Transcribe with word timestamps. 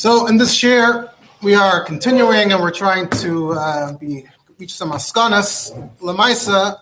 So 0.00 0.28
in 0.28 0.38
this 0.38 0.62
year, 0.62 1.10
we 1.42 1.54
are 1.54 1.84
continuing 1.84 2.52
and 2.52 2.62
we're 2.62 2.70
trying 2.70 3.06
to 3.20 3.52
uh, 3.52 3.92
be, 3.98 4.24
reach 4.58 4.72
some 4.72 4.92
askanas, 4.92 5.52
lemaisa, 6.00 6.78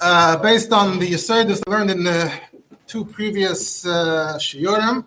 uh, 0.00 0.36
based 0.36 0.72
on 0.72 1.00
the 1.00 1.10
yisodis 1.10 1.60
learned 1.66 1.90
in 1.90 2.04
the 2.04 2.32
two 2.86 3.04
previous 3.04 3.84
uh, 3.84 4.38
shiurim, 4.38 5.04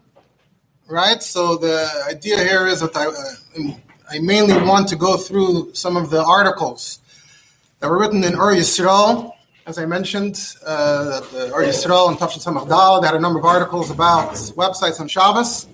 right? 0.90 1.24
So 1.24 1.56
the 1.56 1.90
idea 2.10 2.38
here 2.40 2.68
is 2.68 2.82
that 2.82 2.94
I, 2.98 3.06
uh, 3.06 3.72
I 4.12 4.20
mainly 4.20 4.62
want 4.68 4.90
to 4.90 4.98
go 4.98 5.16
through 5.16 5.74
some 5.74 5.96
of 5.96 6.10
the 6.10 6.22
articles 6.22 7.00
that 7.80 7.90
were 7.90 7.98
written 7.98 8.26
in 8.26 8.34
Ur 8.34 8.54
Yisrael, 8.56 9.32
as 9.66 9.78
I 9.78 9.86
mentioned, 9.86 10.36
uh, 10.66 11.22
the 11.32 11.54
Ur 11.56 11.64
Yisrael 11.64 12.10
and 12.10 12.18
Tafshin 12.18 12.44
Samach 12.44 13.00
they 13.00 13.08
had 13.08 13.16
a 13.16 13.22
number 13.22 13.40
of 13.40 13.46
articles 13.46 13.90
about 13.90 14.34
websites 14.58 15.00
on 15.00 15.08
Shabbos. 15.08 15.68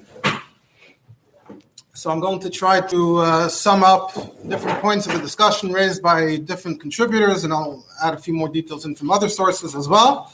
So 2.02 2.10
I'm 2.10 2.20
going 2.20 2.40
to 2.40 2.50
try 2.50 2.82
to 2.82 3.18
uh, 3.18 3.48
sum 3.48 3.84
up 3.84 4.16
different 4.50 4.82
points 4.82 5.06
of 5.06 5.14
the 5.14 5.20
discussion 5.20 5.72
raised 5.72 6.02
by 6.02 6.38
different 6.38 6.82
contributors, 6.82 7.44
and 7.44 7.54
I'll 7.54 7.86
add 8.04 8.16
a 8.16 8.18
few 8.18 8.34
more 8.34 8.50
details 8.50 8.86
in 8.86 8.96
from 8.96 9.12
other 9.12 9.30
sources 9.30 9.76
as 9.76 9.88
well. 9.88 10.34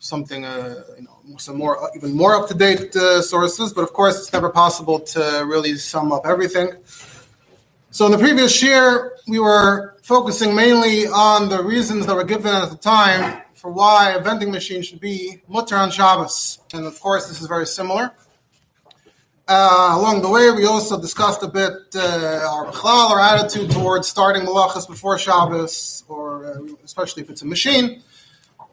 Something, 0.00 0.44
uh, 0.44 0.84
you 0.98 1.04
know, 1.04 1.38
some 1.38 1.56
more, 1.56 1.90
even 1.96 2.14
more 2.14 2.34
up 2.34 2.46
to 2.48 2.54
date 2.54 2.94
uh, 2.94 3.22
sources. 3.22 3.72
But 3.72 3.84
of 3.84 3.94
course, 3.94 4.18
it's 4.18 4.34
never 4.34 4.50
possible 4.50 5.00
to 5.14 5.46
really 5.46 5.76
sum 5.76 6.12
up 6.12 6.26
everything. 6.26 6.72
So 7.90 8.04
in 8.04 8.12
the 8.12 8.18
previous 8.18 8.62
year, 8.62 9.16
we 9.26 9.38
were 9.38 9.96
focusing 10.02 10.54
mainly 10.54 11.06
on 11.06 11.48
the 11.48 11.64
reasons 11.64 12.04
that 12.04 12.16
were 12.16 12.30
given 12.34 12.54
at 12.54 12.68
the 12.68 12.76
time 12.76 13.40
for 13.54 13.72
why 13.72 14.10
a 14.10 14.20
vending 14.20 14.50
machine 14.50 14.82
should 14.82 15.00
be 15.00 15.40
mutter 15.48 15.76
on 15.76 15.90
Shabbos, 15.90 16.58
and 16.74 16.84
of 16.84 17.00
course, 17.00 17.28
this 17.28 17.40
is 17.40 17.46
very 17.46 17.66
similar. 17.66 18.12
Uh, 19.50 19.94
along 19.98 20.20
the 20.20 20.28
way, 20.28 20.50
we 20.50 20.66
also 20.66 21.00
discussed 21.00 21.42
a 21.42 21.48
bit 21.48 21.72
uh, 21.94 22.46
our 22.52 22.66
bichlal, 22.66 23.10
our 23.10 23.18
attitude 23.18 23.70
towards 23.70 24.06
starting 24.06 24.42
malachas 24.42 24.86
before 24.86 25.18
Shabbos, 25.18 26.04
or 26.06 26.44
uh, 26.44 26.74
especially 26.84 27.22
if 27.22 27.30
it's 27.30 27.40
a 27.40 27.46
machine, 27.46 28.02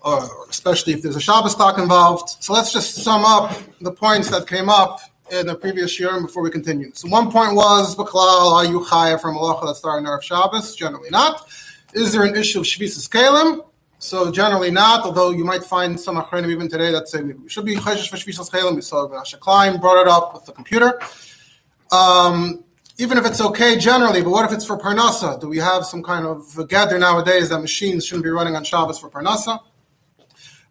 or 0.01 0.29
especially 0.49 0.91
if 0.91 1.01
there's 1.01 1.15
a 1.15 1.21
Shabbos 1.21 1.55
clock 1.55 1.77
involved. 1.77 2.43
So 2.43 2.51
let's 2.51 2.73
just 2.73 2.95
sum 2.95 3.23
up 3.23 3.57
the 3.79 3.91
points 3.93 4.29
that 4.31 4.47
came 4.47 4.67
up 4.67 4.99
in 5.31 5.47
the 5.47 5.55
previous 5.55 5.97
year 5.97 6.19
before 6.21 6.43
we 6.43 6.51
continue. 6.51 6.91
So 6.93 7.07
one 7.07 7.31
point 7.31 7.55
was 7.55 7.95
bichlal, 7.95 8.51
are 8.51 8.65
you 8.65 8.81
chayav 8.81 9.21
from 9.21 9.37
malacha 9.37 9.67
that's 9.67 9.79
starting 9.79 10.05
Erev 10.05 10.23
Shabbos? 10.23 10.75
Generally 10.75 11.09
not. 11.09 11.47
Is 11.93 12.11
there 12.11 12.23
an 12.23 12.35
issue 12.35 12.59
of 12.59 12.65
shvisas 12.65 13.07
kalim? 13.09 13.63
So 14.05 14.31
generally 14.31 14.69
not, 14.69 15.03
although 15.03 15.31
you 15.31 15.43
might 15.43 15.63
find 15.63 15.99
some 15.99 16.17
achronim 16.17 16.51
even 16.51 16.69
today 16.69 16.91
that 16.91 17.07
say 17.07 17.23
we 17.23 17.49
should 17.49 17.65
be 17.65 17.75
chayshish 17.75 18.07
for 18.07 18.17
shvisas 18.17 18.51
chelim. 18.51 18.75
We 18.75 18.81
saw 18.81 19.07
Rasha 19.07 19.39
Klein 19.39 19.79
brought 19.79 19.99
it 19.99 20.07
up 20.07 20.35
with 20.35 20.45
the 20.45 20.51
computer. 20.51 21.01
Um, 21.91 22.63
even 22.99 23.17
if 23.17 23.25
it's 23.25 23.41
okay 23.41 23.79
generally, 23.79 24.21
but 24.21 24.29
what 24.29 24.45
if 24.45 24.51
it's 24.55 24.63
for 24.63 24.77
parnasa? 24.77 25.41
Do 25.41 25.47
we 25.49 25.57
have 25.57 25.87
some 25.87 26.03
kind 26.03 26.27
of 26.27 26.69
gather 26.69 26.99
nowadays 26.99 27.49
that 27.49 27.59
machines 27.59 28.05
shouldn't 28.05 28.23
be 28.23 28.29
running 28.29 28.55
on 28.55 28.63
Shabbos 28.63 28.99
for 28.99 29.09
parnasa? 29.09 29.59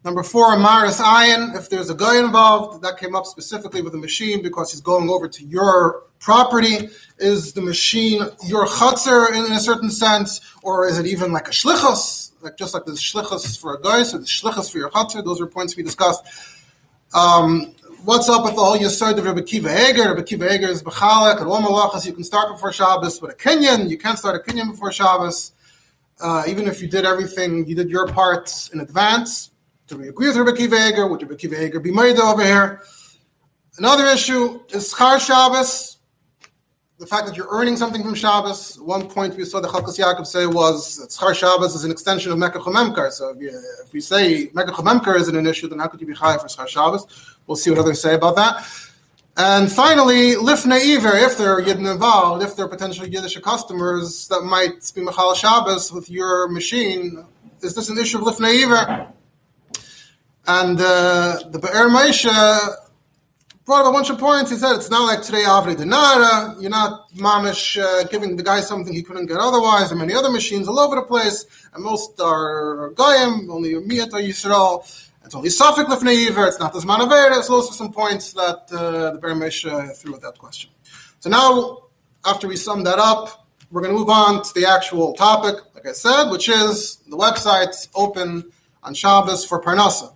Number 0.05 0.23
four, 0.23 0.57
Maris 0.57 1.01
Ayin, 1.01 1.57
if 1.57 1.69
there's 1.69 1.89
a 1.89 1.95
guy 1.95 2.17
involved, 2.19 2.83
that 2.83 2.97
came 2.97 3.15
up 3.15 3.25
specifically 3.25 3.81
with 3.81 3.91
the 3.91 3.99
machine 3.99 4.43
because 4.43 4.71
he's 4.71 4.81
going 4.81 5.09
over 5.09 5.27
to 5.27 5.43
your 5.43 6.03
property. 6.19 6.89
Is 7.19 7.51
the 7.51 7.61
machine 7.61 8.21
your 8.45 8.65
chutzner 8.65 9.29
in, 9.33 9.51
a 9.51 9.59
certain 9.59 9.89
sense, 9.89 10.39
or 10.63 10.87
is 10.87 10.99
it 10.99 11.05
even 11.05 11.33
like 11.33 11.49
a 11.49 11.51
shlichus? 11.51 12.24
Like 12.45 12.57
just 12.57 12.73
like 12.73 12.85
the 12.85 12.93
shlichus 12.93 13.59
for 13.59 13.75
a 13.75 13.81
guy, 13.81 14.03
so 14.03 14.17
the 14.17 14.25
shlichus 14.25 14.71
for 14.71 14.77
your 14.77 14.89
chatzir. 14.91 15.25
Those 15.25 15.41
are 15.41 15.47
points 15.47 15.75
we 15.75 15.83
discussed. 15.83 16.23
Um, 17.13 17.73
what's 18.05 18.29
up 18.29 18.45
with 18.45 18.53
all 18.57 18.77
your 18.77 18.91
side 18.91 19.17
of 19.17 19.25
Rabbi 19.25 19.41
Kiva 19.41 19.89
Eger? 19.89 20.13
Rabbi 20.13 20.21
Kiva 20.21 20.53
Eger 20.53 20.67
is 20.67 20.83
b'chalek 20.83 21.39
and 21.39 21.47
all 21.47 21.61
malachas. 21.61 22.05
You 22.05 22.13
can 22.13 22.23
start 22.23 22.51
before 22.51 22.71
Shabbos, 22.71 23.19
but 23.19 23.31
a 23.31 23.33
kinyan 23.33 23.89
you 23.89 23.97
can't 23.97 24.17
start 24.17 24.35
a 24.35 24.51
kinyan 24.51 24.71
before 24.71 24.91
Shabbos. 24.91 25.51
Uh, 26.21 26.43
even 26.47 26.67
if 26.67 26.81
you 26.81 26.87
did 26.87 27.03
everything, 27.03 27.65
you 27.65 27.75
did 27.75 27.89
your 27.89 28.07
parts 28.07 28.69
in 28.69 28.79
advance. 28.79 29.49
Do 29.87 29.97
we 29.97 30.07
agree 30.07 30.27
with 30.27 30.37
Rabbi 30.37 30.55
Kiva 30.55 30.87
Eger? 30.87 31.07
Would 31.07 31.23
Rabbi 31.23 31.35
Kiva 31.35 31.65
Eger 31.65 31.79
be 31.79 31.91
made 31.91 32.17
over 32.17 32.43
here? 32.43 32.81
Another 33.77 34.05
issue 34.05 34.61
is 34.69 34.93
Char 34.93 35.19
Shabbos 35.19 35.94
the 36.97 37.05
fact 37.05 37.27
that 37.27 37.35
you're 37.35 37.49
earning 37.49 37.75
something 37.75 38.01
from 38.01 38.15
Shabbos. 38.15 38.79
One 38.79 39.07
point 39.07 39.35
we 39.35 39.43
saw 39.43 39.59
the 39.59 39.67
Chelkas 39.67 39.99
Yaakov 39.99 40.25
say 40.25 40.45
was 40.45 40.97
that 40.97 41.09
Schar 41.09 41.35
Shabbos 41.35 41.75
is 41.75 41.83
an 41.83 41.91
extension 41.91 42.31
of 42.31 42.37
Mekach 42.37 42.63
Memkar. 42.63 43.11
So 43.11 43.29
if, 43.29 43.41
you, 43.41 43.61
if 43.83 43.91
we 43.91 43.99
say 43.99 44.47
Mekach 44.47 44.75
Memkar 44.75 45.19
isn't 45.19 45.35
an 45.35 45.45
issue, 45.45 45.67
then 45.67 45.79
how 45.79 45.87
could 45.87 45.99
you 45.99 46.07
be 46.07 46.13
high 46.13 46.37
for 46.37 46.47
Schar 46.47 46.67
Shabbos? 46.67 47.05
We'll 47.47 47.57
see 47.57 47.69
what 47.69 47.79
others 47.79 48.01
say 48.01 48.15
about 48.15 48.37
that. 48.37 48.65
And 49.37 49.69
finally, 49.69 50.35
Lifnei 50.35 50.95
Iver, 50.95 51.17
if 51.17 51.37
there 51.37 51.51
are 51.51 51.61
Yidden 51.61 51.91
involved, 51.91 52.41
if 52.41 52.55
there 52.55 52.65
are 52.65 52.69
potential 52.69 53.05
Yiddish 53.05 53.37
customers 53.41 54.29
that 54.29 54.43
might 54.43 54.89
be 54.95 55.01
Mechal 55.01 55.35
Shabbos 55.35 55.91
with 55.91 56.09
your 56.09 56.47
machine, 56.47 57.25
is 57.61 57.75
this 57.75 57.89
an 57.89 57.97
issue 57.97 58.19
of 58.19 58.23
Lifnei 58.23 58.63
Iver? 58.63 59.11
And 60.47 60.79
uh, 60.79 61.39
the 61.49 61.59
Be'er 61.59 61.89
Moshe 61.89 62.75
brought 63.65 63.83
up 63.85 63.89
a 63.89 63.91
bunch 63.91 64.09
of 64.11 64.19
points. 64.19 64.51
He 64.51 64.57
said 64.57 64.75
it's 64.75 64.89
not 64.89 65.05
like 65.05 65.23
today 65.23 65.43
Avri 65.43 65.75
Denara. 65.75 66.61
You're 66.61 66.69
not 66.69 67.09
mamish 67.13 67.81
uh, 67.81 68.03
giving 68.03 68.35
the 68.37 68.43
guy 68.43 68.61
something 68.61 68.93
he 68.93 69.01
couldn't 69.01 69.25
get 69.25 69.37
otherwise. 69.37 69.89
There 69.89 69.97
are 69.97 69.99
many 69.99 70.13
other 70.13 70.31
machines 70.31 70.67
all 70.67 70.79
over 70.79 70.95
the 70.95 71.01
place, 71.01 71.45
and 71.73 71.83
most 71.83 72.19
are 72.21 72.91
Goyim, 72.91 73.49
only 73.49 73.73
Miyat 73.73 74.13
or 74.13 74.19
Yisrael. 74.19 75.01
It's 75.23 75.33
only 75.33 75.49
Safik 75.49 75.85
Lifnei 75.85 76.27
Iver. 76.27 76.45
It's 76.45 76.59
not 76.59 76.71
the 76.71 76.79
Zman 76.79 76.99
Avera. 76.99 77.41
So 77.41 77.53
those 77.53 77.71
are 77.71 77.73
some 77.73 77.91
points 77.91 78.33
that 78.33 78.71
uh, 78.71 79.11
the 79.11 79.19
Be'er 79.19 79.33
Moshe 79.33 79.67
uh, 79.67 79.91
threw 79.93 80.13
at 80.13 80.21
that 80.21 80.37
question. 80.37 80.69
So 81.19 81.31
now, 81.31 81.85
after 82.23 82.47
we 82.47 82.57
sum 82.57 82.83
that 82.83 82.99
up, 82.99 83.47
we're 83.71 83.81
going 83.81 83.93
to 83.93 83.99
move 83.99 84.09
on 84.09 84.43
to 84.43 84.53
the 84.53 84.67
actual 84.67 85.13
topic, 85.13 85.55
like 85.73 85.87
I 85.87 85.93
said, 85.93 86.29
which 86.29 86.47
is 86.47 86.97
the 87.07 87.17
website's 87.17 87.89
open 87.95 88.51
on 88.83 88.93
Shabbos 88.93 89.43
for 89.43 89.59
Parnasa. 89.59 90.13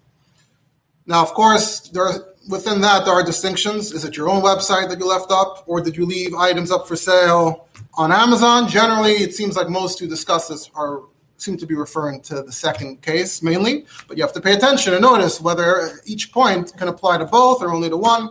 Now, 1.08 1.24
of 1.24 1.34
course, 1.34 1.90
there 1.90 2.04
are 2.04 2.29
within 2.50 2.82
that, 2.82 3.06
there 3.06 3.14
are 3.14 3.24
distinctions. 3.24 3.92
Is 3.94 4.04
it 4.04 4.18
your 4.18 4.28
own 4.28 4.42
website 4.42 4.90
that 4.90 5.00
you 5.00 5.06
left 5.06 5.32
up, 5.32 5.64
or 5.68 5.80
did 5.80 5.96
you 5.96 6.06
leave 6.06 6.34
items 6.34 6.72
up 6.72 6.88
for 6.88 6.96
sale 6.96 7.68
on 7.94 8.12
Amazon? 8.12 8.68
Generally, 8.68 9.14
it 9.14 9.34
seems 9.34 9.56
like 9.56 9.70
most 9.70 10.00
who 10.00 10.08
discuss 10.08 10.48
this 10.48 10.70
are 10.76 11.04
seem 11.38 11.56
to 11.56 11.66
be 11.66 11.76
referring 11.76 12.20
to 12.20 12.44
the 12.44 12.52
second 12.52 13.02
case 13.02 13.42
mainly, 13.42 13.86
but 14.10 14.18
you 14.18 14.24
have 14.24 14.34
to 14.34 14.42
pay 14.42 14.54
attention 14.54 14.94
and 14.94 15.02
notice 15.02 15.40
whether 15.40 15.90
each 16.06 16.34
point 16.34 16.76
can 16.76 16.90
apply 16.90 17.18
to 17.18 17.24
both 17.24 17.62
or 17.62 17.72
only 17.72 17.90
to 17.90 17.96
one. 17.96 18.30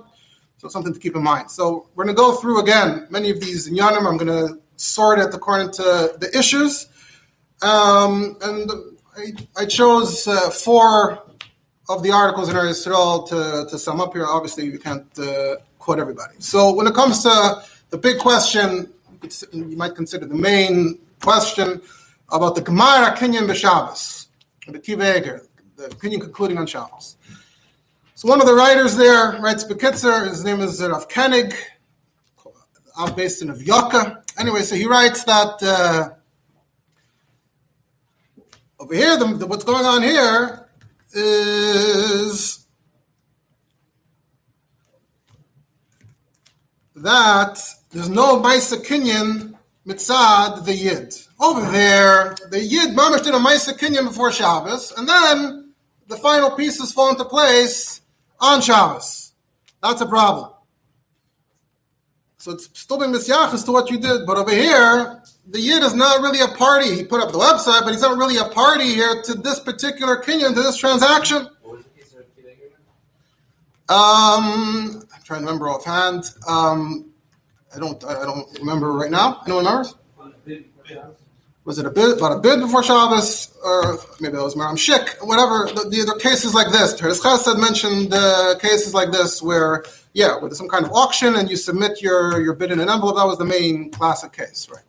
So 0.59 0.69
something 0.69 0.93
to 0.93 1.01
keep 1.01 1.17
in 1.17 1.23
mind. 1.23 1.51
So 1.51 1.89
we're 1.95 2.05
going 2.05 2.15
to 2.15 2.21
go 2.21 2.35
through 2.35 2.61
again 2.61 3.07
many 3.09 3.31
of 3.31 3.41
these 3.41 3.67
in 3.67 3.75
Yanim. 3.75 4.07
I'm 4.07 4.19
going 4.19 4.27
to 4.27 4.61
sort 4.77 5.21
it 5.21 5.33
according 5.33 5.71
to 5.73 6.17
the 6.19 6.31
issues, 6.37 6.89
um, 7.63 8.37
and 8.43 8.71
I, 9.17 9.63
I 9.63 9.65
chose 9.65 10.29
uh, 10.29 10.51
four 10.51 11.23
of 11.89 12.03
the 12.03 12.13
articles 12.13 12.49
in 12.49 12.55
Eretz 12.55 12.87
Yisrael 12.87 13.29
to, 13.29 13.71
to 13.71 13.79
sum 13.79 14.01
up 14.01 14.13
here. 14.13 14.27
Obviously, 14.27 14.71
we 14.71 14.79
can't 14.79 15.07
uh, 15.19 15.57
quote 15.79 15.99
everybody. 15.99 16.35
So 16.39 16.75
when 16.75 16.87
it 16.87 16.95
comes 16.95 17.23
to 17.23 17.63
the 17.91 17.99
big 17.99 18.19
question, 18.19 18.93
you 19.53 19.77
might 19.77 19.95
consider 19.95 20.27
the 20.27 20.35
main 20.35 20.99
question 21.23 21.81
about 22.31 22.55
the 22.55 22.61
Gemara 22.61 23.17
Kinyan 23.17 23.49
B'Shabbos, 23.49 24.29
the 24.67 24.79
Kiva 24.79 25.41
the 25.77 25.89
Kinyan 25.97 26.21
concluding 26.21 26.59
on 26.59 26.67
Shabbos. 26.67 27.17
So 28.15 28.29
one 28.29 28.41
of 28.41 28.47
the 28.47 28.55
writers 28.55 28.97
there 28.97 29.39
writes 29.41 29.65
Bekitzer, 29.65 30.29
his 30.29 30.45
name 30.45 30.61
is 30.61 30.83
Rav 30.83 31.09
Koenig, 31.09 31.55
I'm 32.99 33.15
based 33.15 33.43
in 33.43 33.49
Avyoka. 33.49 34.23
Anyway, 34.39 34.63
so 34.63 34.75
he 34.75 34.87
writes 34.87 35.23
that 35.25 35.63
uh, 35.63 36.11
over 38.81 38.95
here, 38.95 39.17
the, 39.17 39.27
the, 39.35 39.47
what's 39.47 39.65
going 39.65 39.85
on 39.85 40.03
here 40.03 40.68
is 41.13 42.67
that 46.95 47.59
there's 47.91 48.09
no 48.09 48.41
Maisa 48.41 48.77
Kinyan 48.85 49.55
mitzad 49.87 50.65
the 50.65 50.75
Yid. 50.75 51.15
Over 51.41 51.71
there, 51.71 52.37
the 52.51 52.61
Yid 52.61 52.97
mamish 52.97 53.25
did 53.25 53.35
a 53.35 53.39
Maisa 53.39 53.79
before 54.05 54.33
Shabbos, 54.33 54.93
and 54.97 55.09
then 55.09 55.73
the 56.09 56.17
final 56.17 56.51
pieces 56.51 56.93
fall 56.93 57.11
into 57.11 57.25
place 57.25 58.01
on 58.41 58.61
Shabbos. 58.61 59.33
That's 59.83 60.01
a 60.01 60.07
problem. 60.07 60.51
So 62.49 62.55
it's 62.55 62.81
still 62.81 62.99
been 62.99 63.13
misyachas 63.13 63.67
to 63.67 63.73
what 63.73 63.91
you 63.91 63.99
did, 63.99 64.25
but 64.25 64.39
over 64.39 64.51
here, 64.51 65.23
the 65.49 65.61
Yid 65.61 65.83
is 65.83 65.95
not 65.95 66.23
really 66.23 66.41
a 66.41 66.49
party. 66.49 66.95
He 66.95 67.05
put 67.05 67.21
up 67.21 67.31
the 67.31 67.37
website, 67.37 67.83
but 67.83 67.93
he's 67.93 68.01
not 68.01 68.17
really 68.17 68.39
a 68.39 68.45
party 68.45 68.87
here 68.87 69.21
to 69.25 69.35
this 69.35 69.61
particular 69.61 70.17
kinyan, 70.23 70.55
to 70.55 70.63
this 70.63 70.79
transaction. 70.79 71.47
Um, 73.91 75.05
I'm 75.13 75.23
trying 75.25 75.41
to 75.41 75.47
remember 75.47 75.69
offhand. 75.69 76.33
Um, 76.47 77.11
I 77.77 77.81
don't. 77.81 78.03
I 78.03 78.25
don't 78.25 78.59
remember 78.61 78.95
right 78.95 79.11
now. 79.11 79.43
Anyone 79.45 79.67
remembers? 79.67 79.95
Was 81.67 81.79
it 81.79 81.85
a 81.85 81.91
bit 81.91 82.17
about 82.17 82.33
a 82.33 82.41
bid 82.41 82.61
before 82.61 82.83
Shabbos, 82.83 83.55
or 83.63 83.99
maybe 84.21 84.37
that 84.37 84.43
was 84.43 84.55
Maram 84.55 84.79
Shik, 84.79 85.17
whatever. 85.21 85.67
The, 85.67 85.91
the, 85.91 86.15
the 86.15 86.19
cases 86.19 86.55
like 86.55 86.73
this. 86.73 86.99
Toras 86.99 87.21
Chesed 87.21 87.61
mentioned 87.61 88.15
uh, 88.15 88.55
cases 88.59 88.95
like 88.95 89.13
this 89.13 89.43
where 89.43 89.85
yeah, 90.19 90.37
with 90.37 90.53
some 90.57 90.69
kind 90.69 90.85
of 90.85 90.91
auction, 90.93 91.37
and 91.37 91.49
you 91.49 91.57
submit 91.57 92.03
your 92.03 92.41
your 92.43 92.55
bid 92.55 92.73
in 92.73 92.81
an 92.81 92.89
envelope. 92.89 93.17
That 93.17 93.27
was 93.27 93.39
the 93.39 93.45
main 93.45 93.91
classic 93.93 94.33
case, 94.33 94.69
right? 94.69 94.89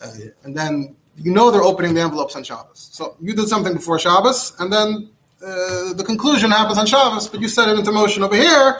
Uh, 0.00 0.30
and 0.44 0.56
then 0.56 0.94
you 1.16 1.32
know 1.32 1.50
they're 1.50 1.68
opening 1.72 1.94
the 1.94 2.00
envelopes 2.00 2.36
on 2.36 2.44
Shabbos. 2.44 2.90
So 2.92 3.16
you 3.20 3.34
did 3.34 3.48
something 3.48 3.74
before 3.74 3.98
Shabbos, 3.98 4.54
and 4.60 4.72
then 4.72 5.10
uh, 5.44 5.94
the 5.94 6.04
conclusion 6.06 6.52
happens 6.52 6.78
on 6.78 6.86
Shabbos, 6.86 7.26
but 7.26 7.40
you 7.40 7.48
set 7.48 7.68
it 7.68 7.76
into 7.76 7.90
motion 7.90 8.22
over 8.22 8.36
here. 8.36 8.78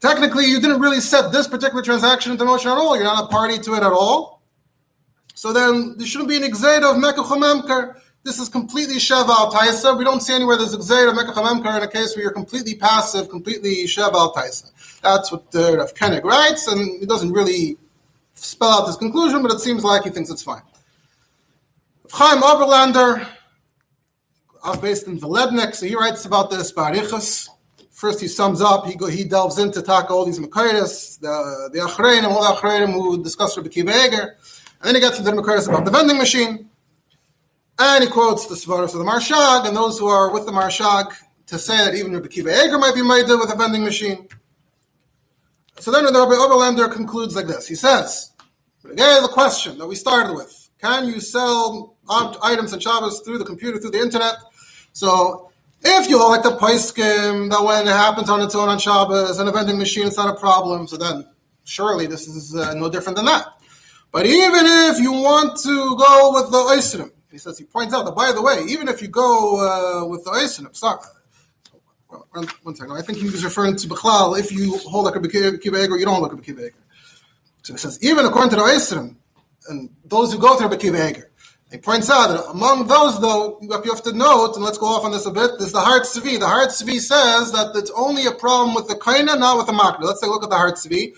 Technically, 0.00 0.44
you 0.44 0.60
didn't 0.60 0.80
really 0.82 1.00
set 1.00 1.32
this 1.32 1.48
particular 1.48 1.82
transaction 1.82 2.32
into 2.32 2.44
motion 2.44 2.70
at 2.70 2.76
all. 2.76 2.94
You're 2.94 3.04
not 3.04 3.24
a 3.24 3.28
party 3.28 3.58
to 3.58 3.74
it 3.74 3.82
at 3.82 3.92
all. 3.92 4.42
So 5.34 5.54
then 5.54 5.96
there 5.96 6.06
shouldn't 6.06 6.28
be 6.28 6.36
an 6.36 6.44
exade 6.44 6.82
of 6.82 6.96
Mekach 6.96 7.26
This 8.24 8.38
is 8.38 8.48
completely 8.48 8.94
Sheva 8.94 9.28
al 9.28 9.52
Taisa. 9.52 9.98
We 9.98 10.02
don't 10.02 10.20
see 10.20 10.32
anywhere 10.32 10.56
there's 10.56 10.72
exade 10.72 11.08
of 11.08 11.14
Mekach 11.14 11.76
in 11.76 11.82
a 11.82 11.86
case 11.86 12.16
where 12.16 12.22
you're 12.22 12.32
completely 12.32 12.74
passive, 12.74 13.28
completely 13.28 13.84
Sheva 13.84 14.14
al 14.14 14.32
Taisa. 14.32 14.72
That's 15.02 15.30
what 15.30 15.50
the 15.50 15.76
Rav 15.76 15.94
Koenig 15.94 16.24
writes, 16.24 16.66
and 16.66 17.00
he 17.00 17.04
doesn't 17.04 17.30
really 17.30 17.76
spell 18.32 18.70
out 18.70 18.86
this 18.86 18.96
conclusion, 18.96 19.42
but 19.42 19.52
it 19.52 19.60
seems 19.60 19.84
like 19.84 20.04
he 20.04 20.10
thinks 20.10 20.30
it's 20.30 20.42
fine. 20.42 20.62
Chaim 22.10 22.40
Oberlander, 22.40 23.26
uh, 24.62 24.76
based 24.80 25.06
in 25.06 25.20
Velebnik, 25.20 25.74
so 25.74 25.84
he 25.84 25.94
writes 25.94 26.24
about 26.24 26.50
this 26.50 26.72
Barichas. 26.72 27.50
First, 27.90 28.22
he 28.22 28.28
sums 28.28 28.62
up, 28.62 28.86
he 28.86 28.96
go, 28.96 29.06
he 29.06 29.24
delves 29.24 29.58
into 29.58 29.82
talk 29.82 30.10
all 30.10 30.24
these 30.24 30.38
Makaitis, 30.38 31.20
the 31.20 31.68
the 31.74 31.80
Achreinim, 31.80 32.24
all 32.24 32.42
the 32.42 32.58
Achreinim 32.58 32.94
who 32.94 33.22
discuss 33.22 33.54
Rabbi 33.58 33.68
Kiva 33.68 33.90
Eger, 33.90 34.22
and 34.22 34.82
then 34.82 34.94
he 34.94 35.00
gets 35.02 35.18
into 35.18 35.30
the 35.30 35.36
Makaitis 35.36 35.68
about 35.68 35.84
the 35.84 35.90
vending 35.90 36.16
machine, 36.16 36.70
and 37.78 38.04
he 38.04 38.10
quotes 38.10 38.46
the 38.46 38.54
Svaros 38.54 38.92
of 38.92 38.98
the 38.98 39.04
Marshag, 39.04 39.66
and 39.66 39.76
those 39.76 39.98
who 39.98 40.06
are 40.06 40.32
with 40.32 40.46
the 40.46 40.52
Marshag 40.52 41.12
to 41.46 41.58
say 41.58 41.76
that 41.76 41.94
even 41.94 42.12
Rabbi 42.12 42.28
Kiva 42.28 42.50
Eger 42.50 42.78
might 42.78 42.94
be 42.94 43.02
made 43.02 43.26
with 43.26 43.52
a 43.52 43.56
vending 43.56 43.84
machine. 43.84 44.28
So 45.78 45.90
then 45.90 46.04
the 46.04 46.12
Rabbi 46.12 46.34
Oberlander 46.34 46.92
concludes 46.92 47.34
like 47.34 47.46
this. 47.46 47.66
He 47.66 47.74
says, 47.74 48.32
again, 48.84 49.22
the 49.22 49.28
question 49.28 49.76
that 49.78 49.86
we 49.86 49.96
started 49.96 50.34
with, 50.34 50.70
can 50.80 51.06
you 51.06 51.20
sell 51.20 51.96
items 52.08 52.72
and 52.72 52.82
Shabbos 52.82 53.20
through 53.20 53.38
the 53.38 53.44
computer, 53.44 53.78
through 53.78 53.90
the 53.90 54.00
internet? 54.00 54.36
So 54.92 55.50
if 55.82 56.08
you 56.08 56.18
like 56.26 56.42
the 56.42 56.56
Paiskim, 56.56 57.50
that 57.50 57.62
when 57.62 57.86
it 57.86 57.90
happens 57.90 58.30
on 58.30 58.40
its 58.40 58.54
own 58.54 58.68
on 58.68 58.78
Shabbos 58.78 59.38
and 59.38 59.48
a 59.48 59.52
vending 59.52 59.78
machine, 59.78 60.06
it's 60.06 60.16
not 60.16 60.34
a 60.34 60.38
problem. 60.38 60.86
So 60.86 60.96
then 60.96 61.26
surely 61.64 62.06
this 62.06 62.28
is 62.28 62.54
uh, 62.54 62.74
no 62.74 62.88
different 62.88 63.16
than 63.16 63.26
that. 63.26 63.46
But 64.12 64.26
even 64.26 64.64
if 64.64 65.00
you 65.00 65.12
want 65.12 65.58
to 65.62 65.96
go 65.96 66.32
with 66.34 66.52
the 66.52 66.58
Oisinim, 66.58 67.10
he 67.34 67.38
says, 67.38 67.58
he 67.58 67.64
points 67.64 67.92
out 67.92 68.04
that, 68.04 68.14
by 68.14 68.32
the 68.32 68.40
way, 68.40 68.62
even 68.68 68.88
if 68.88 69.02
you 69.02 69.08
go 69.08 69.58
uh, 69.58 70.06
with 70.06 70.24
the 70.24 70.30
Oisinim, 70.30 70.74
sorry, 70.74 71.00
one, 72.30 72.46
one 72.62 72.74
second, 72.74 72.96
I 72.96 73.02
think 73.02 73.18
he 73.18 73.24
was 73.24 73.44
referring 73.44 73.76
to 73.76 73.88
Bechlal, 73.88 74.38
if 74.38 74.52
you 74.52 74.78
hold 74.78 75.04
like 75.04 75.16
a 75.16 75.58
Kiva 75.58 75.78
or 75.90 75.98
you 75.98 76.04
don't 76.04 76.14
hold 76.14 76.30
like 76.30 76.32
a 76.32 76.42
Kiva 76.42 76.70
So 77.62 77.74
he 77.74 77.78
says, 77.78 77.98
even 78.02 78.24
according 78.24 78.50
to 78.50 78.56
the 78.56 78.62
Oisinim, 78.62 79.16
and 79.68 79.90
those 80.04 80.32
who 80.32 80.38
go 80.38 80.56
through 80.56 80.68
Bekiva 80.68 81.10
Eger. 81.10 81.30
He 81.70 81.78
points 81.78 82.08
out 82.08 82.28
that 82.28 82.50
among 82.50 82.86
those, 82.86 83.20
though, 83.20 83.58
you 83.60 83.70
have 83.72 84.02
to 84.02 84.12
note, 84.12 84.54
and 84.54 84.64
let's 84.64 84.78
go 84.78 84.86
off 84.86 85.04
on 85.04 85.10
this 85.10 85.26
a 85.26 85.30
bit, 85.30 85.52
is 85.58 85.72
the 85.72 85.80
Har 85.80 86.00
Tzvi. 86.00 86.38
The 86.38 86.46
Har 86.46 86.66
Tzvi 86.66 87.00
says 87.00 87.50
that 87.52 87.72
it's 87.74 87.90
only 87.96 88.26
a 88.26 88.32
problem 88.32 88.74
with 88.74 88.86
the 88.86 88.94
Kaina, 88.94 89.38
not 89.38 89.56
with 89.56 89.66
the 89.66 89.72
Makna. 89.72 90.02
Let's 90.02 90.20
take 90.20 90.28
a 90.28 90.32
look 90.32 90.44
at 90.44 90.50
the 90.50 90.56
Har 90.56 90.72
Tzvi. 90.72 91.14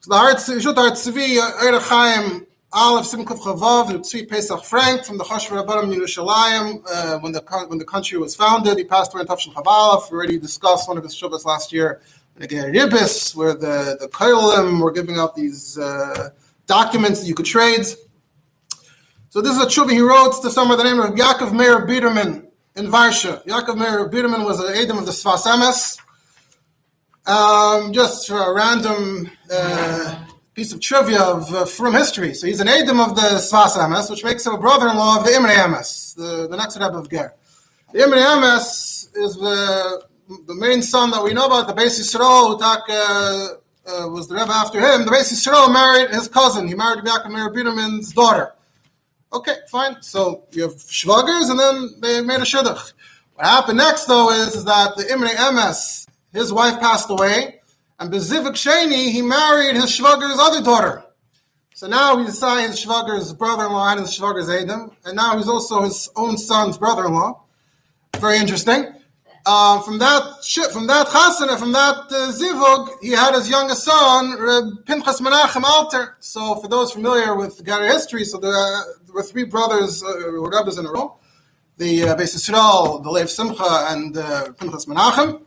So 0.00 0.10
the 0.10 0.16
Hart 0.16 0.38
Shut 0.38 0.76
Hart 0.76 1.82
Chaim, 1.82 2.46
Aleph 2.74 3.06
Simkov 3.06 3.38
Chavav, 3.38 3.90
Tzvi 3.90 4.28
Pesach 4.28 4.64
Frank 4.64 5.04
from 5.04 5.16
the 5.18 5.24
Choshev 5.24 5.64
Rabbanim 5.64 5.94
Yerushalayim, 5.94 6.82
uh, 6.92 7.18
when 7.20 7.32
the 7.32 7.42
when 7.68 7.78
the 7.78 7.84
country 7.84 8.18
was 8.18 8.34
founded, 8.34 8.76
he 8.76 8.84
passed 8.84 9.14
away 9.14 9.22
in 9.22 9.26
Tafshin 9.26 9.52
Chavalaf. 9.54 10.10
We 10.10 10.16
already 10.16 10.38
discussed 10.38 10.88
one 10.88 10.98
of 10.98 11.04
his 11.04 11.14
shuvas 11.14 11.44
last 11.44 11.72
year, 11.72 12.00
again 12.38 12.72
Ribis, 12.72 13.34
where 13.34 13.54
the 13.54 13.96
the 14.00 14.08
Kailim 14.08 14.82
were 14.82 14.92
giving 14.92 15.16
out 15.18 15.34
these. 15.34 15.78
Uh, 15.78 16.30
documents 16.66 17.20
that 17.20 17.26
you 17.26 17.34
could 17.34 17.46
trade. 17.46 17.86
So 19.28 19.40
this 19.40 19.56
is 19.56 19.62
a 19.62 19.66
tshuva 19.66 19.90
he 19.90 20.00
wrote 20.00 20.40
to 20.42 20.50
someone 20.50 20.78
by 20.78 20.84
the 20.84 20.90
name 20.90 21.00
of 21.00 21.14
Yaakov 21.14 21.52
Meir 21.52 21.86
Biderman 21.86 22.46
in 22.76 22.86
Varsha. 22.86 23.44
Yaakov 23.44 23.76
Meir 23.76 24.08
Biderman 24.08 24.44
was 24.44 24.60
an 24.60 24.74
Adam 24.74 24.98
of 24.98 25.06
the 25.06 25.12
Sfas 25.12 25.44
Emes. 25.44 26.00
Um, 27.26 27.92
just 27.92 28.28
for 28.28 28.36
a 28.38 28.54
random 28.54 29.30
uh, 29.50 30.23
piece 30.54 30.72
of 30.72 30.80
trivia 30.80 31.20
of, 31.20 31.52
uh, 31.52 31.64
from 31.64 31.94
history. 31.94 32.32
So 32.32 32.46
he's 32.46 32.60
an 32.60 32.68
Adam 32.68 33.00
of 33.00 33.16
the 33.16 33.22
Sfas 33.22 33.76
Emes, 33.76 34.08
which 34.08 34.24
makes 34.24 34.46
him 34.46 34.54
a 34.54 34.58
brother-in-law 34.58 35.18
of 35.18 35.24
the 35.24 35.34
Imre 35.34 35.50
Emes, 35.50 36.14
the, 36.14 36.48
the 36.48 36.56
next 36.56 36.76
Rebbe 36.76 36.96
of 36.96 37.10
Ger. 37.10 37.34
The 37.92 38.04
Imre 38.04 38.18
Emes 38.18 39.08
is 39.16 39.34
the, 39.34 40.04
the 40.46 40.54
main 40.54 40.80
son 40.82 41.10
that 41.10 41.22
we 41.22 41.32
know 41.32 41.46
about, 41.46 41.66
the 41.66 41.74
Beis 41.74 41.98
Yisrael, 41.98 42.56
who 42.56 43.92
uh, 43.92 44.08
was 44.08 44.28
the 44.28 44.34
Rebbe 44.34 44.52
after 44.52 44.78
him, 44.80 45.04
the 45.04 45.10
Beis 45.10 45.32
Yisrael 45.32 45.72
married 45.72 46.10
his 46.10 46.28
cousin. 46.28 46.68
He 46.68 46.74
married 46.74 47.04
Yaakov 47.04 47.30
Meir 47.30 47.50
Biderman's 47.50 48.12
daughter. 48.12 48.52
Okay, 49.32 49.56
fine. 49.68 50.00
So 50.00 50.44
you 50.52 50.62
have 50.62 50.74
shvagers, 50.74 51.50
and 51.50 51.58
then 51.58 51.94
they 52.00 52.20
made 52.20 52.38
a 52.38 52.44
shidduch. 52.44 52.92
What 53.34 53.46
happened 53.46 53.78
next, 53.78 54.04
though, 54.04 54.30
is, 54.30 54.64
that 54.64 54.96
the 54.96 55.12
Imre 55.12 55.26
Emes, 55.26 56.06
his 56.32 56.52
wife 56.52 56.78
passed 56.78 57.10
away, 57.10 57.60
and 57.98 58.10
Bezivik 58.12 58.54
Sheni, 58.54 59.10
he 59.12 59.22
married 59.22 59.76
his 59.76 59.86
shvager's 59.86 60.38
other 60.40 60.62
daughter. 60.62 61.04
So 61.74 61.86
now 61.86 62.16
he's 62.18 62.28
his 62.28 62.84
shvager's 62.84 63.32
brother-in-law 63.32 63.90
and 63.90 64.00
his 64.00 64.18
shvager's 64.18 64.48
Adam, 64.48 64.92
and 65.04 65.16
now 65.16 65.36
he's 65.36 65.48
also 65.48 65.82
his 65.82 66.08
own 66.16 66.38
son's 66.38 66.78
brother-in-law. 66.78 67.42
Very 68.20 68.38
interesting. 68.38 68.94
Uh, 69.46 69.80
from 69.82 69.98
that 69.98 70.22
from 70.72 70.86
that 70.86 71.06
chasana, 71.08 71.58
from 71.58 71.72
that 71.72 71.96
uh, 72.10 72.32
zivug, 72.32 72.88
he 73.02 73.10
had 73.10 73.34
his 73.34 73.50
youngest 73.50 73.84
son, 73.84 74.40
Reb 74.40 74.86
Pinchas 74.86 75.20
Menachem 75.20 75.64
Alter. 75.64 76.16
So, 76.20 76.54
for 76.54 76.68
those 76.68 76.92
familiar 76.92 77.34
with 77.34 77.62
Gary 77.62 77.88
history, 77.88 78.24
so 78.24 78.38
there, 78.38 78.52
there 78.52 79.14
were 79.14 79.22
three 79.22 79.44
brothers, 79.44 80.02
uh, 80.02 80.32
Rebbes 80.32 80.78
in 80.78 80.86
a 80.86 80.90
row: 80.90 81.18
the 81.76 82.04
uh, 82.04 82.16
Beis 82.16 82.34
Yisrael, 82.34 83.02
the 83.02 83.10
Lev 83.10 83.28
Simcha, 83.28 83.88
and 83.90 84.16
uh, 84.16 84.52
Pinchas 84.52 84.86
Menachem. 84.86 85.44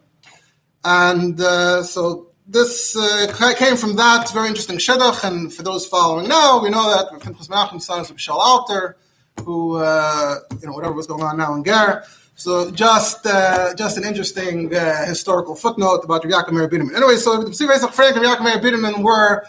And 0.84 1.42
uh, 1.42 1.82
so 1.82 2.27
this 2.48 2.96
uh, 2.96 3.54
came 3.58 3.76
from 3.76 3.96
that 3.98 4.32
very 4.32 4.48
interesting 4.48 4.78
shidduch. 4.78 5.24
And 5.28 5.54
for 5.54 5.64
those 5.64 5.86
following 5.86 6.28
now, 6.28 6.62
we 6.62 6.70
know 6.70 6.90
that 6.90 7.22
Pinchas 7.22 7.50
Menachem's 7.50 7.86
son 7.86 8.02
is 8.02 8.12
Bishal 8.12 8.38
Alter, 8.38 8.98
who 9.44 9.78
uh, 9.78 10.38
you 10.62 10.68
know 10.68 10.74
whatever 10.74 10.94
was 10.94 11.08
going 11.08 11.24
on 11.24 11.38
now 11.38 11.54
in 11.54 11.64
Ger. 11.64 12.04
So 12.36 12.72
just 12.72 13.26
uh, 13.26 13.74
just 13.76 13.98
an 13.98 14.06
interesting 14.06 14.74
uh, 14.74 15.06
historical 15.06 15.56
footnote 15.56 16.02
about 16.04 16.24
Yaakov 16.24 16.52
Meir 16.52 16.70
Biderman. 16.70 16.96
Anyway, 16.96 17.16
so 17.16 17.44
the 17.44 17.68
Pesach 17.68 17.92
Frank 17.92 18.16
and 18.16 18.26
Yaakov 18.26 18.44
Meir 18.44 18.60
Biderman 18.60 19.04
were 19.04 19.46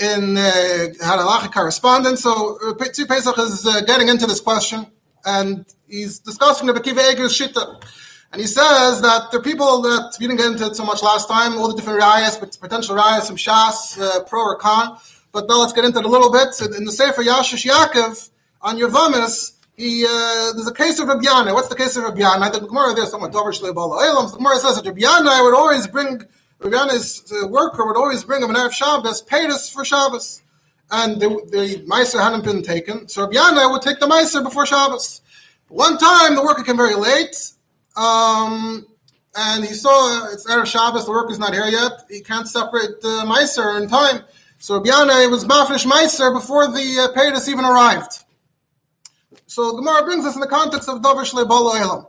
in 0.00 0.36
uh, 0.36 0.42
had 1.00 1.18
a 1.18 1.22
halachic 1.22 1.52
correspondence. 1.52 2.22
So 2.22 2.58
uh, 2.58 2.74
Tzvi 2.74 3.08
Pesach 3.08 3.38
is 3.38 3.66
uh, 3.66 3.80
getting 3.82 4.08
into 4.08 4.26
this 4.26 4.40
question, 4.40 4.86
and 5.24 5.64
he's 5.86 6.18
discussing 6.18 6.66
the 6.66 6.74
Bekiva 6.74 7.10
Eger's 7.10 7.38
shita. 7.38 7.82
And 8.32 8.40
he 8.42 8.46
says 8.46 9.00
that 9.00 9.32
are 9.32 9.40
people 9.40 9.80
that 9.82 10.14
we 10.20 10.26
didn't 10.26 10.38
get 10.38 10.52
into 10.52 10.74
so 10.74 10.84
much 10.84 11.02
last 11.02 11.28
time, 11.28 11.56
all 11.56 11.68
the 11.68 11.74
different 11.74 12.00
but 12.40 12.58
potential 12.60 12.94
rayas 12.94 13.22
some 13.22 13.36
Shas, 13.36 13.98
uh, 13.98 14.22
pro 14.24 14.42
or 14.42 14.56
con. 14.56 14.98
But 15.32 15.48
now 15.48 15.60
let's 15.60 15.72
get 15.72 15.84
into 15.84 16.00
it 16.00 16.04
a 16.04 16.08
little 16.08 16.30
bit. 16.30 16.48
In 16.76 16.84
the 16.84 16.92
Sefer 16.92 17.22
Yashish 17.22 17.64
Yaakov 17.70 18.30
on 18.60 18.76
Yervamis, 18.76 19.52
he, 19.76 20.04
uh, 20.04 20.52
there's 20.54 20.66
a 20.66 20.74
case 20.74 20.98
of 20.98 21.08
Rabbi 21.08 21.22
Yannai. 21.22 21.54
What's 21.54 21.68
the 21.68 21.76
case 21.76 21.96
of 21.96 22.04
Rabbi 22.04 22.20
Yannai? 22.20 22.52
The 22.52 22.66
Gemara 22.66 22.94
there, 22.94 23.06
somewhat 23.06 23.32
Dover 23.32 23.52
Shleibal 23.52 24.30
The 24.30 24.36
Gemara 24.36 24.56
says 24.56 24.76
that 24.76 24.84
Rabbi 24.84 25.00
Yannai 25.00 25.44
would 25.44 25.54
always 25.54 25.86
bring, 25.86 26.20
Rabbi 26.58 26.76
Yannai's 26.76 27.32
uh, 27.32 27.46
worker 27.46 27.86
would 27.86 27.96
always 27.96 28.24
bring 28.24 28.42
him 28.42 28.50
an 28.50 28.56
Erev 28.56 28.72
Shabbos, 28.72 29.22
paid 29.22 29.50
us 29.50 29.70
for 29.70 29.84
Shabbos. 29.84 30.42
And 30.90 31.20
the, 31.20 31.28
the 31.28 31.84
Meiser 31.86 32.20
hadn't 32.20 32.44
been 32.44 32.62
taken. 32.62 33.08
So 33.08 33.22
Rabbi 33.22 33.36
Yannai 33.36 33.70
would 33.70 33.82
take 33.82 34.00
the 34.00 34.06
Meiser 34.06 34.42
before 34.42 34.66
Shabbos. 34.66 35.22
One 35.68 35.96
time, 35.96 36.34
the 36.34 36.42
worker 36.42 36.62
came 36.62 36.76
very 36.76 36.94
late. 36.94 37.36
Um, 37.98 38.86
and 39.34 39.64
he 39.64 39.74
saw 39.74 40.30
it's 40.32 40.46
Erev 40.46 40.66
Shabbos, 40.66 41.04
the 41.04 41.10
worker's 41.10 41.38
not 41.38 41.52
here 41.52 41.66
yet. 41.66 42.04
He 42.08 42.20
can't 42.20 42.48
separate 42.48 43.00
the 43.00 43.24
Meiser 43.26 43.80
in 43.80 43.88
time. 43.88 44.22
So 44.58 44.76
Rabbi 44.76 45.26
was 45.26 45.44
Mafresh 45.44 45.86
Meiser 45.86 46.32
before 46.32 46.68
the 46.68 47.10
uh, 47.14 47.50
even 47.50 47.64
arrived. 47.64 48.24
So 49.46 49.76
Gemara 49.76 50.04
brings 50.04 50.24
us 50.24 50.34
in 50.34 50.40
the 50.40 50.46
context 50.46 50.88
of 50.88 51.00
Davar 51.00 51.24
Shle 51.24 51.48
Elam. 51.48 52.06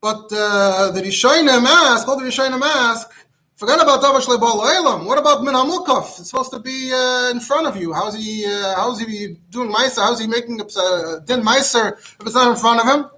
But 0.00 0.30
uh, 0.32 0.90
the 0.90 1.00
Rishonim 1.00 1.64
ask, 1.64 2.08
all 2.08 2.18
the 2.18 2.24
Rishonim 2.24 2.60
ask, 2.62 3.10
forget 3.56 3.80
about 3.80 4.02
Davar 4.02 4.20
Shle 4.20 4.40
Elam. 4.76 5.06
What 5.06 5.18
about 5.18 5.42
Min 5.44 5.54
Hamukaf? 5.54 6.18
It's 6.18 6.30
supposed 6.30 6.50
to 6.52 6.58
be 6.58 6.92
uh, 6.92 7.30
in 7.30 7.40
front 7.40 7.66
of 7.66 7.76
you. 7.76 7.92
How's 7.92 8.14
he? 8.14 8.44
Uh, 8.46 8.74
how's 8.76 9.00
he 9.00 9.36
doing 9.50 9.70
Meiser? 9.70 10.02
How's 10.02 10.20
he 10.20 10.26
making 10.26 10.60
a 10.60 10.64
uh, 10.64 11.20
din 11.20 11.42
Meiser 11.42 11.92
if 11.92 12.26
it's 12.26 12.34
not 12.34 12.50
in 12.50 12.56
front 12.56 12.80
of 12.80 12.86
him? 12.86 13.10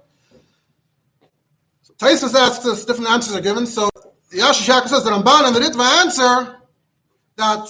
Taisus 1.97 2.35
asks 2.35 2.65
us, 2.65 2.85
different 2.85 3.09
answers 3.09 3.35
are 3.35 3.41
given. 3.41 3.65
So 3.65 3.89
Yashish 4.31 4.67
Yaakov 4.67 4.87
says 4.87 5.03
the 5.03 5.11
Ramban 5.11 5.47
and 5.47 5.55
the 5.55 5.59
Ritva 5.61 5.85
answer 6.01 6.57
that 7.37 7.67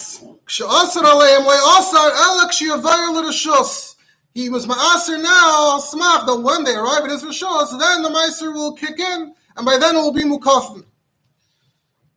he 4.33 4.49
was 4.49 4.65
ma'aser 4.65 5.23
now, 5.23 5.79
smach, 5.79 6.25
that 6.25 6.41
when 6.41 6.63
they 6.63 6.75
arrive 6.75 7.03
at 7.03 7.09
his 7.09 7.23
Rishos, 7.23 7.79
then 7.79 8.01
the 8.01 8.09
Meiser 8.09 8.53
will 8.53 8.73
kick 8.73 8.99
in, 8.99 9.33
and 9.55 9.65
by 9.65 9.77
then 9.77 9.95
it 9.95 9.99
will 9.99 10.11
be 10.11 10.23
mukafim. 10.23 10.83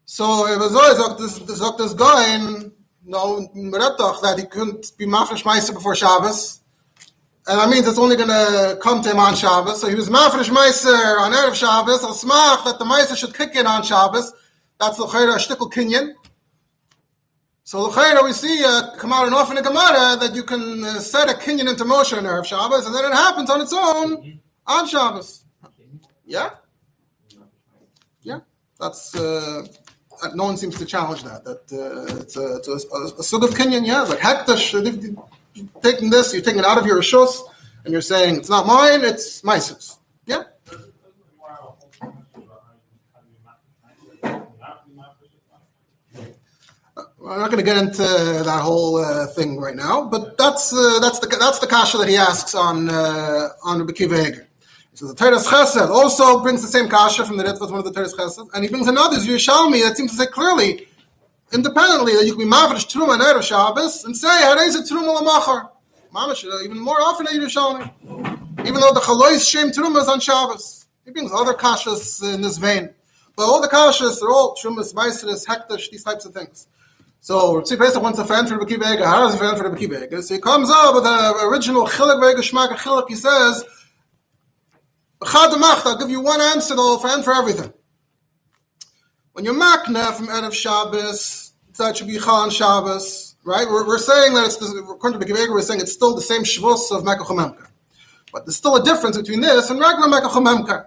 So 0.04 0.46
it 0.46 0.58
was 0.58 0.74
always 0.74 0.98
this 1.78 1.94
guy 1.94 2.38
no 3.04 3.40
that 3.40 4.34
he 4.38 4.44
couldn't 4.46 4.92
be 4.98 5.06
mafresh 5.06 5.42
meiser 5.44 5.72
before 5.72 5.94
Shabbos. 5.94 6.60
And 7.48 7.58
that 7.58 7.70
means 7.70 7.88
it's 7.88 7.98
only 7.98 8.14
going 8.14 8.28
to 8.28 8.78
come 8.82 9.00
to 9.02 9.10
him 9.10 9.18
on 9.18 9.34
Shabbos. 9.34 9.80
So 9.80 9.88
he 9.88 9.94
was 9.94 10.10
mafresh 10.10 10.50
meiser 10.50 11.18
on 11.18 11.32
Erev 11.32 11.54
Shabbos. 11.54 12.04
Al 12.04 12.12
smach 12.12 12.64
that 12.66 12.78
the 12.78 12.84
meiser 12.84 13.16
should 13.16 13.34
kick 13.34 13.56
in 13.56 13.66
on 13.66 13.82
Shabbos. 13.82 14.34
That's 14.78 14.98
the 14.98 15.06
chayra 15.06 15.38
shtickle 15.38 15.72
kinyan. 15.72 16.12
So 17.64 17.88
the 17.88 17.98
chayra 17.98 18.22
we 18.22 18.34
see 18.34 18.62
uh, 18.66 18.94
come 18.96 19.14
out 19.14 19.26
and 19.26 19.34
off 19.34 19.48
in 19.48 19.56
the 19.56 19.62
Gemara 19.62 20.16
that 20.20 20.34
you 20.34 20.42
can 20.42 20.84
uh, 20.84 20.98
set 21.00 21.30
a 21.30 21.32
kinyan 21.32 21.70
into 21.70 21.86
motion 21.86 22.18
on 22.18 22.24
Erev 22.24 22.44
Shabbos, 22.44 22.84
and 22.84 22.94
then 22.94 23.06
it 23.06 23.14
happens 23.14 23.48
on 23.48 23.62
its 23.62 23.72
own 23.72 24.40
on 24.66 24.86
Shabbos. 24.86 25.44
Yeah, 26.26 26.50
yeah. 28.22 28.40
That's. 28.78 29.16
Uh, 29.16 29.66
uh, 30.20 30.28
no 30.34 30.44
one 30.44 30.56
seems 30.56 30.76
to 30.76 30.84
challenge 30.84 31.22
that. 31.22 31.44
That 31.44 31.62
uh, 31.72 32.16
it's 32.20 32.36
a, 32.36 32.56
it's 32.56 32.68
a, 32.68 32.72
a, 32.72 33.04
a 33.20 33.22
sort 33.22 33.44
of 33.44 33.50
Kenyan, 33.50 33.86
yeah, 33.86 34.02
like 34.02 34.18
hektash. 34.18 34.74
Taking 35.82 36.10
this, 36.10 36.32
you're 36.32 36.42
taking 36.42 36.60
it 36.60 36.64
out 36.64 36.78
of 36.78 36.86
your 36.86 36.98
rishos, 36.98 37.40
and 37.84 37.92
you're 37.92 38.02
saying 38.02 38.36
it's 38.36 38.48
not 38.48 38.66
mine, 38.66 39.04
it's 39.04 39.42
my 39.44 39.58
sis. 39.58 39.98
Yeah. 40.26 40.44
I'm 47.20 47.40
not 47.40 47.50
going 47.50 47.58
to 47.58 47.62
get 47.62 47.76
into 47.76 48.02
that 48.02 48.60
whole 48.62 48.96
uh, 48.96 49.26
thing 49.26 49.58
right 49.58 49.76
now, 49.76 50.04
but 50.04 50.38
that's 50.38 50.72
uh, 50.72 50.98
that's 51.00 51.18
the 51.18 51.26
that's 51.26 51.58
the 51.58 51.66
kasha 51.66 51.98
that 51.98 52.08
he 52.08 52.16
asks 52.16 52.54
on 52.54 52.88
uh, 52.88 53.48
on 53.64 53.80
Rebbe 53.80 53.92
Kiva 53.92 54.46
so 54.98 55.06
the 55.06 55.14
Toras 55.14 55.46
Chesed 55.46 55.88
also 55.90 56.42
brings 56.42 56.60
the 56.60 56.66
same 56.66 56.88
kasha 56.88 57.24
from 57.24 57.36
the 57.36 57.44
Ritva, 57.44 57.70
one 57.70 57.78
of 57.78 57.84
the 57.84 57.92
Toras 57.92 58.16
Chesed, 58.16 58.48
and 58.52 58.64
he 58.64 58.68
brings 58.68 58.88
another 58.88 59.16
Yerushalmi 59.18 59.80
that 59.84 59.96
seems 59.96 60.10
to 60.10 60.16
say 60.16 60.26
clearly, 60.26 60.88
independently, 61.52 62.14
that 62.14 62.26
you 62.26 62.34
can 62.36 62.44
be 62.44 62.50
mavrish 62.50 62.86
truma 62.86 63.14
and 63.14 63.22
erev 63.22 63.42
Shabbos 63.42 64.04
and 64.04 64.16
say 64.16 64.28
harei 64.28 64.68
a 64.74 64.82
truma 64.82 65.18
lamachar. 65.18 65.70
Mamash, 66.12 66.44
uh, 66.44 66.62
even 66.62 66.78
more 66.78 67.00
often 67.00 67.26
than 67.26 67.36
Yerushalmi, 67.40 68.66
even 68.66 68.80
though 68.80 68.92
the 68.92 69.00
chalois 69.00 69.48
shem 69.48 69.70
truma 69.70 70.00
is 70.00 70.08
on 70.08 70.20
Shabbos. 70.20 70.86
He 71.04 71.10
brings 71.10 71.30
other 71.32 71.54
kashas 71.54 72.34
in 72.34 72.42
this 72.42 72.58
vein, 72.58 72.90
but 73.36 73.44
all 73.44 73.60
the 73.60 73.68
kashas 73.68 74.22
are 74.22 74.30
all 74.30 74.56
trumas, 74.56 74.94
meiseres, 74.94 75.46
hektash, 75.46 75.90
these 75.90 76.04
types 76.04 76.24
of 76.24 76.34
things. 76.34 76.66
So 77.20 77.54
Ritzi 77.54 77.78
Pesach 77.78 78.02
wants 78.02 78.18
a 78.18 78.24
fan 78.24 78.46
for 78.46 78.58
the 78.58 78.64
Bekibega. 78.64 79.04
How 79.04 79.26
does 79.26 79.34
a 79.34 79.38
fan 79.38 79.56
for 79.56 79.68
the 79.68 79.76
Bekibega? 79.76 80.22
So 80.22 80.34
he 80.34 80.40
comes 80.40 80.70
up 80.70 80.94
with 80.94 81.04
the 81.04 81.48
original 81.50 81.86
chilik 81.86 82.20
vega 82.20 82.40
shmak 82.40 82.68
chilik. 82.76 83.08
He 83.08 83.16
says 83.16 83.64
I'll 85.20 85.98
give 85.98 86.10
you 86.10 86.20
one 86.20 86.40
answer 86.40 86.76
though 86.76 86.98
for 86.98 87.08
and 87.08 87.24
for 87.24 87.34
everything. 87.34 87.72
When 89.38 89.44
you're 89.44 89.54
makna 89.54 90.12
from 90.14 90.26
Erev 90.26 90.52
Shabbos, 90.52 91.52
that 91.76 91.96
should 91.96 92.08
be 92.08 92.18
Chan 92.18 92.50
Shabbos, 92.50 93.36
right? 93.44 93.68
We're, 93.68 93.86
we're 93.86 93.98
saying 93.98 94.34
that 94.34 94.46
it's 94.46 94.60
according 94.60 95.20
to 95.20 95.24
Bekivega, 95.24 95.50
we're 95.50 95.62
saying 95.62 95.78
it's 95.78 95.92
still 95.92 96.16
the 96.16 96.20
same 96.20 96.42
Shavuos 96.42 96.90
of 96.90 97.04
Mekachomemka. 97.04 97.68
But 98.32 98.46
there's 98.46 98.56
still 98.56 98.74
a 98.74 98.82
difference 98.82 99.16
between 99.16 99.40
this 99.40 99.70
and 99.70 99.78
regular 99.78 100.08
Mekachomemka. 100.08 100.86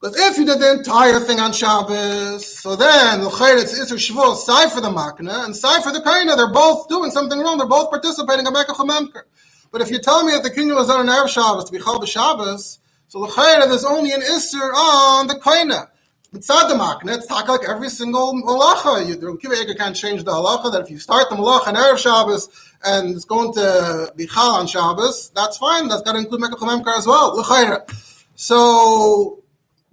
Because 0.00 0.16
if 0.18 0.36
you 0.36 0.46
did 0.46 0.58
the 0.58 0.72
entire 0.72 1.20
thing 1.20 1.38
on 1.38 1.52
Shabbos, 1.52 2.44
so 2.44 2.74
then 2.74 3.20
the 3.20 3.28
it's 3.28 3.78
Isser 3.78 3.98
Shavuos, 3.98 4.38
Sai 4.38 4.68
for 4.68 4.80
the 4.80 4.90
Makna, 4.90 5.44
and 5.44 5.54
Sai 5.54 5.80
for 5.80 5.92
the 5.92 6.00
Kaina, 6.00 6.36
they're 6.36 6.52
both 6.52 6.88
doing 6.88 7.12
something 7.12 7.38
wrong, 7.38 7.58
they're 7.58 7.68
both 7.68 7.88
participating 7.88 8.44
in 8.44 8.52
Mekachomemka. 8.52 9.22
But 9.70 9.80
if 9.80 9.92
you 9.92 10.00
tell 10.00 10.24
me 10.24 10.32
that 10.32 10.42
the 10.42 10.50
kingdom 10.50 10.76
was 10.76 10.90
on 10.90 11.02
an 11.02 11.06
Erev 11.06 11.28
Shabbos 11.28 11.66
to 11.66 11.72
be 11.72 11.78
Chal 11.78 12.04
Shabbos, 12.04 12.80
so 13.06 13.20
the 13.20 13.28
chayra, 13.28 13.68
there's 13.68 13.84
only 13.84 14.10
an 14.10 14.22
isser 14.22 14.72
on 14.74 15.28
the 15.28 15.34
koina. 15.34 15.86
Mitzad 16.34 16.68
the 16.68 16.74
makna, 16.74 17.16
it's 17.16 17.30
like 17.30 17.68
every 17.68 17.88
single 17.88 18.34
malacha. 18.34 19.06
You, 19.06 19.38
Kiva 19.38 19.72
can't 19.76 19.94
change 19.94 20.24
the 20.24 20.32
halacha 20.32 20.72
that 20.72 20.82
if 20.82 20.90
you 20.90 20.98
start 20.98 21.30
the 21.30 21.36
malacha 21.36 21.68
on 21.68 21.76
Erev 21.76 21.96
Shabbos 21.96 22.48
and 22.84 23.14
it's 23.14 23.24
going 23.24 23.52
to 23.54 24.12
be 24.16 24.26
chal 24.26 24.56
on 24.56 24.66
Shabbos, 24.66 25.30
that's 25.30 25.58
fine. 25.58 25.86
That's 25.86 26.02
got 26.02 26.14
to 26.14 26.18
include 26.18 26.40
Mekach 26.40 26.58
Memkar 26.58 26.98
as 26.98 27.06
well. 27.06 27.40
So, 28.34 29.44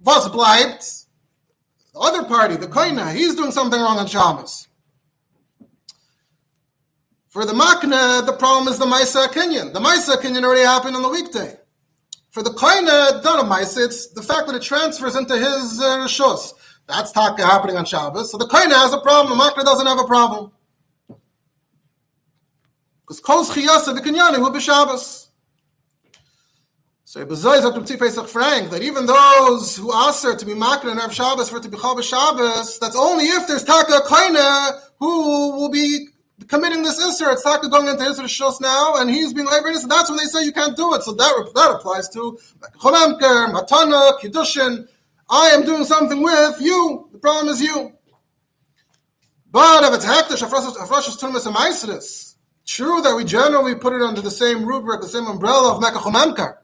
was 0.02 0.28
bleibt? 0.30 1.06
The 1.92 2.00
other 2.00 2.24
party, 2.24 2.56
the 2.56 2.66
koina, 2.66 3.14
he's 3.14 3.36
doing 3.36 3.52
something 3.52 3.80
wrong 3.80 3.98
on 3.98 4.08
Shabbos. 4.08 4.66
For 7.28 7.44
the 7.44 7.52
makna, 7.52 8.26
the 8.26 8.32
problem 8.32 8.66
is 8.66 8.80
the 8.80 8.86
Maisa 8.86 9.28
Kenyan. 9.28 9.72
The 9.72 9.78
Maisa 9.78 10.16
Kenyan 10.16 10.42
already 10.42 10.62
happened 10.62 10.96
on 10.96 11.02
the 11.02 11.08
weekday. 11.08 11.56
For 12.32 12.42
the 12.42 12.50
koine 12.50 13.22
donamais, 13.22 13.76
it's 13.76 14.06
the 14.08 14.22
fact 14.22 14.46
that 14.46 14.56
it 14.56 14.62
transfers 14.62 15.16
into 15.16 15.36
his 15.36 15.80
uh. 15.82 16.08
That's 16.88 17.12
taka 17.12 17.44
happening 17.44 17.76
on 17.76 17.84
Shabbos. 17.84 18.32
So 18.32 18.38
the 18.38 18.46
koine 18.46 18.72
has 18.72 18.94
a 18.94 19.00
problem. 19.00 19.38
The 19.38 19.44
makna 19.44 19.64
doesn't 19.64 19.86
have 19.86 20.00
a 20.00 20.04
problem. 20.04 20.50
Because 23.02 23.20
kol 23.20 23.44
chiyasa 23.44 23.98
v'kinyani 23.98 24.38
will 24.38 24.50
be 24.50 24.60
Shabbos. 24.60 25.28
So 27.04 27.26
Bezoy 27.26 27.60
Zakum 27.60 27.86
Tzipesach 27.86 28.26
Frank 28.26 28.70
that 28.70 28.80
even 28.80 29.04
those 29.04 29.76
who 29.76 29.92
ask 29.92 30.24
her 30.24 30.34
to 30.34 30.46
be 30.46 30.54
makna 30.54 30.92
and 30.92 31.00
have 31.00 31.12
Shabbos 31.12 31.50
for 31.50 31.58
it 31.58 31.64
to 31.64 31.68
be 31.68 31.76
Chal 31.76 32.00
Shabbos, 32.00 32.78
that's 32.78 32.96
only 32.96 33.26
if 33.26 33.46
there's 33.46 33.64
taka 33.64 34.00
koine 34.06 34.80
who 34.98 35.52
will 35.54 35.68
be 35.68 36.08
committing 36.48 36.82
this 36.82 37.00
Isser, 37.00 37.32
it's 37.32 37.44
not 37.44 37.62
going 37.70 37.88
into 37.88 38.02
Isser 38.02 38.24
Shos 38.24 38.60
now, 38.60 38.94
and 38.96 39.10
he's 39.10 39.32
being 39.32 39.46
labor 39.46 39.72
so 39.74 39.86
that's 39.86 40.10
when 40.10 40.18
they 40.18 40.24
say 40.24 40.44
you 40.44 40.52
can't 40.52 40.76
do 40.76 40.94
it. 40.94 41.02
So 41.02 41.12
that, 41.12 41.50
that 41.54 41.70
applies 41.72 42.08
to 42.10 42.38
Chomemker, 42.78 43.52
Matana, 43.52 44.18
Kiddushin. 44.18 44.86
I 45.28 45.48
am 45.48 45.64
doing 45.64 45.84
something 45.84 46.22
with 46.22 46.60
you. 46.60 47.08
The 47.12 47.18
problem 47.18 47.48
is 47.48 47.60
you. 47.60 47.92
But 49.50 49.84
if 49.84 49.94
it's 49.94 50.04
Hektish, 50.04 50.42
Afrashas 50.46 51.18
Tumas 51.18 51.46
and 51.46 51.54
Maisiris, 51.54 52.36
true 52.66 53.02
that 53.02 53.14
we 53.14 53.24
generally 53.24 53.74
put 53.74 53.92
it 53.92 54.02
under 54.02 54.20
the 54.20 54.30
same 54.30 54.64
rubric, 54.64 55.00
the 55.00 55.08
same 55.08 55.26
umbrella 55.26 55.76
of 55.76 55.82
Mekachomemkar. 55.82 56.56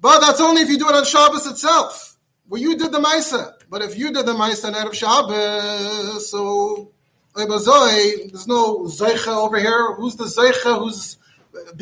But 0.00 0.20
that's 0.20 0.40
only 0.40 0.62
if 0.62 0.70
you 0.70 0.78
do 0.78 0.88
it 0.88 0.94
on 0.94 1.04
Shabbos 1.04 1.46
itself, 1.46 2.16
where 2.48 2.60
you 2.60 2.76
did 2.76 2.92
the 2.92 2.98
Maisa. 2.98 3.52
But 3.68 3.82
if 3.82 3.98
you 3.98 4.12
did 4.12 4.26
the 4.26 4.34
Maisa 4.34 4.66
on 4.66 4.74
Erev 4.74 4.94
Shabbos, 4.94 6.30
so 6.30 6.92
there's 7.34 8.46
no 8.46 8.80
Zeicha 8.84 9.28
over 9.28 9.58
here. 9.58 9.94
Who's 9.94 10.16
the 10.16 10.24
Zeicha? 10.24 10.78
Who's 10.78 11.16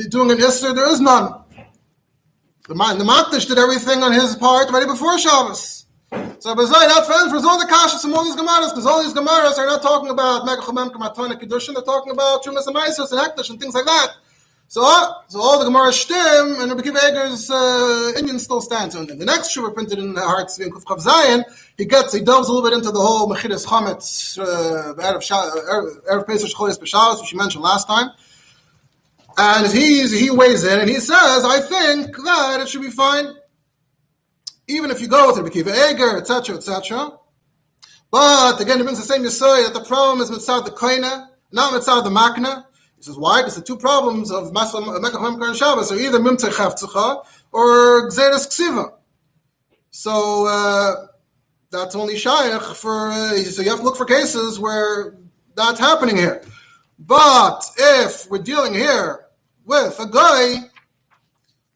doing 0.09 0.31
an 0.31 0.39
Isser? 0.39 0.75
There 0.75 0.89
is 0.91 1.01
none. 1.01 1.43
The, 2.69 2.75
the 2.75 3.05
Makdash 3.05 3.49
did 3.49 3.59
everything 3.59 4.03
on 4.03 4.13
his 4.13 4.37
part 4.37 4.71
right 4.71 4.87
before 4.87 5.19
Shabbos. 5.19 5.87
So 6.11 6.55
Bazai, 6.55 6.89
that 6.89 7.05
friend, 7.07 7.31
for 7.31 7.37
all 7.49 7.59
the 7.59 7.67
kashas 7.67 8.01
from 8.01 8.15
all 8.15 8.25
these 8.25 8.37
Gemaras, 8.37 8.71
because 8.71 8.87
all 8.87 9.03
these 9.03 9.13
Gemaras 9.13 9.59
are 9.59 9.67
not 9.67 9.83
talking 9.83 10.11
about 10.11 10.47
Megachomem 10.47 10.91
Kamatona 10.91 11.41
Kiddushin, 11.41 11.75
they're 11.75 11.83
talking 11.83 12.13
about 12.13 12.43
Trumas 12.45 12.67
and 12.67 12.77
Maisos 12.77 13.13
and 13.13 13.21
Hekdash 13.21 13.51
and 13.51 13.61
things 13.61 13.75
like 13.75 13.85
that. 13.85 14.17
So, 14.71 14.83
so 15.29 15.41
all 15.41 15.59
the 15.59 15.65
Gemara 15.65 15.89
shtim 15.93 16.61
and 16.61 16.71
Rabbi 16.71 16.83
Kiva 16.83 16.99
Eger's 16.99 17.51
uh, 17.51 18.13
Indian 18.19 18.39
still 18.39 18.61
stands. 18.61 18.95
And 18.95 19.09
the 19.09 19.25
next 19.25 19.57
Shuvah 19.57 19.73
printed 19.73 19.99
in 19.99 20.13
the 20.13 20.21
Heart 20.21 20.59
in 20.61 20.71
Kufchav 20.71 21.01
Zion, 21.01 21.43
he 21.79 21.87
gets 21.87 22.13
he 22.13 22.21
delves 22.21 22.49
a 22.49 22.53
little 22.53 22.69
bit 22.69 22.77
into 22.77 22.91
the 22.91 23.01
whole 23.01 23.27
Mechidas 23.31 23.67
Chametz 23.67 24.39
uh, 24.39 24.93
erev 24.95 26.27
Pesach 26.27 26.51
Cholis 26.51 26.79
B'Shabbos, 26.79 27.23
which 27.23 27.33
you 27.33 27.39
mentioned 27.39 27.65
last 27.65 27.89
time. 27.89 28.11
And 29.39 29.73
he's 29.73 30.11
he 30.13 30.29
weighs 30.31 30.65
in 30.65 30.81
and 30.81 30.91
he 30.91 30.97
says, 30.97 31.47
I 31.47 31.61
think 31.61 32.15
that 32.17 32.61
it 32.61 32.69
should 32.69 32.83
be 32.83 32.91
fine, 32.91 33.33
even 34.67 34.91
if 34.91 35.01
you 35.01 35.09
go 35.09 35.29
with 35.29 35.39
Rabbi 35.39 35.49
Kiva 35.49 35.71
Eger, 35.71 36.19
etc., 36.19 36.57
etc. 36.57 37.13
But 38.11 38.61
again, 38.61 38.77
he 38.77 38.83
brings 38.83 38.99
the 38.99 39.07
same 39.07 39.23
Yisoy 39.23 39.65
that 39.65 39.73
the 39.73 39.85
problem 39.85 40.21
is 40.21 40.31
mitzad 40.31 40.67
the 40.67 40.73
koina, 40.73 41.29
not 41.53 41.73
mitzad 41.73 42.05
the 42.05 42.11
makna. 42.11 42.67
He 42.99 43.05
says, 43.05 43.17
why? 43.17 43.41
Because 43.41 43.55
the 43.55 43.63
two 43.63 43.77
problems 43.77 44.31
of 44.33 44.53
Memkar 44.53 45.49
and 45.49 45.57
Shabbos 45.57 45.93
are 45.93 45.97
either 45.97 46.19
Mimtei 46.19 46.51
Chavtzecha 46.51 47.25
or 47.53 48.09
Gzeres 48.11 48.49
Ksiva. 48.49 48.93
So 49.91 50.47
uh, 50.49 51.07
that's 51.71 51.95
only 51.95 52.17
Shaykh 52.17 52.61
for, 52.61 53.11
uh, 53.13 53.37
so 53.37 53.63
you 53.63 53.71
have 53.71 53.79
to 53.79 53.85
look 53.85 53.97
for 53.97 54.05
cases 54.05 54.59
where 54.59 55.17
that's 55.55 55.79
happening 55.79 56.17
here. 56.17 56.43
But 56.99 57.63
if 57.79 58.29
we're 58.29 58.43
dealing 58.43 58.75
here 58.75 59.27
with 59.65 59.99
a 60.01 60.07
guy, 60.07 60.57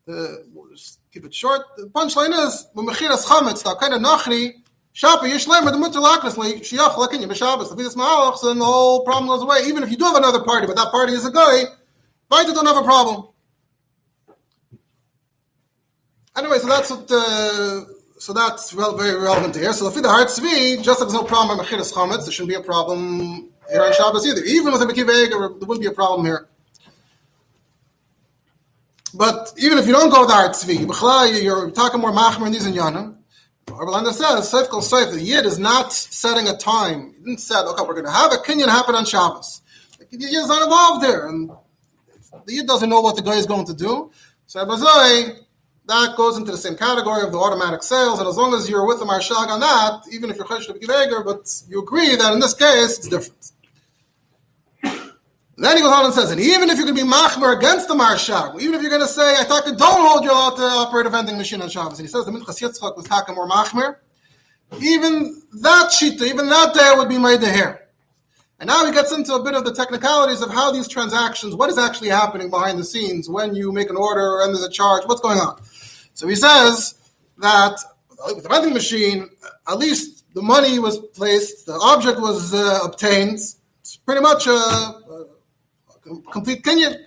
uh, 0.09 0.43
we'll 0.53 0.71
just 0.71 0.99
keep 1.13 1.25
it 1.25 1.33
short, 1.33 1.63
the 1.77 1.87
punchline 1.87 2.33
is, 2.47 2.67
Mechiras 2.75 3.25
Chametz, 3.27 3.65
of 3.65 4.03
Nachri, 4.03 4.55
Shapa 4.93 5.25
Yishlem 5.25 5.65
the 5.71 5.79
Mutter 5.79 6.01
Laknas 6.01 6.37
Shiach 6.37 6.97
Lakin 6.99 7.23
B'Shabbos. 7.23 7.71
The 7.71 7.83
Vidas 7.83 7.97
Ma'alach, 7.97 8.43
then 8.43 8.59
the 8.59 8.65
whole 8.65 9.05
problem 9.05 9.29
goes 9.29 9.43
away. 9.43 9.61
Even 9.67 9.83
if 9.83 9.91
you 9.91 9.97
do 9.97 10.05
have 10.05 10.17
another 10.17 10.43
party, 10.43 10.67
but 10.67 10.77
that 10.77 10.91
party 10.91 11.15
is 11.15 11.25
a 11.25 11.31
guy, 11.31 11.65
Baita 12.31 12.55
don't 12.55 12.67
have 12.67 12.77
a 12.77 12.83
problem. 12.83 13.29
Anyway, 16.37 16.59
so 16.59 16.67
that's 16.69 16.91
what. 16.91 17.11
Uh, 17.11 17.85
so 18.19 18.33
that's 18.33 18.71
very 18.71 19.21
relevant 19.21 19.57
here. 19.57 19.73
So 19.73 19.89
if 19.89 19.95
the 19.95 20.09
Har 20.09 20.25
Tzvi, 20.25 20.81
just 20.81 21.01
like 21.01 21.09
there's 21.09 21.13
no 21.13 21.25
problem 21.25 21.59
on 21.59 21.65
Mechiras 21.65 21.93
Chametz, 21.93 22.23
there 22.23 22.31
shouldn't 22.31 22.51
be 22.51 22.55
a 22.55 22.61
problem 22.61 23.51
here 23.69 23.83
on 23.83 23.93
Shabbos 23.93 24.25
either. 24.25 24.43
Even 24.45 24.73
with 24.73 24.81
a 24.81 24.87
Mekiveg, 24.87 25.31
there 25.31 25.41
wouldn't 25.41 25.81
be 25.81 25.89
a 25.89 25.93
problem 25.93 26.25
here. 26.25 26.47
But 29.13 29.53
even 29.57 29.77
if 29.77 29.89
you 29.89 29.93
don't 29.93 30.09
go 30.09 30.21
with 30.21 30.29
the 30.29 30.35
Har 30.35 30.51
Tzvi, 30.51 31.43
you're 31.43 31.71
talking 31.73 32.01
more 32.01 32.13
Machmer 32.13 32.47
and 32.47 32.55
these 32.55 32.65
and 32.65 33.17
Rabbi 33.69 34.11
says, 34.11 34.53
Seif 34.53 34.69
Kol 34.69 34.81
Seif, 34.81 35.13
the 35.13 35.21
Yid 35.21 35.47
is 35.47 35.59
not 35.59 35.93
setting 35.93 36.49
a 36.49 36.57
time. 36.57 37.15
He 37.19 37.25
didn't 37.25 37.39
say, 37.39 37.57
okay, 37.57 37.83
we're 37.87 37.95
going 37.95 38.07
to 38.07 38.13
have 38.13 38.33
a 38.33 38.37
Kenyan 38.37 38.69
happen 38.69 38.95
on 38.95 39.05
Shabbos. 39.05 39.63
The 40.11 40.19
Yid 40.19 40.33
is 40.33 40.49
not 40.49 40.63
involved 40.63 41.05
there. 41.05 41.29
And 41.29 41.51
the 42.47 42.55
Yid 42.55 42.67
doesn't 42.67 42.91
know 42.91 43.01
what 43.01 43.17
the 43.17 43.23
guy 43.23 43.37
is 43.37 43.47
going 43.47 43.67
to 43.67 43.75
do. 43.75 44.11
So 44.47 44.65
Abazoi, 44.65 45.39
that 45.87 46.17
goes 46.17 46.37
into 46.37 46.51
the 46.51 46.59
same 46.59 46.77
category 46.77 47.23
of 47.23 47.33
the 47.33 47.39
automatic 47.39 47.83
sales. 47.83 48.19
And 48.19 48.29
as 48.29 48.37
long 48.37 48.53
as 48.55 48.69
you're 48.69 48.87
with 48.87 48.99
the 48.99 49.05
Marshag 49.05 49.49
on 49.49 49.61
that, 49.61 50.03
even 50.13 50.31
if 50.31 50.37
you're 50.37 50.47
Chesh 50.47 50.67
but 51.25 51.63
you 51.69 51.83
agree 51.83 52.17
that 52.17 52.33
in 52.33 52.41
this 52.41 52.55
case, 52.55 52.99
it's 52.99 53.09
different. 53.09 53.52
Then 55.57 55.77
he 55.77 55.83
goes 55.83 55.93
on 55.93 56.07
and 56.07 56.15
says, 56.15 56.31
and 56.31 56.41
even 56.41 56.71
if 56.71 56.79
you're 56.79 56.87
going 56.87 56.97
to 56.97 57.05
be 57.05 57.09
machmer 57.09 57.57
against 57.57 57.87
the 57.87 57.95
marshal, 57.95 58.59
even 58.61 58.75
if 58.75 58.81
you're 58.81 58.91
going 58.91 59.03
to 59.03 59.09
say, 59.09 59.37
I 59.37 59.45
thought, 59.45 59.67
you 59.67 59.77
don't 59.77 60.01
hold 60.01 60.25
your 60.25 60.33
allowed 60.33 60.57
to 60.57 60.63
operate 60.63 61.07
a 61.07 61.11
vending 61.11 61.37
machine 61.37 61.61
on 61.61 61.69
Shabbos, 61.69 61.99
and 61.99 62.09
he 62.09 62.11
says 62.11 62.25
the 62.25 62.33
Minchas 62.33 62.61
Yitzchak 62.61 62.97
was 62.97 63.07
takim 63.07 63.37
or 63.37 63.47
machmer, 63.49 63.97
even 64.81 65.43
that 65.61 65.91
shita, 65.91 66.23
even 66.23 66.49
that 66.49 66.75
day 66.75 66.93
would 66.97 67.09
be 67.09 67.19
made 67.19 67.41
the 67.41 67.49
hair. 67.49 67.89
And 68.59 68.69
now 68.69 68.87
he 68.87 68.93
gets 68.93 69.13
into 69.13 69.35
a 69.35 69.43
bit 69.43 69.55
of 69.55 69.65
the 69.65 69.75
technicalities 69.75 70.41
of 70.41 70.51
how 70.51 70.71
these 70.71 70.89
transactions, 70.89 71.55
what 71.55 71.69
is 71.69 71.79
actually 71.79 72.09
happening 72.09 72.49
behind 72.49 72.79
the 72.79 72.85
scenes 72.85 73.29
when 73.29 73.55
you 73.55 73.73
make 73.73 73.91
an 73.91 73.97
order 73.97 74.41
and 74.43 74.55
there's 74.55 74.65
a 74.65 74.71
charge, 74.71 75.03
what's 75.07 75.21
going 75.21 75.39
on. 75.39 75.61
So 76.15 76.29
he 76.29 76.37
says 76.37 76.95
that 77.39 77.77
with 78.27 78.45
the 78.45 78.49
vending 78.49 78.73
machine, 78.73 79.29
at 79.69 79.79
least 79.79 80.25
the 80.35 80.43
money 80.43 80.79
was 80.79 80.99
placed, 80.99 81.67
the 81.67 81.75
object 81.75 82.21
was 82.21 82.55
uh, 82.55 82.79
obtained. 82.85 83.41
It's 83.81 83.97
pretty 83.97 84.21
much 84.21 84.47
a, 84.47 85.02
complete 86.31 86.63
Kenyan. 86.63 87.07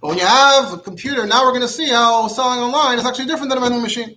But 0.00 0.08
when 0.08 0.18
you 0.18 0.26
have 0.26 0.72
a 0.72 0.78
computer, 0.78 1.26
now 1.26 1.44
we're 1.44 1.52
going 1.52 1.62
to 1.62 1.68
see 1.68 1.88
how 1.88 2.28
selling 2.28 2.60
online 2.60 2.98
is 2.98 3.06
actually 3.06 3.26
different 3.26 3.50
than 3.50 3.58
a 3.58 3.60
vending 3.60 3.82
machine. 3.82 4.16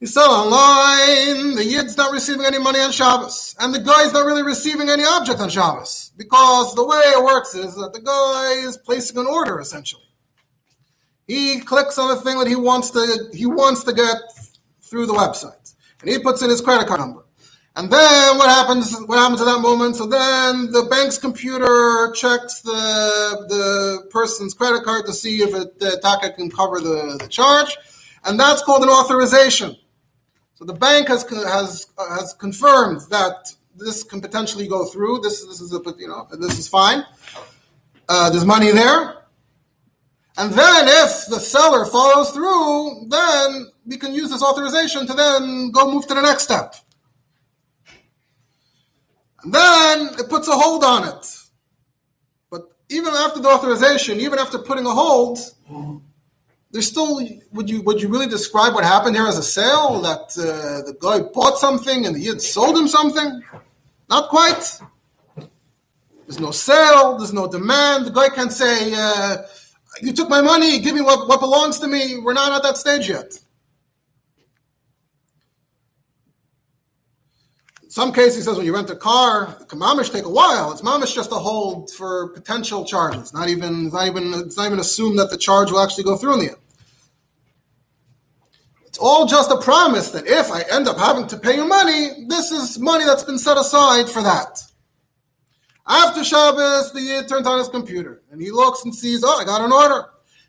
You 0.00 0.06
sell 0.06 0.30
online, 0.30 1.56
the 1.56 1.64
Yid's 1.64 1.96
not 1.96 2.12
receiving 2.12 2.46
any 2.46 2.58
money 2.58 2.78
on 2.78 2.92
Shabbos, 2.92 3.56
and 3.58 3.74
the 3.74 3.80
guy's 3.80 4.12
not 4.12 4.26
really 4.26 4.44
receiving 4.44 4.88
any 4.88 5.02
object 5.04 5.40
on 5.40 5.48
Shabbos, 5.50 6.12
because 6.16 6.72
the 6.76 6.86
way 6.86 6.98
it 6.98 7.24
works 7.24 7.56
is 7.56 7.74
that 7.74 7.92
the 7.92 8.00
guy 8.00 8.64
is 8.64 8.76
placing 8.76 9.18
an 9.18 9.26
order 9.26 9.58
essentially. 9.58 10.04
He 11.26 11.58
clicks 11.58 11.98
on 11.98 12.14
the 12.14 12.20
thing 12.22 12.38
that 12.38 12.46
he 12.46 12.54
wants 12.54 12.90
to 12.92 13.28
he 13.34 13.46
wants 13.46 13.82
to 13.84 13.92
get 13.92 14.16
through 14.82 15.06
the 15.06 15.14
website, 15.14 15.74
and 16.00 16.08
he 16.08 16.20
puts 16.20 16.42
in 16.42 16.48
his 16.48 16.60
credit 16.60 16.86
card 16.86 17.00
number. 17.00 17.24
And 17.78 17.88
then 17.92 18.38
what 18.38 18.50
happens? 18.50 18.92
What 19.06 19.18
happens 19.18 19.40
at 19.40 19.44
that 19.44 19.60
moment? 19.60 19.94
So 19.94 20.06
then 20.06 20.72
the 20.72 20.88
bank's 20.90 21.16
computer 21.16 22.10
checks 22.12 22.60
the 22.60 23.46
the 23.48 24.08
person's 24.10 24.52
credit 24.52 24.82
card 24.82 25.06
to 25.06 25.12
see 25.12 25.42
if 25.42 25.54
it, 25.54 25.78
the 25.78 25.96
attacker 25.96 26.30
can 26.30 26.50
cover 26.50 26.80
the, 26.80 27.16
the 27.20 27.28
charge, 27.28 27.76
and 28.24 28.38
that's 28.38 28.64
called 28.64 28.82
an 28.82 28.88
authorization. 28.88 29.76
So 30.56 30.64
the 30.64 30.72
bank 30.72 31.06
has 31.06 31.22
has 31.30 31.86
has 31.96 32.34
confirmed 32.34 33.02
that 33.10 33.54
this 33.76 34.02
can 34.02 34.20
potentially 34.20 34.66
go 34.66 34.84
through. 34.86 35.20
This 35.20 35.46
this 35.46 35.60
is 35.60 35.72
a 35.72 35.80
you 35.98 36.08
know 36.08 36.26
this 36.32 36.58
is 36.58 36.66
fine. 36.66 37.04
Uh, 38.08 38.28
there's 38.28 38.44
money 38.44 38.72
there, 38.72 39.22
and 40.36 40.52
then 40.52 40.88
if 40.88 41.26
the 41.28 41.38
seller 41.38 41.84
follows 41.86 42.32
through, 42.32 43.06
then 43.08 43.68
we 43.86 43.96
can 43.96 44.12
use 44.12 44.30
this 44.30 44.42
authorization 44.42 45.06
to 45.06 45.14
then 45.14 45.70
go 45.70 45.88
move 45.88 46.08
to 46.08 46.14
the 46.14 46.22
next 46.22 46.42
step. 46.42 46.74
And 49.48 49.54
then 49.54 50.08
it 50.18 50.28
puts 50.28 50.46
a 50.46 50.52
hold 50.52 50.84
on 50.84 51.08
it. 51.08 51.38
But 52.50 52.64
even 52.90 53.14
after 53.14 53.40
the 53.40 53.48
authorization, 53.48 54.20
even 54.20 54.38
after 54.38 54.58
putting 54.58 54.84
a 54.84 54.90
hold, 54.90 55.38
there's 56.70 56.86
still 56.86 57.26
would 57.52 57.70
you 57.70 57.80
would 57.80 58.02
you 58.02 58.08
really 58.08 58.26
describe 58.26 58.74
what 58.74 58.84
happened 58.84 59.16
here 59.16 59.26
as 59.26 59.38
a 59.38 59.42
sale 59.42 60.02
that 60.02 60.36
uh, 60.36 60.84
the 60.86 60.94
guy 61.00 61.20
bought 61.32 61.56
something 61.56 62.04
and 62.04 62.14
the 62.14 62.20
yid 62.20 62.42
sold 62.42 62.76
him 62.76 62.86
something? 62.86 63.42
Not 64.10 64.28
quite. 64.28 64.80
There's 66.26 66.40
no 66.40 66.50
sale. 66.50 67.16
There's 67.16 67.32
no 67.32 67.48
demand. 67.48 68.04
The 68.04 68.10
guy 68.10 68.28
can't 68.28 68.52
say, 68.52 68.92
uh, 68.94 69.38
"You 70.02 70.12
took 70.12 70.28
my 70.28 70.42
money. 70.42 70.78
Give 70.78 70.94
me 70.94 71.00
what, 71.00 71.26
what 71.26 71.40
belongs 71.40 71.78
to 71.78 71.86
me." 71.86 72.18
We're 72.18 72.34
not 72.34 72.52
at 72.52 72.62
that 72.64 72.76
stage 72.76 73.08
yet. 73.08 73.32
Some 77.98 78.12
cases, 78.12 78.44
says 78.44 78.56
when 78.56 78.64
you 78.64 78.72
rent 78.72 78.88
a 78.90 78.94
car, 78.94 79.56
mamish 79.70 80.12
take 80.12 80.24
a 80.24 80.28
while. 80.28 80.70
It's 80.70 80.82
mamish 80.82 81.16
just 81.16 81.32
a 81.32 81.34
hold 81.34 81.90
for 81.90 82.28
potential 82.28 82.84
charges. 82.84 83.34
Not 83.34 83.48
even, 83.48 83.86
it's 83.86 83.92
not 83.92 84.06
even, 84.06 84.34
it's 84.34 84.56
not 84.56 84.66
even 84.66 84.78
assumed 84.78 85.18
that 85.18 85.30
the 85.30 85.36
charge 85.36 85.72
will 85.72 85.80
actually 85.80 86.04
go 86.04 86.16
through 86.16 86.34
in 86.34 86.38
the 86.38 86.48
end. 86.50 86.62
It's 88.86 88.98
all 88.98 89.26
just 89.26 89.50
a 89.50 89.56
promise 89.56 90.12
that 90.12 90.28
if 90.28 90.48
I 90.52 90.62
end 90.70 90.86
up 90.86 90.96
having 90.96 91.26
to 91.26 91.36
pay 91.36 91.56
you 91.56 91.66
money, 91.66 92.24
this 92.28 92.52
is 92.52 92.78
money 92.78 93.04
that's 93.04 93.24
been 93.24 93.36
set 93.36 93.58
aside 93.58 94.08
for 94.08 94.22
that. 94.22 94.62
After 95.84 96.22
Shabbos, 96.22 96.92
the 96.92 97.00
Yid 97.00 97.26
turns 97.28 97.48
on 97.48 97.58
his 97.58 97.68
computer 97.68 98.22
and 98.30 98.40
he 98.40 98.52
looks 98.52 98.84
and 98.84 98.94
sees, 98.94 99.24
oh, 99.24 99.40
I 99.40 99.44
got 99.44 99.60
an 99.60 99.72
order. 99.72 100.04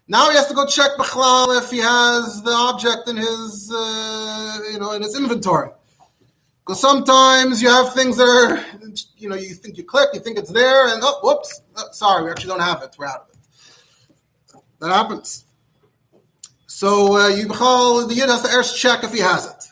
Now 0.08 0.30
he 0.30 0.36
has 0.36 0.46
to 0.50 0.54
go 0.54 0.68
check 0.68 0.92
Bechlal 1.00 1.58
if 1.58 1.72
he 1.72 1.80
has 1.80 2.44
the 2.44 2.52
object 2.52 3.10
in 3.10 3.18
his, 3.18 3.74
uh, 3.76 4.60
you 4.72 4.78
know, 4.78 4.92
in 4.92 5.02
his 5.02 5.18
inventory. 5.18 5.72
Because 6.70 6.82
sometimes 6.82 7.64
you 7.64 7.68
have 7.68 7.96
things 7.96 8.16
that 8.18 8.30
are, 8.30 8.64
you 9.18 9.28
know, 9.28 9.36
you 9.36 9.56
think 9.56 9.76
you 9.76 9.84
click, 9.84 10.10
you 10.14 10.20
think 10.20 10.38
it's 10.38 10.52
there, 10.52 10.94
and 10.94 11.02
oh, 11.04 11.20
whoops, 11.24 11.64
oh, 11.76 11.88
sorry, 11.92 12.24
we 12.24 12.30
actually 12.30 12.50
don't 12.50 12.60
have 12.60 12.84
it. 12.84 12.96
We're 12.96 13.08
out 13.08 13.22
of 13.22 13.30
it. 13.34 14.62
That 14.80 14.92
happens. 14.92 15.46
So 16.68 17.18
uh, 17.18 17.30
you 17.30 17.48
call 17.48 18.06
the 18.06 18.14
yid 18.14 18.30
has 18.30 18.44
to 18.44 18.50
first 18.50 18.78
check 18.78 19.04
if 19.04 19.12
he 19.12 19.20
has 19.20 19.48
it. 19.48 19.64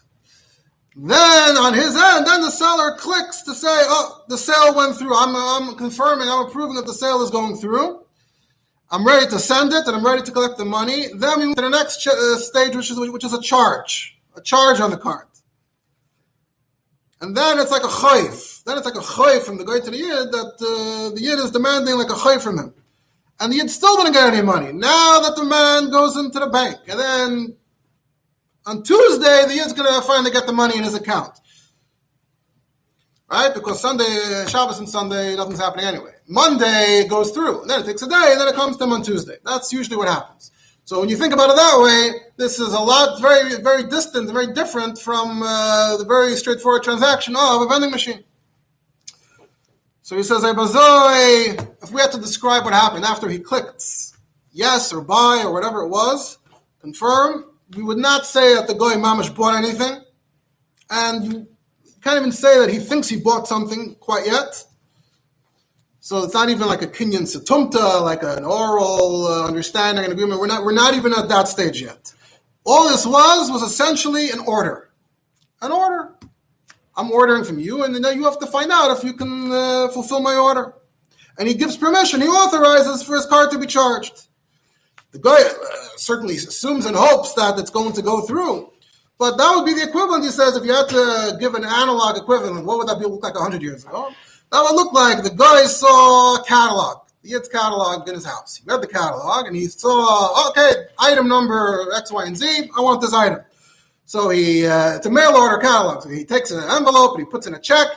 Then 0.95 1.57
on 1.57 1.75
his 1.75 1.95
end, 1.95 2.25
then 2.25 2.41
the 2.41 2.49
seller 2.49 2.95
clicks 2.97 3.43
to 3.43 3.53
say, 3.53 3.67
"Oh, 3.69 4.23
the 4.27 4.38
sale 4.39 4.73
went 4.73 4.95
through. 4.97 5.15
I'm, 5.15 5.36
I'm 5.36 5.75
confirming, 5.75 6.27
I'm 6.27 6.47
approving 6.47 6.77
that 6.77 6.88
the 6.88 6.95
sale 6.95 7.21
is 7.21 7.29
going 7.29 7.57
through. 7.57 8.03
I'm 8.89 9.05
ready 9.05 9.27
to 9.27 9.38
send 9.38 9.71
it, 9.71 9.86
and 9.86 9.95
I'm 9.95 10.03
ready 10.03 10.23
to 10.23 10.31
collect 10.31 10.57
the 10.57 10.65
money." 10.65 11.10
Then 11.13 11.41
we 11.41 11.45
move 11.45 11.57
to 11.57 11.62
the 11.62 11.69
next 11.69 12.01
ch- 12.01 12.07
uh, 12.07 12.38
stage, 12.38 12.75
which 12.75 12.89
is 12.89 12.99
which 12.99 13.23
is 13.23 13.33
a 13.33 13.41
charge, 13.41 14.17
a 14.36 14.41
charge 14.41 14.79
on 14.79 14.89
the 14.89 14.97
card. 14.97 15.27
And 17.21 17.36
then 17.36 17.60
it's 17.60 17.71
like 17.71 17.84
a 17.84 17.88
chayf. 17.88 18.63
Then 18.63 18.77
it's 18.77 18.86
like 18.86 18.95
a 18.95 18.99
chayf 18.99 19.41
from 19.41 19.58
the 19.58 19.65
guy 19.65 19.80
to 19.80 19.91
the 19.91 19.97
yid 19.97 20.32
that 20.32 20.53
uh, 20.62 21.15
the 21.15 21.21
yid 21.21 21.39
is 21.39 21.51
demanding 21.51 21.95
like 21.97 22.10
a 22.10 22.13
chayf 22.13 22.41
from 22.41 22.60
him. 22.60 22.73
And 23.39 23.51
the 23.51 23.58
yid 23.58 23.69
still 23.69 23.97
didn't 23.97 24.13
get 24.13 24.34
any 24.34 24.43
money. 24.43 24.71
Now 24.71 25.19
that 25.21 25.36
the 25.36 25.45
man 25.45 25.89
goes 25.89 26.15
into 26.15 26.39
the 26.39 26.47
bank. 26.47 26.77
And 26.88 26.99
then 26.99 27.58
on 28.65 28.84
Tuesday, 28.84 29.45
the 29.47 29.56
yid's 29.56 29.73
to 29.73 30.01
finally 30.06 30.32
get 30.32 30.45
the 30.45 30.53
money 30.53 30.77
in 30.77 30.84
his 30.84 30.93
account. 30.93 31.39
Right? 33.30 33.53
Because 33.53 33.82
Sunday, 33.82 34.45
Shabbos 34.47 34.80
and 34.80 34.89
Sunday, 34.89 35.36
nothing's 35.36 35.60
happening 35.60 35.86
anyway. 35.86 36.12
Monday 36.27 37.06
goes 37.10 37.32
through. 37.32 37.62
And 37.62 37.69
then 37.69 37.82
it 37.82 37.86
takes 37.86 38.01
a 38.01 38.08
day, 38.08 38.30
and 38.32 38.39
then 38.39 38.47
it 38.47 38.56
comes 38.56 38.77
to 38.77 38.84
him 38.84 38.93
on 38.93 39.01
Tuesday. 39.01 39.38
That's 39.43 39.73
usually 39.73 39.97
what 39.97 40.08
happens. 40.08 40.51
So 40.88 41.02
when 41.02 41.10
you 41.10 41.17
think 41.17 41.34
about 41.34 41.50
it 41.50 41.58
that 41.58 41.82
way, 41.82 42.21
this 42.38 42.62
is 42.62 42.71
a 42.71 42.80
lot 42.80 43.19
very, 43.19 43.62
very 43.62 43.84
distant, 43.84 44.32
very 44.32 44.54
different 44.54 44.97
from 44.97 45.43
uh, 45.43 45.97
the 45.97 46.06
very 46.06 46.34
straightforward 46.38 46.84
transaction 46.84 47.36
of 47.36 47.62
a 47.62 47.67
vending 47.67 47.91
machine. 47.91 48.23
So 50.02 50.15
he 50.15 50.23
says, 50.23 50.45
if 50.45 51.91
we 51.91 52.00
had 52.00 52.13
to 52.13 52.17
describe 52.17 52.63
what 52.63 52.73
happened 52.73 53.04
after 53.04 53.28
he 53.28 53.38
clicked 53.38 53.84
yes 54.54 54.93
or 54.93 55.02
buy 55.02 55.41
or 55.43 55.52
whatever 55.52 55.82
it 55.82 55.89
was, 55.89 56.38
confirm, 56.80 57.43
we 57.76 57.84
would 57.84 57.97
not 57.97 58.26
say 58.26 58.56
that 58.56 58.67
the 58.67 58.73
guy 58.73 58.95
mamish 58.95 59.36
bought 59.36 59.62
anything. 59.62 60.02
And 60.89 61.34
you 61.34 61.47
can't 62.02 62.15
even 62.15 62.32
say 62.32 62.60
that 62.60 62.69
he 62.69 62.80
thinks 62.80 63.10
he 63.10 63.19
bought 63.19 63.45
something 63.45 63.95
quite 63.95 64.26
yet. 64.26 64.63
So 66.07 66.23
it's 66.23 66.33
not 66.33 66.47
even 66.47 66.67
like 66.67 66.81
a 66.81 66.87
kinyan 66.87 67.23
satumta, 67.23 68.01
like 68.01 68.23
an 68.23 68.45
oral 68.45 69.27
uh, 69.27 69.45
understanding 69.45 70.05
and 70.05 70.13
agreement. 70.13 70.39
We're 70.39 70.47
not, 70.47 70.63
we're 70.63 70.71
not 70.71 70.93
even 70.93 71.11
at 71.11 71.27
that 71.27 71.49
stage 71.49 71.81
yet. 71.81 72.13
All 72.65 72.87
this 72.87 73.05
was 73.05 73.51
was 73.51 73.61
essentially 73.61 74.29
an 74.29 74.39
order. 74.39 74.89
An 75.61 75.73
order. 75.73 76.15
I'm 76.95 77.11
ordering 77.11 77.43
from 77.43 77.59
you, 77.59 77.83
and 77.83 77.93
then 77.93 78.15
you 78.15 78.23
have 78.23 78.39
to 78.39 78.47
find 78.47 78.71
out 78.71 78.97
if 78.97 79.03
you 79.03 79.11
can 79.15 79.51
uh, 79.51 79.89
fulfill 79.89 80.21
my 80.21 80.35
order. 80.35 80.75
And 81.37 81.45
he 81.45 81.53
gives 81.53 81.75
permission. 81.75 82.21
He 82.21 82.27
authorizes 82.29 83.03
for 83.03 83.15
his 83.15 83.25
card 83.25 83.51
to 83.51 83.59
be 83.59 83.67
charged. 83.67 84.27
The 85.11 85.19
guy 85.19 85.41
uh, 85.41 85.75
certainly 85.97 86.35
assumes 86.35 86.85
and 86.85 86.95
hopes 86.95 87.33
that 87.33 87.59
it's 87.59 87.69
going 87.69 87.91
to 87.91 88.01
go 88.01 88.21
through. 88.21 88.71
But 89.19 89.35
that 89.35 89.55
would 89.57 89.65
be 89.65 89.73
the 89.73 89.83
equivalent, 89.89 90.23
he 90.23 90.29
says, 90.29 90.55
if 90.55 90.63
you 90.63 90.71
had 90.71 90.87
to 90.87 91.35
give 91.37 91.53
an 91.53 91.65
analog 91.65 92.15
equivalent, 92.15 92.65
what 92.65 92.77
would 92.77 92.87
that 92.87 92.97
be 92.97 93.05
look 93.05 93.23
like 93.23 93.33
100 93.33 93.61
years 93.61 93.83
ago? 93.83 94.13
That 94.51 94.62
would 94.62 94.75
look 94.75 94.93
like 94.93 95.23
the 95.23 95.29
guy 95.29 95.65
saw 95.65 96.36
a 96.36 96.43
catalog, 96.43 97.07
the 97.21 97.29
Yid's 97.29 97.49
catalog 97.49 98.07
in 98.07 98.15
his 98.15 98.25
house. 98.25 98.57
He 98.57 98.63
read 98.65 98.81
the 98.81 98.88
catalog 98.88 99.47
and 99.47 99.55
he 99.55 99.67
saw, 99.67 100.49
okay, 100.49 100.86
item 100.99 101.27
number 101.27 101.88
X, 101.95 102.12
Y, 102.12 102.25
and 102.25 102.38
Z. 102.38 102.69
I 102.77 102.81
want 102.81 103.01
this 103.01 103.13
item. 103.13 103.39
So 104.05 104.29
he, 104.29 104.65
uh, 104.65 104.95
it's 104.95 105.05
a 105.05 105.12
mail 105.12 105.36
order 105.36 105.57
catalog. 105.57 106.03
So 106.03 106.10
he 106.10 106.23
takes 106.23 106.51
an 106.51 106.63
envelope 106.69 107.17
and 107.17 107.25
he 107.25 107.29
puts 107.29 107.45
in 107.45 107.53
a 107.55 107.60
check 107.60 107.88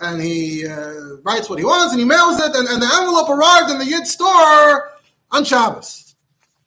and 0.00 0.20
he 0.20 0.66
uh, 0.66 1.18
writes 1.22 1.48
what 1.48 1.58
he 1.58 1.64
wants 1.64 1.92
and 1.92 2.00
he 2.00 2.06
mails 2.06 2.40
it. 2.40 2.56
And, 2.56 2.68
and 2.68 2.82
the 2.82 2.90
envelope 3.00 3.28
arrived 3.28 3.70
in 3.70 3.78
the 3.78 3.86
Yid 3.86 4.06
store 4.06 4.92
on 5.30 5.44
Shabbos. 5.44 6.16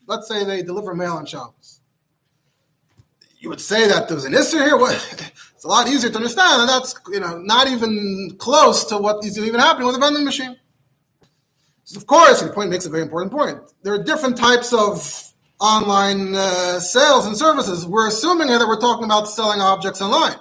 Let's 0.07 0.27
say 0.27 0.45
they 0.45 0.63
deliver 0.63 0.95
mail 0.95 1.13
on 1.13 1.25
Shabbos 1.25 1.63
you 3.43 3.49
would 3.49 3.61
say 3.61 3.87
that 3.89 4.07
there's 4.07 4.23
an 4.23 4.33
issue 4.33 4.57
here. 4.57 4.77
What? 4.77 5.31
It's 5.63 5.69
a 5.69 5.69
lot 5.69 5.87
easier 5.87 6.09
to 6.09 6.17
understand, 6.17 6.63
and 6.63 6.69
that's 6.69 6.93
you 7.09 7.21
know 7.21 7.37
not 7.37 7.69
even 7.69 8.35
close 8.37 8.83
to 8.83 8.97
what 8.97 9.23
is 9.23 9.39
even 9.39 9.61
happening 9.61 9.87
with 9.87 9.95
a 9.95 9.99
vending 9.99 10.25
machine. 10.25 10.57
So 11.85 11.97
of 12.01 12.05
course, 12.05 12.41
the 12.41 12.49
point 12.49 12.69
makes 12.69 12.85
a 12.85 12.89
very 12.89 13.03
important 13.03 13.31
point. 13.31 13.59
There 13.81 13.93
are 13.93 14.03
different 14.03 14.35
types 14.35 14.73
of 14.73 15.31
online 15.61 16.35
uh, 16.35 16.81
sales 16.81 17.27
and 17.27 17.37
services. 17.37 17.87
We're 17.87 18.09
assuming 18.09 18.49
here 18.49 18.59
that 18.59 18.67
we're 18.67 18.81
talking 18.81 19.05
about 19.05 19.29
selling 19.29 19.61
objects 19.61 20.01
online. 20.01 20.35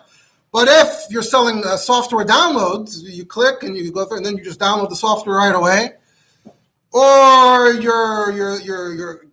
But 0.51 0.67
if 0.67 1.07
you're 1.09 1.23
selling 1.23 1.65
uh, 1.65 1.77
software 1.77 2.27
downloads, 2.27 3.05
you 3.05 3.25
click 3.25 3.63
and 3.63 3.77
you 3.77 3.93
go 3.93 4.05
through, 4.05 4.17
and 4.17 4.27
then 4.27 4.37
you 4.37 4.43
just 4.43 4.59
download 4.59 4.89
the 4.89 4.97
software 4.97 5.37
right 5.37 5.55
away, 5.55 5.93
or 6.91 7.75
you're 7.75 8.33
you're 8.33 8.61
you're, 8.61 8.93
you're 8.93 9.27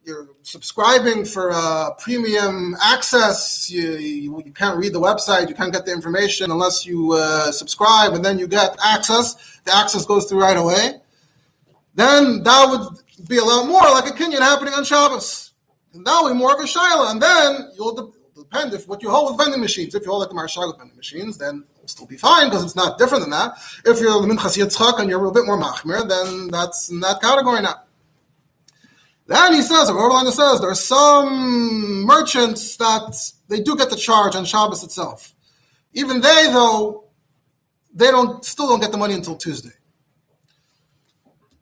subscribing 0.49 1.25
for 1.25 1.51
uh, 1.53 1.91
premium 1.99 2.75
access. 2.81 3.69
You, 3.69 3.93
you, 3.93 4.43
you 4.45 4.51
can't 4.51 4.77
read 4.77 4.93
the 4.93 4.99
website, 4.99 5.47
you 5.47 5.53
can't 5.53 5.71
get 5.71 5.85
the 5.85 5.93
information 5.93 6.49
unless 6.49 6.85
you 6.85 7.13
uh, 7.13 7.51
subscribe, 7.51 8.13
and 8.13 8.25
then 8.25 8.39
you 8.39 8.47
get 8.47 8.75
access. 8.83 9.59
The 9.65 9.75
access 9.75 10.05
goes 10.05 10.25
through 10.25 10.41
right 10.41 10.57
away. 10.57 11.01
Then 11.93 12.43
that 12.43 12.65
would 12.69 13.27
be 13.27 13.38
a 13.38 13.43
lot 13.43 13.67
more 13.67 13.81
like 13.81 14.07
a 14.07 14.15
kinyan 14.15 14.39
happening 14.39 14.73
on 14.73 14.83
Shabbos. 14.83 15.51
And 15.93 16.05
that 16.05 16.19
would 16.21 16.33
be 16.33 16.38
more 16.38 16.53
of 16.53 16.59
a 16.59 16.63
shaila, 16.63 17.12
and 17.12 17.21
then 17.21 17.71
you'll 17.75 17.95
de- 17.95 18.41
depend 18.41 18.73
if 18.73 18.88
what 18.88 19.01
you 19.03 19.09
hold 19.09 19.31
with 19.31 19.43
vending 19.43 19.62
machines. 19.62 19.93
If 19.93 20.03
you 20.03 20.09
hold 20.09 20.21
like 20.21 20.29
the 20.29 20.35
marshal 20.35 20.67
with 20.67 20.77
vending 20.77 20.97
machines, 20.97 21.38
then 21.38 21.63
it'll 21.75 21.88
still 21.88 22.05
be 22.07 22.17
fine 22.17 22.47
because 22.47 22.63
it's 22.63 22.75
not 22.75 22.97
different 22.97 23.21
than 23.23 23.31
that. 23.31 23.53
If 23.85 23.99
you're 23.99 24.19
the 24.21 24.27
minchas 24.27 24.57
yitzchak 24.57 24.99
and 24.99 25.09
you're 25.09 25.19
a 25.19 25.27
little 25.27 25.33
bit 25.33 25.45
more 25.45 25.59
machmir, 25.59 26.07
then 26.07 26.47
that's 26.47 26.89
in 26.89 26.99
that 27.01 27.21
category 27.21 27.62
now. 27.62 27.75
Then 29.29 29.53
he 29.53 29.61
says, 29.61 29.91
Orlando 29.91 30.31
says, 30.31 30.59
there 30.59 30.71
are 30.71 30.75
some 30.75 32.03
merchants 32.03 32.75
that 32.77 33.15
they 33.47 33.59
do 33.59 33.77
get 33.77 33.91
the 33.91 33.95
charge 33.95 34.35
on 34.35 34.43
Shabbos 34.43 34.83
itself. 34.83 35.35
Even 35.93 36.19
they, 36.19 36.47
though, 36.47 37.03
they 37.93 38.07
don't 38.07 38.43
still 38.43 38.67
don't 38.67 38.79
get 38.79 38.91
the 38.91 38.97
money 38.97 39.13
until 39.13 39.35
Tuesday. 39.35 39.75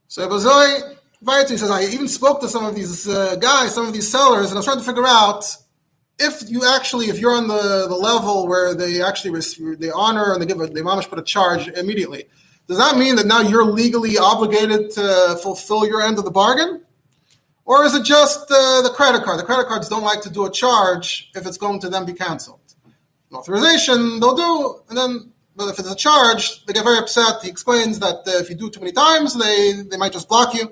So 0.07 0.29
Bazoi 0.29 0.95
Vaiti 1.21 1.57
says, 1.57 1.69
I 1.69 1.83
even 1.83 2.07
spoke 2.07 2.39
to 2.39 2.47
some 2.47 2.63
of 2.63 2.73
these 2.73 3.05
uh, 3.05 3.35
guys, 3.35 3.75
some 3.75 3.85
of 3.85 3.91
these 3.91 4.09
sellers, 4.09 4.45
and 4.45 4.53
I 4.53 4.59
was 4.59 4.65
trying 4.65 4.79
to 4.79 4.85
figure 4.85 5.05
out 5.05 5.43
if 6.19 6.49
you 6.49 6.63
actually, 6.65 7.07
if 7.07 7.19
you're 7.19 7.35
on 7.35 7.49
the, 7.49 7.87
the 7.89 7.95
level 7.95 8.47
where 8.47 8.75
they 8.75 9.01
actually 9.01 9.37
they 9.75 9.91
honor 9.91 10.31
and 10.31 10.41
they 10.41 10.45
give 10.45 10.61
a, 10.61 10.67
they 10.67 10.81
mamish 10.81 11.09
put 11.09 11.19
a 11.19 11.23
charge 11.23 11.67
immediately, 11.67 12.29
does 12.69 12.77
that 12.77 12.95
mean 12.97 13.17
that 13.17 13.25
now 13.25 13.41
you're 13.41 13.65
legally 13.65 14.17
obligated 14.17 14.89
to 14.91 15.37
fulfill 15.43 15.85
your 15.85 16.01
end 16.01 16.17
of 16.17 16.23
the 16.23 16.31
bargain? 16.31 16.85
Or 17.67 17.83
is 17.83 17.93
it 17.93 18.05
just 18.05 18.49
uh, 18.49 18.81
the 18.81 18.91
credit 18.95 19.23
card? 19.23 19.37
The 19.37 19.43
credit 19.43 19.67
cards 19.67 19.89
don't 19.89 20.03
like 20.11 20.21
to 20.21 20.29
do 20.29 20.45
a 20.45 20.51
charge 20.51 21.29
if 21.35 21.45
it's 21.45 21.57
going 21.57 21.81
to 21.81 21.89
then 21.89 22.05
be 22.05 22.13
canceled. 22.13 22.61
An 23.29 23.35
authorization, 23.35 24.21
they'll 24.21 24.35
do, 24.37 24.81
and 24.87 24.97
then, 24.97 25.33
but 25.53 25.67
if 25.67 25.77
it's 25.77 25.91
a 25.91 25.95
charge, 25.95 26.65
they 26.65 26.71
get 26.71 26.85
very 26.85 26.97
upset. 26.97 27.43
He 27.43 27.49
explains 27.49 27.99
that 27.99 28.19
uh, 28.25 28.39
if 28.41 28.49
you 28.49 28.55
do 28.55 28.69
too 28.69 28.79
many 28.79 28.93
times, 28.93 29.37
they, 29.37 29.73
they 29.81 29.97
might 29.97 30.13
just 30.13 30.29
block 30.29 30.53
you. 30.53 30.71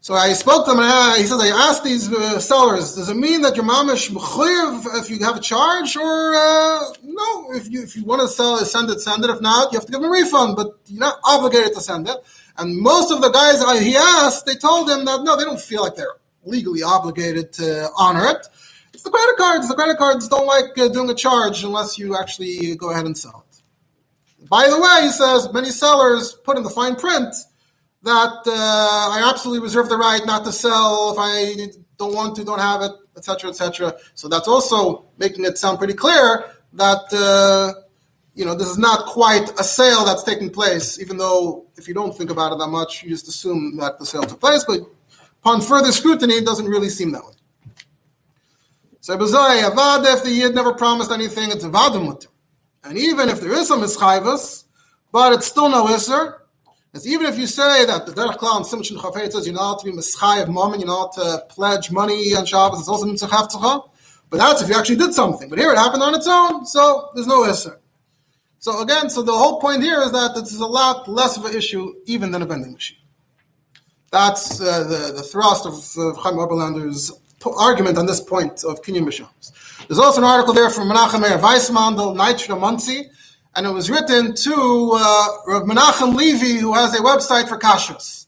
So 0.00 0.14
I 0.14 0.32
spoke 0.32 0.64
to 0.64 0.72
him, 0.72 0.80
and 0.80 0.88
I, 0.88 1.18
he 1.18 1.22
says, 1.22 1.40
I 1.40 1.50
asked 1.68 1.84
these 1.84 2.12
uh, 2.12 2.40
sellers, 2.40 2.96
does 2.96 3.08
it 3.08 3.16
mean 3.16 3.42
that 3.42 3.54
your 3.54 3.64
mamish 3.64 4.10
mechuyev 4.10 5.00
if 5.00 5.08
you 5.08 5.20
have 5.20 5.36
a 5.36 5.40
charge, 5.40 5.96
or 5.96 6.34
uh, 6.34 6.80
no? 7.04 7.52
If 7.52 7.70
you 7.70 7.84
if 7.84 7.94
you 7.94 8.04
want 8.04 8.22
to 8.22 8.26
sell, 8.26 8.56
send 8.64 8.90
it, 8.90 9.00
send 9.00 9.22
it. 9.22 9.30
If 9.30 9.40
not, 9.40 9.70
you 9.70 9.78
have 9.78 9.86
to 9.86 9.92
give 9.92 10.00
them 10.00 10.10
a 10.10 10.12
refund, 10.12 10.56
but 10.56 10.80
you're 10.88 10.98
not 10.98 11.20
obligated 11.22 11.74
to 11.74 11.80
send 11.80 12.08
it. 12.08 12.16
And 12.58 12.76
most 12.76 13.10
of 13.10 13.22
the 13.22 13.30
guys 13.30 13.62
he 13.82 13.96
asked, 13.96 14.46
they 14.46 14.54
told 14.54 14.90
him 14.90 15.04
that 15.04 15.22
no, 15.22 15.36
they 15.36 15.44
don't 15.44 15.60
feel 15.60 15.82
like 15.82 15.94
they're 15.94 16.16
legally 16.44 16.82
obligated 16.82 17.52
to 17.54 17.88
honor 17.98 18.26
it. 18.26 18.46
It's 18.92 19.02
the 19.02 19.10
credit 19.10 19.36
cards. 19.36 19.68
The 19.68 19.74
credit 19.74 19.96
cards 19.96 20.28
don't 20.28 20.46
like 20.46 20.76
uh, 20.78 20.88
doing 20.88 21.08
a 21.10 21.14
charge 21.14 21.64
unless 21.64 21.98
you 21.98 22.16
actually 22.16 22.76
go 22.76 22.90
ahead 22.90 23.06
and 23.06 23.16
sell 23.16 23.44
it. 23.48 24.48
By 24.48 24.68
the 24.68 24.78
way, 24.78 25.06
he 25.06 25.10
says 25.10 25.52
many 25.52 25.70
sellers 25.70 26.34
put 26.44 26.56
in 26.56 26.62
the 26.62 26.70
fine 26.70 26.96
print 26.96 27.34
that 28.02 28.42
uh, 28.46 29.10
I 29.12 29.30
absolutely 29.30 29.62
reserve 29.62 29.88
the 29.88 29.96
right 29.96 30.20
not 30.26 30.44
to 30.44 30.52
sell 30.52 31.12
if 31.12 31.18
I 31.18 31.72
don't 31.96 32.14
want 32.14 32.36
to, 32.36 32.44
don't 32.44 32.58
have 32.58 32.82
it, 32.82 32.92
etc., 33.16 33.50
etc. 33.50 33.94
So 34.14 34.28
that's 34.28 34.48
also 34.48 35.06
making 35.18 35.44
it 35.44 35.56
sound 35.56 35.78
pretty 35.78 35.94
clear 35.94 36.44
that 36.74 37.12
uh, 37.12 37.80
you 38.34 38.44
know, 38.44 38.54
this 38.54 38.68
is 38.68 38.78
not 38.78 39.06
quite 39.06 39.50
a 39.60 39.64
sale 39.64 40.04
that's 40.04 40.22
taking 40.22 40.50
place, 40.50 40.98
even 40.98 41.16
though 41.18 41.66
if 41.76 41.86
you 41.86 41.94
don't 41.94 42.16
think 42.16 42.30
about 42.30 42.52
it 42.52 42.58
that 42.58 42.68
much, 42.68 43.02
you 43.02 43.10
just 43.10 43.28
assume 43.28 43.76
that 43.76 43.98
the 43.98 44.06
sale 44.06 44.22
took 44.22 44.40
place. 44.40 44.64
But 44.64 44.80
upon 45.40 45.60
further 45.60 45.92
scrutiny, 45.92 46.34
it 46.34 46.46
doesn't 46.46 46.66
really 46.66 46.88
seem 46.88 47.12
that 47.12 47.24
way. 47.24 47.32
So 49.00 49.16
Avad, 49.16 50.14
if 50.14 50.22
the 50.22 50.30
Yid 50.30 50.54
never 50.54 50.72
promised 50.72 51.10
anything, 51.10 51.50
it's 51.50 51.64
Avadim 51.64 52.24
And 52.84 52.96
even 52.96 53.28
if 53.28 53.40
there 53.40 53.52
is 53.52 53.68
some 53.68 53.82
Ischayvus, 53.82 54.64
but 55.10 55.32
it's 55.32 55.46
still 55.46 55.68
no 55.68 55.86
Isser, 55.86 56.38
as 56.94 57.06
even 57.06 57.26
if 57.26 57.38
you 57.38 57.46
say 57.46 57.84
that 57.84 58.06
the 58.06 58.12
Derech 58.12 58.36
Klal 58.36 58.58
and 58.58 58.64
Simchin 58.64 58.98
Chafet 58.98 59.32
says 59.32 59.46
you're 59.46 59.56
not 59.56 59.80
to 59.80 59.86
be 59.86 59.92
Mischayev 59.92 60.46
Mammon, 60.48 60.78
you're 60.80 60.86
not 60.86 61.12
to 61.14 61.44
pledge 61.48 61.90
money 61.90 62.34
on 62.34 62.46
Shabbos, 62.46 62.80
it's 62.80 62.88
also 62.88 63.06
Mitzach 63.06 63.90
But 64.30 64.36
that's 64.36 64.62
if 64.62 64.68
you 64.68 64.74
actually 64.76 64.96
did 64.96 65.12
something. 65.12 65.48
But 65.48 65.58
here 65.58 65.72
it 65.72 65.78
happened 65.78 66.02
on 66.02 66.14
its 66.14 66.28
own, 66.28 66.64
so 66.64 67.10
there's 67.14 67.26
no 67.26 67.40
Isser. 67.40 67.78
So 68.62 68.80
again, 68.80 69.10
so 69.10 69.22
the 69.22 69.32
whole 69.32 69.60
point 69.60 69.82
here 69.82 70.00
is 70.02 70.12
that 70.12 70.36
this 70.36 70.52
is 70.52 70.60
a 70.60 70.66
lot 70.66 71.08
less 71.08 71.36
of 71.36 71.44
an 71.44 71.52
issue 71.52 71.94
even 72.06 72.30
than 72.30 72.42
a 72.42 72.46
vending 72.46 72.72
machine. 72.72 72.98
That's 74.12 74.60
uh, 74.60 74.84
the, 74.84 75.14
the 75.16 75.22
thrust 75.24 75.66
of, 75.66 75.72
of 75.98 76.16
Chaim 76.18 76.38
Oberlander's 76.38 77.10
argument 77.58 77.98
on 77.98 78.06
this 78.06 78.20
point 78.20 78.62
of 78.62 78.80
Kinyan 78.82 79.04
B'Shams. 79.04 79.86
There's 79.88 79.98
also 79.98 80.20
an 80.20 80.24
article 80.28 80.54
there 80.54 80.70
from 80.70 80.88
Menachem 80.88 81.22
Meir 81.22 81.38
Weissmandel, 81.38 82.14
Nitra 82.16 82.56
Monsey, 82.56 83.10
and 83.56 83.66
it 83.66 83.70
was 83.70 83.90
written 83.90 84.32
to 84.32 84.92
uh, 84.94 85.26
Rav 85.48 85.64
Menachem 85.64 86.14
Levy, 86.14 86.58
who 86.58 86.72
has 86.72 86.94
a 86.94 87.02
website 87.02 87.48
for 87.48 87.58
kashrus. 87.58 88.26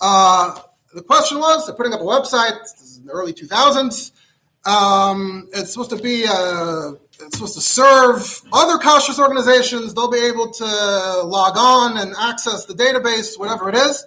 Uh, 0.00 0.60
the 0.94 1.02
question 1.02 1.40
was, 1.40 1.66
they're 1.66 1.74
putting 1.74 1.92
up 1.92 2.00
a 2.00 2.04
website, 2.04 2.56
in 2.98 3.06
the 3.06 3.10
early 3.10 3.32
2000s, 3.32 4.12
um, 4.64 5.48
it's 5.52 5.72
supposed 5.72 5.90
to 5.90 5.96
be 5.96 6.22
a 6.24 6.92
it's 7.22 7.36
supposed 7.36 7.54
to 7.54 7.60
serve 7.60 8.42
other 8.52 8.78
kashrus 8.82 9.18
organizations. 9.18 9.94
They'll 9.94 10.10
be 10.10 10.18
able 10.18 10.50
to 10.50 10.64
log 11.24 11.56
on 11.56 11.98
and 11.98 12.14
access 12.18 12.64
the 12.66 12.74
database, 12.74 13.38
whatever 13.38 13.68
it 13.68 13.74
is. 13.74 14.04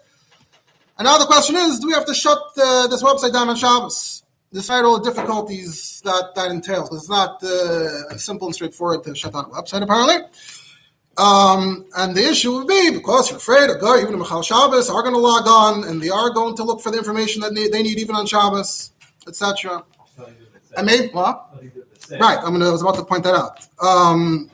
And 0.98 1.06
now 1.06 1.18
the 1.18 1.26
question 1.26 1.56
is, 1.56 1.80
do 1.80 1.88
we 1.88 1.94
have 1.94 2.06
to 2.06 2.14
shut 2.14 2.40
uh, 2.58 2.88
this 2.88 3.02
website 3.02 3.34
down 3.34 3.50
on 3.50 3.56
Shabbos? 3.56 4.24
Despite 4.52 4.86
all 4.86 5.00
the 5.00 5.10
difficulties 5.10 6.02
that 6.06 6.36
that 6.36 6.52
entails, 6.52 6.94
it's 6.94 7.10
not 7.10 7.44
uh, 7.44 8.16
simple 8.18 8.48
and 8.48 8.56
straightforward 8.56 9.04
to 9.06 9.16
shut 9.16 9.34
down 9.34 9.46
a 9.46 9.48
website, 9.50 9.82
apparently. 9.82 10.18
Um, 11.18 11.86
and 11.96 12.16
the 12.16 12.28
issue 12.28 12.54
would 12.54 12.68
be 12.68 12.92
because 12.92 13.30
you're 13.30 13.38
afraid 13.38 13.70
a 13.70 13.80
guy, 13.80 14.02
even 14.02 14.18
Michal 14.18 14.42
Shabbos, 14.42 14.90
are 14.90 15.02
going 15.02 15.14
to 15.14 15.20
log 15.20 15.48
on 15.48 15.84
and 15.88 16.02
they 16.02 16.10
are 16.10 16.32
going 16.32 16.56
to 16.56 16.64
look 16.64 16.82
for 16.82 16.92
the 16.92 16.98
information 16.98 17.42
that 17.42 17.54
they 17.54 17.84
need 17.84 18.00
even 18.00 18.16
on 18.16 18.26
Shabbos, 18.26 18.92
etc. 19.28 19.84
And 20.76 20.86
maybe 20.86 21.10
what? 21.10 21.54
Right, 22.12 22.38
I'm 22.38 22.54
gonna, 22.54 22.68
I 22.68 22.72
was 22.72 22.82
about 22.82 22.96
to 22.96 23.04
point 23.04 23.24
that 23.24 23.34
out. 23.34 23.66
Um, 23.82 24.52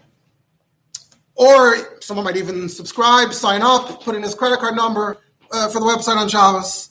or 1.35 2.01
someone 2.01 2.25
might 2.25 2.37
even 2.37 2.69
subscribe, 2.69 3.33
sign 3.33 3.61
up, 3.61 4.03
put 4.03 4.15
in 4.15 4.23
his 4.23 4.35
credit 4.35 4.59
card 4.59 4.75
number 4.75 5.17
uh, 5.51 5.69
for 5.69 5.79
the 5.79 5.85
website 5.85 6.17
on 6.17 6.27
Shabbos. 6.27 6.89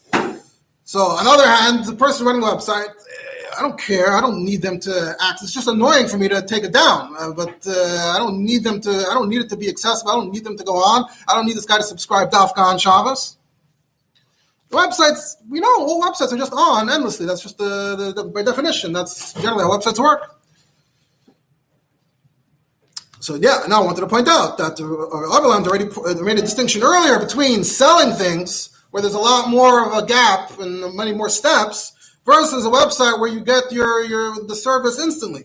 So, 0.84 1.00
on 1.00 1.24
the 1.24 1.30
other 1.30 1.46
hand, 1.46 1.84
the 1.84 1.94
person 1.94 2.24
running 2.24 2.40
the 2.40 2.46
website, 2.46 2.88
eh, 2.88 3.56
I 3.58 3.60
don't 3.60 3.78
care. 3.78 4.16
I 4.16 4.22
don't 4.22 4.42
need 4.44 4.62
them 4.62 4.80
to 4.80 5.14
act. 5.20 5.42
It's 5.42 5.52
just 5.52 5.68
annoying 5.68 6.08
for 6.08 6.16
me 6.16 6.28
to 6.28 6.40
take 6.40 6.64
it 6.64 6.72
down, 6.72 7.14
uh, 7.18 7.32
but 7.32 7.66
uh, 7.66 8.12
I 8.14 8.18
don't 8.18 8.42
need 8.42 8.64
them 8.64 8.80
to. 8.80 8.90
I 8.90 9.12
don't 9.12 9.28
need 9.28 9.42
it 9.42 9.50
to 9.50 9.56
be 9.56 9.68
accessible. 9.68 10.12
I 10.12 10.14
don't 10.14 10.32
need 10.32 10.44
them 10.44 10.56
to 10.56 10.64
go 10.64 10.76
on. 10.76 11.04
I 11.28 11.34
don't 11.34 11.44
need 11.44 11.56
this 11.56 11.66
guy 11.66 11.76
to 11.76 11.82
subscribe 11.82 12.32
on 12.32 12.78
Shabbos. 12.78 13.36
The 14.70 14.76
websites, 14.76 15.36
we 15.48 15.60
know 15.60 15.74
all 15.78 16.02
websites 16.02 16.32
are 16.32 16.38
just 16.38 16.52
on 16.52 16.88
endlessly. 16.88 17.26
That's 17.26 17.42
just 17.42 17.58
the, 17.58 17.96
the, 17.96 18.22
the 18.22 18.24
by 18.24 18.42
definition. 18.42 18.92
That's 18.92 19.34
generally 19.34 19.64
how 19.64 19.70
websites 19.70 19.98
work. 19.98 20.37
So 23.28 23.34
yeah, 23.34 23.60
now 23.68 23.82
I 23.82 23.84
wanted 23.84 24.00
to 24.00 24.06
point 24.06 24.26
out 24.26 24.56
that 24.56 24.78
Abeland 24.78 25.66
already 25.66 25.84
uh, 25.84 26.24
made 26.24 26.38
a 26.38 26.40
distinction 26.40 26.82
earlier 26.82 27.18
between 27.18 27.62
selling 27.62 28.14
things 28.14 28.70
where 28.90 29.02
there's 29.02 29.12
a 29.12 29.18
lot 29.18 29.50
more 29.50 29.86
of 29.86 30.02
a 30.02 30.06
gap 30.06 30.58
and 30.58 30.96
many 30.96 31.12
more 31.12 31.28
steps 31.28 31.92
versus 32.24 32.64
a 32.64 32.70
website 32.70 33.20
where 33.20 33.28
you 33.28 33.40
get 33.40 33.70
your, 33.70 34.02
your 34.06 34.42
the 34.46 34.54
service 34.54 34.98
instantly. 34.98 35.44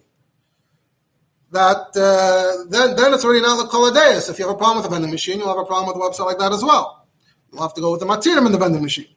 That 1.52 1.92
uh, 1.98 2.70
then 2.70 2.96
then 2.96 3.14
it's 3.14 3.26
already 3.26 3.42
not 3.42 3.58
the 3.58 3.68
koladeus. 3.68 4.30
If 4.30 4.40
you 4.40 4.48
have 4.48 4.56
a 4.56 4.58
problem 4.58 4.78
with 4.78 4.86
a 4.86 4.90
vending 4.90 5.12
machine, 5.12 5.40
you'll 5.40 5.50
have 5.50 5.58
a 5.58 5.66
problem 5.66 5.88
with 5.88 5.98
a 5.98 6.06
website 6.08 6.28
like 6.28 6.38
that 6.38 6.54
as 6.54 6.64
well. 6.64 7.06
You'll 7.52 7.64
have 7.64 7.74
to 7.74 7.82
go 7.82 7.92
with 7.92 8.00
the 8.00 8.06
matirim 8.06 8.46
in 8.46 8.54
the 8.54 8.58
vending 8.58 8.82
machine. 8.82 9.14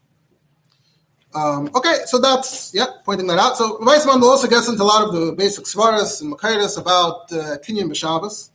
Um, 1.37 1.70
okay, 1.72 1.98
so 2.07 2.18
that's 2.18 2.74
yeah, 2.74 2.87
pointing 3.05 3.29
that 3.29 3.38
out. 3.38 3.57
So 3.57 3.79
Weissman 3.81 4.20
also 4.24 4.48
gets 4.48 4.68
into 4.68 4.83
a 4.83 4.90
lot 4.94 5.07
of 5.07 5.14
the 5.14 5.35
basic 5.35 5.66
svaras 5.66 6.20
and 6.20 6.35
makaitis 6.35 6.76
about 6.76 7.31
uh, 7.33 7.59
kinyan 7.64 7.88
b'Shabbos. 7.92 8.50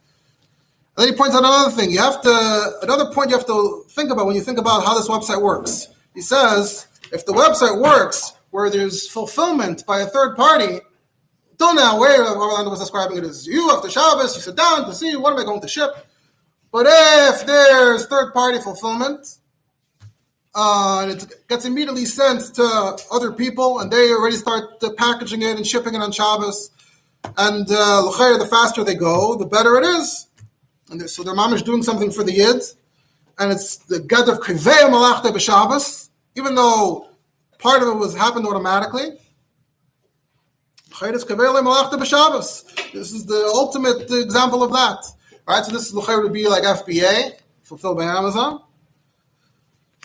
Then 1.02 1.10
he 1.10 1.16
points 1.16 1.36
out 1.36 1.40
another 1.40 1.72
thing. 1.72 1.90
You 1.90 1.98
have 1.98 2.22
to 2.22 2.74
another 2.84 3.12
point 3.12 3.32
you 3.32 3.36
have 3.36 3.48
to 3.48 3.86
think 3.90 4.12
about 4.12 4.28
when 4.28 4.36
you 4.36 4.42
think 4.44 4.60
about 4.60 4.86
how 4.86 4.94
this 4.94 5.10
website 5.10 5.42
works. 5.42 5.88
He 6.14 6.22
says 6.22 6.86
if 7.12 7.26
the 7.26 7.34
website 7.34 7.82
works 7.82 8.34
where 8.52 8.70
there's 8.70 9.10
fulfillment 9.10 9.84
by 9.88 10.02
a 10.02 10.06
third 10.06 10.36
party, 10.36 10.80
don't 11.58 11.76
know 11.76 11.98
where 12.00 12.24
Orlando 12.28 12.70
was 12.70 12.82
describing 12.82 13.18
it 13.18 13.24
as 13.24 13.48
you 13.48 13.72
after 13.72 13.90
Shabbos, 13.90 14.36
you 14.36 14.44
sit 14.44 14.56
down 14.56 14.86
to 14.86 14.94
see 14.94 15.16
what 15.16 15.34
am 15.34 15.40
I 15.40 15.44
going 15.44 15.62
to 15.62 15.68
ship. 15.68 15.90
But 16.72 16.86
if 16.88 17.48
there's 17.48 18.06
third 18.06 18.32
party 18.32 18.60
fulfillment, 18.60 19.26
uh, 20.54 21.00
and 21.02 21.14
it 21.14 21.48
gets 21.50 21.66
immediately 21.66 22.06
sent 22.06 22.54
to 22.54 23.00
other 23.12 23.32
people, 23.32 23.80
and 23.80 23.92
they 23.92 24.12
already 24.12 24.36
start 24.36 24.80
packaging 24.98 25.42
it 25.42 25.58
and 25.58 25.66
shipping 25.66 25.96
it 25.96 26.02
on 26.04 26.12
Shabbos. 26.12 26.70
And 27.38 27.68
uh, 27.72 28.02
the 28.04 28.48
faster 28.48 28.84
they 28.84 28.94
go, 28.94 29.36
the 29.36 29.48
better 29.48 29.78
it 29.78 29.86
is. 29.86 30.28
And 30.92 31.10
so 31.10 31.24
their 31.24 31.34
mom 31.34 31.54
is 31.54 31.64
doing 31.64 31.84
something 31.84 32.12
for 32.12 32.24
the 32.24 32.34
yid, 32.34 32.62
and 33.40 33.52
it's 33.52 33.78
the 33.78 34.00
get 34.00 34.28
of 34.28 34.40
kivei 34.40 34.92
malachta 34.92 35.30
b'Shabbos, 35.30 36.10
even 36.36 36.54
though 36.54 37.08
part 37.58 37.82
of 37.82 37.88
it 37.88 37.96
was 37.96 38.16
happened 38.16 38.46
automatically. 38.46 39.18
This 42.94 43.12
is 43.14 43.26
the 43.26 43.50
ultimate 43.56 44.12
example 44.12 44.62
of 44.64 44.72
that. 44.74 45.04
Right? 45.48 45.64
So 45.66 45.72
this 45.72 45.88
is 45.88 45.94
would 45.94 46.34
be 46.34 46.48
like 46.48 46.64
FBA, 46.64 47.34
fulfilled 47.64 47.98
by 47.98 48.04
Amazon. 48.04 48.62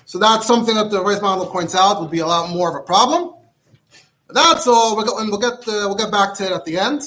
So 0.07 0.19
that's 0.19 0.47
something 0.47 0.77
that 0.77 0.91
the 0.91 1.03
race 1.03 1.21
model 1.21 1.47
points 1.47 1.75
out 1.75 2.01
would 2.01 2.11
be 2.11 2.21
a 2.21 2.27
lot 2.27 2.51
more 2.51 2.71
of 2.71 2.77
a 2.77 2.87
problem. 2.87 3.35
That's 4.29 4.67
all. 4.67 4.99
And 5.19 5.31
we'll 5.31 5.41
get 5.41 5.59
uh, 5.69 5.87
we'll 5.87 5.97
get 5.97 6.13
back 6.13 6.35
to 6.35 6.47
it 6.47 6.53
at 6.53 6.65
the 6.65 6.79
end. 6.79 7.03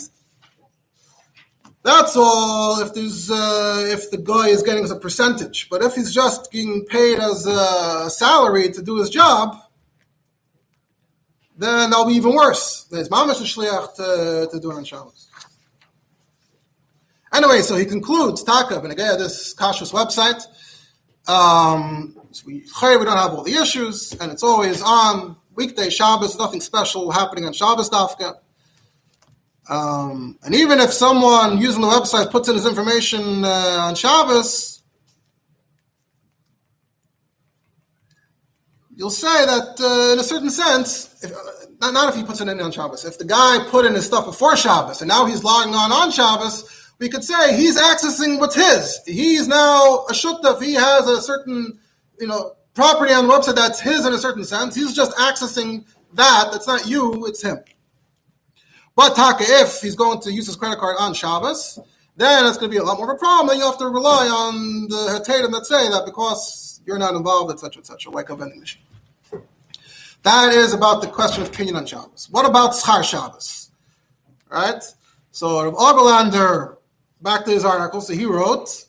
That's 1.83 2.15
all. 2.17 2.81
If 2.81 2.93
there's 2.93 3.31
uh, 3.31 3.85
if 3.87 4.11
the 4.11 4.17
guy 4.17 4.47
is 4.49 4.63
getting 4.63 4.89
a 4.89 4.95
percentage, 4.95 5.69
but 5.69 5.81
if 5.81 5.95
he's 5.95 6.13
just 6.13 6.51
being 6.51 6.85
paid 6.85 7.19
as 7.19 7.45
a 7.45 8.09
salary 8.09 8.69
to 8.71 8.81
do 8.81 8.97
his 8.97 9.09
job, 9.09 9.55
then 11.57 11.89
that'll 11.89 12.05
be 12.05 12.13
even 12.13 12.35
worse. 12.35 12.85
There's 12.91 13.09
mamash 13.09 13.41
shliach 13.41 13.95
to, 13.95 14.49
to 14.51 14.59
do 14.59 14.71
on 14.71 14.83
Shabbos. 14.83 15.29
Anyway, 17.33 17.61
so 17.61 17.75
he 17.75 17.85
concludes 17.85 18.43
Taka 18.43 18.79
and 18.79 18.91
again 18.91 19.17
this 19.19 19.53
Kashrus 19.53 19.93
website. 19.93 20.41
Um, 21.29 22.15
so 22.31 22.43
we, 22.45 22.55
we 22.55 23.05
don't 23.05 23.17
have 23.17 23.33
all 23.33 23.43
the 23.43 23.53
issues, 23.53 24.13
and 24.19 24.31
it's 24.31 24.43
always 24.43 24.81
on 24.81 25.35
weekday 25.55 25.89
Shabbos. 25.89 26.37
Nothing 26.37 26.59
special 26.59 27.11
happening 27.11 27.45
on 27.45 27.53
Shabbos 27.53 27.89
Dafka. 27.89 28.35
Um, 29.69 30.37
and 30.43 30.55
even 30.55 30.79
if 30.79 30.91
someone 30.91 31.59
using 31.59 31.81
the 31.81 31.87
website 31.87 32.31
puts 32.31 32.49
in 32.49 32.55
his 32.55 32.65
information 32.65 33.45
uh, 33.45 33.77
on 33.79 33.95
Shabbos, 33.95 34.81
you'll 38.95 39.11
say 39.11 39.45
that 39.45 39.79
uh, 39.79 40.13
in 40.13 40.19
a 40.19 40.23
certain 40.23 40.49
sense, 40.49 41.23
if, 41.23 41.31
uh, 41.31 41.35
not, 41.79 41.93
not, 41.93 42.09
if 42.09 42.15
he 42.15 42.23
puts 42.23 42.41
it 42.41 42.47
in 42.47 42.59
on 42.59 42.71
Shabbos, 42.71 43.05
if 43.05 43.19
the 43.19 43.25
guy 43.25 43.59
put 43.69 43.85
in 43.85 43.93
his 43.93 44.07
stuff 44.07 44.25
before 44.25 44.57
Shabbos 44.57 45.01
and 45.01 45.07
now 45.07 45.25
he's 45.25 45.43
logging 45.43 45.75
on 45.75 45.91
on 45.91 46.11
Shabbos, 46.11 46.91
we 46.97 47.07
could 47.07 47.23
say 47.23 47.55
he's 47.55 47.79
accessing 47.79 48.39
what's 48.39 48.55
his. 48.55 48.99
He's 49.05 49.47
now 49.47 50.05
a 50.09 50.13
shuttaf. 50.13 50.61
He 50.61 50.73
has 50.73 51.07
a 51.07 51.21
certain 51.21 51.79
you 52.19 52.27
know, 52.27 52.53
property 52.73 53.13
on 53.13 53.27
the 53.27 53.33
website 53.33 53.55
that's 53.55 53.79
his 53.79 54.05
in 54.05 54.13
a 54.13 54.17
certain 54.17 54.43
sense. 54.43 54.75
He's 54.75 54.95
just 54.95 55.15
accessing 55.17 55.85
that. 56.13 56.49
That's 56.51 56.67
not 56.67 56.87
you, 56.87 57.25
it's 57.25 57.41
him. 57.41 57.59
But 58.99 59.15
Taka, 59.15 59.45
if 59.47 59.79
he's 59.79 59.95
going 59.95 60.19
to 60.23 60.29
use 60.29 60.45
his 60.45 60.57
credit 60.57 60.77
card 60.77 60.97
on 60.99 61.13
Shabbos, 61.13 61.79
then 62.17 62.45
it's 62.45 62.57
going 62.57 62.69
to 62.69 62.75
be 62.75 62.81
a 62.81 62.83
lot 62.83 62.97
more 62.97 63.09
of 63.09 63.15
a 63.15 63.17
problem. 63.17 63.47
Then 63.47 63.59
you 63.59 63.63
have 63.63 63.77
to 63.77 63.85
rely 63.85 64.27
on 64.27 64.89
the 64.89 65.17
Hatatim 65.17 65.53
that 65.53 65.65
say 65.65 65.87
that 65.87 66.03
because 66.03 66.81
you're 66.85 66.97
not 66.99 67.15
involved, 67.15 67.49
etc., 67.49 67.79
etc., 67.79 68.11
like 68.11 68.29
a 68.29 68.35
vending 68.35 68.59
machine. 68.59 68.81
That 70.23 70.53
is 70.53 70.73
about 70.73 71.01
the 71.01 71.07
question 71.07 71.41
of 71.41 71.51
kinyan 71.53 71.77
on 71.77 71.85
Shabbos. 71.85 72.27
What 72.29 72.45
about 72.45 72.71
Schar 72.71 73.01
Shabbos? 73.01 73.71
Right? 74.49 74.83
So 75.31 75.63
Rav 75.63 75.75
Oberlander, 75.75 76.75
back 77.21 77.45
to 77.45 77.51
his 77.51 77.63
article, 77.63 78.01
so 78.01 78.11
he 78.11 78.25
wrote, 78.25 78.83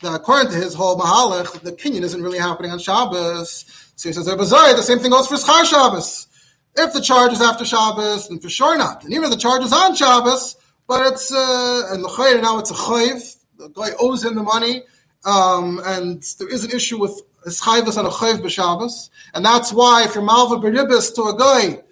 that 0.00 0.14
according 0.14 0.52
to 0.52 0.56
his 0.56 0.72
whole 0.72 0.98
mahalach, 0.98 1.60
the 1.60 1.72
kinyan 1.72 2.00
isn't 2.00 2.22
really 2.22 2.38
happening 2.38 2.70
on 2.70 2.78
Shabbos. 2.78 3.66
So 3.94 4.08
he 4.08 4.14
says, 4.14 4.24
the 4.24 4.82
same 4.82 5.00
thing 5.00 5.10
goes 5.10 5.26
for 5.26 5.34
Schar 5.34 5.66
Shabbos. 5.66 6.28
If 6.76 6.92
the 6.92 7.00
charge 7.00 7.32
is 7.32 7.42
after 7.42 7.64
Shabbos, 7.64 8.28
then 8.28 8.38
for 8.38 8.48
sure 8.48 8.78
not. 8.78 9.04
And 9.04 9.12
even 9.12 9.24
if 9.24 9.30
the 9.30 9.36
charge 9.36 9.62
is 9.62 9.72
on 9.72 9.94
Shabbos, 9.94 10.56
but 10.86 11.12
it's, 11.12 11.32
uh, 11.32 11.88
and 11.92 12.02
now 12.42 12.58
it's 12.58 12.70
a 12.70 12.74
chayv, 12.74 13.36
the 13.58 13.68
guy 13.68 13.90
owes 13.98 14.24
him 14.24 14.34
the 14.34 14.42
money, 14.42 14.82
um, 15.24 15.80
and 15.84 16.22
there 16.38 16.48
is 16.48 16.64
an 16.64 16.70
issue 16.70 16.98
with 16.98 17.20
his 17.44 17.60
chayvus 17.60 17.98
on 17.98 18.06
a 18.06 18.10
chayv 18.10 18.40
b'Shabbos, 18.40 19.10
and 19.34 19.44
that's 19.44 19.72
why 19.72 20.04
if 20.04 20.14
you're 20.14 20.24
malva 20.24 20.56
beribis 20.56 21.14
to 21.14 21.22
a 21.24 21.36
guy, 21.36 21.82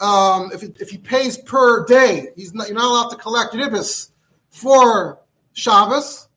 um, 0.00 0.50
if, 0.52 0.62
if 0.80 0.90
he 0.90 0.98
pays 0.98 1.38
per 1.38 1.84
day, 1.86 2.28
he's 2.36 2.52
not, 2.52 2.66
you're 2.68 2.76
not 2.76 2.90
allowed 2.90 3.10
to 3.10 3.16
collect 3.16 3.54
ribis 3.54 4.10
for 4.50 5.18
Shabbos, 5.52 6.28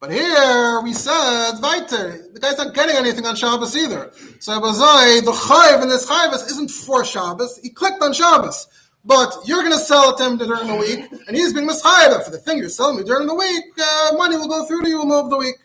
but 0.00 0.10
here 0.10 0.80
we 0.82 0.94
said 0.94 1.60
weiter. 1.60 2.26
The 2.32 2.40
guy's 2.40 2.56
not 2.56 2.74
getting 2.74 2.96
anything 2.96 3.26
on 3.26 3.36
Shabbos 3.36 3.76
either. 3.76 4.10
So 4.38 4.58
Abazai, 4.58 5.22
the 5.24 5.32
chayv 5.32 5.82
in 5.82 5.88
this 5.88 6.06
chayvus 6.10 6.50
isn't 6.50 6.70
for 6.70 7.04
Shabbos. 7.04 7.60
He 7.62 7.68
clicked 7.68 8.02
on 8.02 8.14
Shabbos. 8.14 8.66
But 9.04 9.34
you're 9.46 9.60
going 9.60 9.72
to 9.72 9.78
sell 9.78 10.10
it 10.10 10.18
to 10.18 10.26
him 10.26 10.36
during 10.36 10.66
the 10.66 10.76
week, 10.76 11.10
and 11.26 11.34
he's 11.36 11.54
being 11.54 11.66
mischayev 11.66 12.22
for 12.22 12.30
the 12.30 12.38
thing 12.38 12.58
you're 12.58 12.68
selling 12.68 12.98
me 12.98 13.04
during 13.04 13.26
the 13.26 13.34
week. 13.34 13.64
Uh, 13.78 14.12
money 14.16 14.36
will 14.36 14.48
go 14.48 14.66
through 14.66 14.82
to 14.82 14.88
you 14.88 15.00
over 15.00 15.28
the 15.28 15.38
week. 15.38 15.56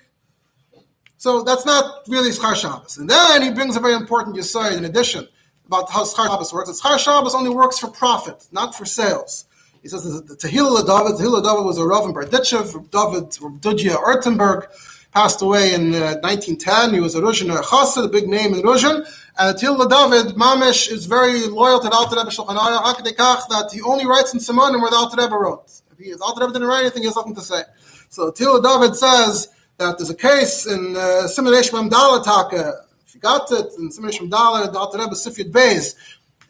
So 1.18 1.44
that's 1.44 1.66
not 1.66 2.08
really 2.08 2.32
Schar 2.32 2.56
Shabbos. 2.56 2.98
And 2.98 3.10
then 3.10 3.42
he 3.42 3.52
brings 3.52 3.76
a 3.76 3.80
very 3.80 3.94
important 3.94 4.36
yisod 4.36 4.78
in 4.78 4.86
addition 4.86 5.28
about 5.66 5.90
how 5.90 6.04
Schar 6.04 6.28
Shabbos 6.28 6.54
works. 6.54 6.82
Schar 6.82 7.00
Shabbos 7.00 7.36
only 7.36 7.50
works 7.50 7.80
for 7.80 7.88
profit, 7.88 8.48
not 8.52 8.76
for 8.76 8.86
sales. 8.86 9.46
He 9.86 9.90
says 9.90 10.04
the 10.04 10.36
Tehillah 10.36 10.82
David. 10.88 11.22
Tehillah 11.22 11.44
David 11.44 11.64
was 11.64 11.78
a 11.78 11.86
Rav 11.86 12.06
in 12.06 12.16
Berditchev. 12.16 12.90
David 12.90 13.30
Dudja 13.62 13.96
Ertenberg 14.04 14.66
passed 15.14 15.44
away 15.44 15.76
in 15.76 15.94
uh, 15.94 16.18
1910. 16.24 16.96
He 16.96 17.00
was 17.00 17.14
a 17.14 17.22
Ruzhin 17.22 17.56
Chassid, 17.56 18.06
a 18.06 18.08
big 18.08 18.28
name 18.28 18.56
in 18.56 18.62
Ruzhin. 18.64 19.06
And 19.38 19.56
Tehillah 19.56 19.88
David 19.88 20.36
Mamish 20.38 20.92
is 20.92 21.06
very 21.06 21.46
loyal 21.46 21.80
to 21.82 21.88
the 21.88 21.94
Alter 21.94 22.16
Rebbe 22.16 22.32
Shulchan 22.32 22.58
Aruch 22.58 23.04
that 23.04 23.70
he 23.72 23.82
only 23.84 24.08
writes 24.08 24.34
in 24.34 24.40
Simonim 24.40 24.82
where 24.82 24.90
the 24.90 24.96
Alter 24.96 25.22
Rebbe 25.22 25.36
wrote. 25.36 25.72
If 25.92 26.00
he, 26.00 26.14
the 26.14 26.24
Alter 26.24 26.42
Rebbe 26.42 26.54
didn't 26.54 26.68
write 26.68 26.82
anything, 26.82 27.04
he 27.04 27.08
has 27.08 27.16
nothing 27.16 27.36
to 27.36 27.42
say. 27.42 27.62
So 28.10 28.32
Tehillah 28.32 28.64
David 28.64 28.96
says 28.96 29.50
that 29.78 30.00
there's 30.00 30.10
a 30.10 30.16
case 30.16 30.66
in 30.66 30.96
uh, 30.98 31.28
Simulation 31.28 31.78
Mamdalataka. 31.78 32.74
If 33.06 33.14
you 33.14 33.22
got 33.22 33.52
it 33.52 33.68
in 33.78 33.92
Simulation 33.92 34.32
Mamdala, 34.32 34.74
the 34.74 34.80
Alter 34.80 34.98
Rebbe 34.98 35.12
Sifyat 35.14 35.52
Beis, 35.52 35.94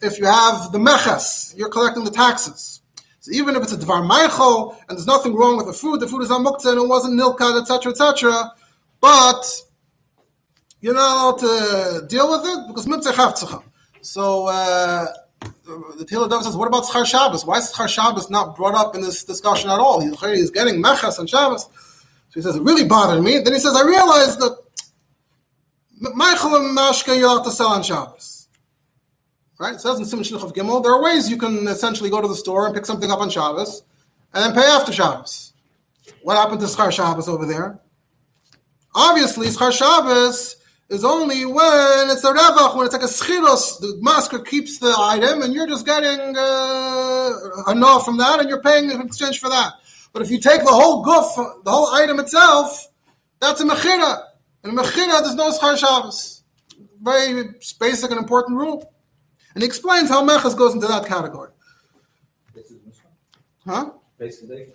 if 0.00 0.18
you 0.18 0.24
have 0.24 0.72
the 0.72 0.78
mechas, 0.78 1.54
you're 1.54 1.68
collecting 1.68 2.04
the 2.04 2.10
taxes. 2.10 2.80
So 3.26 3.32
even 3.32 3.56
if 3.56 3.64
it's 3.64 3.72
a 3.72 3.76
dvar 3.76 4.08
meichel 4.08 4.76
and 4.88 4.96
there's 4.96 5.06
nothing 5.08 5.34
wrong 5.34 5.56
with 5.56 5.66
the 5.66 5.72
food, 5.72 5.98
the 5.98 6.06
food 6.06 6.22
is 6.22 6.28
amuktzah 6.28 6.70
and 6.70 6.78
it 6.82 6.86
wasn't 6.86 7.18
nilkad, 7.18 7.60
etc., 7.60 7.90
etc., 7.90 8.52
but 9.00 9.44
you're 10.80 10.94
not 10.94 11.12
allowed 11.12 11.38
to 11.38 12.06
deal 12.06 12.30
with 12.30 12.46
it 12.46 12.68
because 12.68 12.86
mitzvah 12.86 13.14
chavtzacha. 13.14 13.64
So 14.00 14.46
uh, 14.46 15.06
the 15.40 16.04
Tehillah 16.04 16.30
David 16.30 16.44
says, 16.44 16.56
what 16.56 16.68
about 16.68 16.84
Schar 16.84 17.04
Shabbos? 17.04 17.44
Why 17.44 17.58
is 17.58 17.72
Schar 17.72 17.88
Shabbos 17.88 18.30
not 18.30 18.54
brought 18.54 18.76
up 18.76 18.94
in 18.94 19.00
this 19.00 19.24
discussion 19.24 19.70
at 19.70 19.80
all? 19.80 20.00
He's, 20.00 20.52
getting 20.52 20.80
mechas 20.80 21.18
on 21.18 21.26
Shabbos. 21.26 21.64
So 21.64 21.70
he 22.32 22.42
says, 22.42 22.54
it 22.54 22.62
really 22.62 22.84
bothered 22.84 23.24
me. 23.24 23.40
Then 23.40 23.54
he 23.54 23.58
says, 23.58 23.74
I 23.74 23.82
realized 23.82 24.38
that 24.38 24.56
Michael 26.14 26.54
and 26.54 26.78
Mashka 26.78 27.18
you're 27.18 27.26
allowed 27.26 27.42
to 27.42 27.50
sell 27.50 27.70
on 27.70 27.82
Shabbos. 27.82 28.35
Right? 29.58 29.74
It 29.74 29.80
says 29.80 29.98
in 29.98 30.04
Simon 30.04 30.24
Shluch 30.24 30.44
of 30.44 30.52
Gimel, 30.52 30.82
there 30.82 30.92
are 30.92 31.02
ways 31.02 31.30
you 31.30 31.38
can 31.38 31.66
essentially 31.66 32.10
go 32.10 32.20
to 32.20 32.28
the 32.28 32.36
store 32.36 32.66
and 32.66 32.74
pick 32.74 32.84
something 32.84 33.10
up 33.10 33.20
on 33.20 33.30
Shabbos 33.30 33.82
and 34.34 34.44
then 34.44 34.52
pay 34.52 34.68
after 34.68 34.92
Shabbos. 34.92 35.54
What 36.22 36.36
happened 36.36 36.60
to 36.60 36.66
Schar 36.66 36.92
Shabbos 36.92 37.28
over 37.28 37.46
there? 37.46 37.80
Obviously, 38.94 39.46
Schar 39.48 39.72
Shabbos 39.72 40.56
is 40.88 41.04
only 41.04 41.44
when 41.46 42.10
it's 42.10 42.22
a 42.24 42.32
revach, 42.32 42.76
when 42.76 42.84
it's 42.84 42.94
like 42.94 43.02
a 43.02 43.06
schiros, 43.06 43.80
the 43.80 43.98
masker 44.00 44.38
keeps 44.38 44.78
the 44.78 44.94
item 44.98 45.42
and 45.42 45.54
you're 45.54 45.66
just 45.66 45.86
getting 45.86 46.36
uh, 46.36 47.32
enough 47.68 48.04
from 48.04 48.18
that 48.18 48.40
and 48.40 48.48
you're 48.48 48.62
paying 48.62 48.90
in 48.90 49.00
exchange 49.00 49.40
for 49.40 49.48
that. 49.48 49.72
But 50.12 50.22
if 50.22 50.30
you 50.30 50.38
take 50.38 50.60
the 50.60 50.72
whole 50.72 51.02
goof, 51.02 51.34
the 51.64 51.70
whole 51.70 51.88
item 51.94 52.20
itself, 52.20 52.88
that's 53.40 53.60
a 53.60 53.64
mechira. 53.64 54.22
And 54.64 54.78
a 54.78 54.82
mechira, 54.82 55.22
there's 55.22 55.34
no 55.34 55.50
Schar 55.50 55.76
Shabbos. 55.76 56.42
Very 57.02 57.54
basic 57.80 58.10
and 58.10 58.18
important 58.18 58.58
rule. 58.58 58.92
And 59.56 59.62
he 59.62 59.66
explains 59.66 60.10
how 60.10 60.22
Mechas 60.22 60.54
goes 60.54 60.74
into 60.74 60.86
that 60.86 61.06
category. 61.06 61.48
Huh? 63.66 63.90
Basically. 64.18 64.66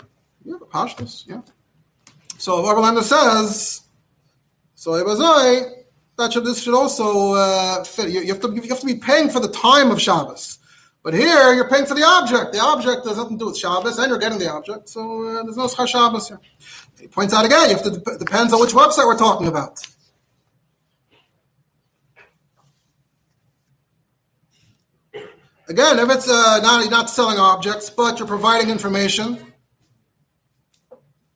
Yeah, 0.43 0.55
Pashtus, 0.73 1.27
yeah. 1.27 1.41
So 2.39 2.63
Oberlander 2.63 3.03
says, 3.03 3.83
so 4.73 4.93
Ebazoi, 4.93 5.83
that 6.17 6.33
should, 6.33 6.45
this 6.45 6.63
should 6.63 6.73
also 6.73 7.35
uh, 7.35 7.83
fit. 7.83 8.09
You, 8.09 8.21
you, 8.21 8.33
have 8.33 8.41
to, 8.41 8.51
you 8.55 8.69
have 8.69 8.79
to 8.79 8.85
be 8.87 8.95
paying 8.95 9.29
for 9.29 9.39
the 9.39 9.49
time 9.49 9.91
of 9.91 10.01
Shabbos. 10.01 10.57
But 11.03 11.13
here, 11.13 11.53
you're 11.53 11.69
paying 11.69 11.85
for 11.85 11.93
the 11.93 12.03
object. 12.03 12.51
The 12.51 12.59
object 12.59 13.05
has 13.05 13.17
nothing 13.17 13.37
to 13.37 13.43
do 13.43 13.45
with 13.51 13.57
Shabbos, 13.57 13.99
and 13.99 14.09
you're 14.09 14.17
getting 14.17 14.39
the 14.39 14.51
object. 14.51 14.89
So 14.89 15.27
uh, 15.27 15.43
there's 15.43 15.57
no 15.57 15.67
Schar 15.67 15.87
Shabbos 15.87 16.27
here. 16.27 16.39
He 16.99 17.07
points 17.07 17.35
out 17.35 17.45
again, 17.45 17.69
you 17.69 17.75
have 17.75 17.83
to, 17.83 18.01
it 18.13 18.17
depends 18.17 18.51
on 18.51 18.59
which 18.59 18.71
website 18.71 19.05
we're 19.05 19.15
talking 19.15 19.45
about. 19.45 19.79
Again, 25.71 25.99
if 25.99 26.09
it's 26.09 26.27
uh, 26.27 26.59
not 26.61 26.81
you're 26.81 26.91
not 26.91 27.09
selling 27.09 27.37
objects, 27.37 27.89
but 27.89 28.19
you're 28.19 28.27
providing 28.27 28.69
information, 28.69 29.39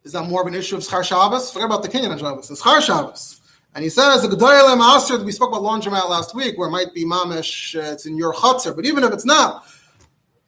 is 0.03 0.11
that 0.11 0.23
more 0.23 0.41
of 0.41 0.47
an 0.47 0.53
issue 0.53 0.75
of 0.75 0.81
Schar 0.81 1.05
Shabbos? 1.05 1.53
Forget 1.53 1.67
about 1.67 1.83
the 1.83 1.87
Kenyan 1.87 2.19
Shabbos. 2.19 2.51
It's 2.51 2.61
Schar 2.61 2.81
Shabbos. 2.81 3.39
And 3.73 3.81
he 3.81 3.89
says, 3.89 4.23
the 4.23 4.27
Gedoylem 4.27 4.81
Asr, 4.81 5.23
we 5.23 5.31
spoke 5.31 5.51
about 5.51 5.61
laundromat 5.61 6.09
last 6.09 6.35
week, 6.35 6.57
where 6.57 6.67
it 6.67 6.71
might 6.71 6.93
be 6.93 7.05
mamish, 7.05 7.81
uh, 7.81 7.93
it's 7.93 8.05
in 8.05 8.17
your 8.17 8.33
chutzner, 8.33 8.75
but 8.75 8.83
even 8.83 9.05
if 9.05 9.13
it's 9.13 9.23
not, 9.23 9.65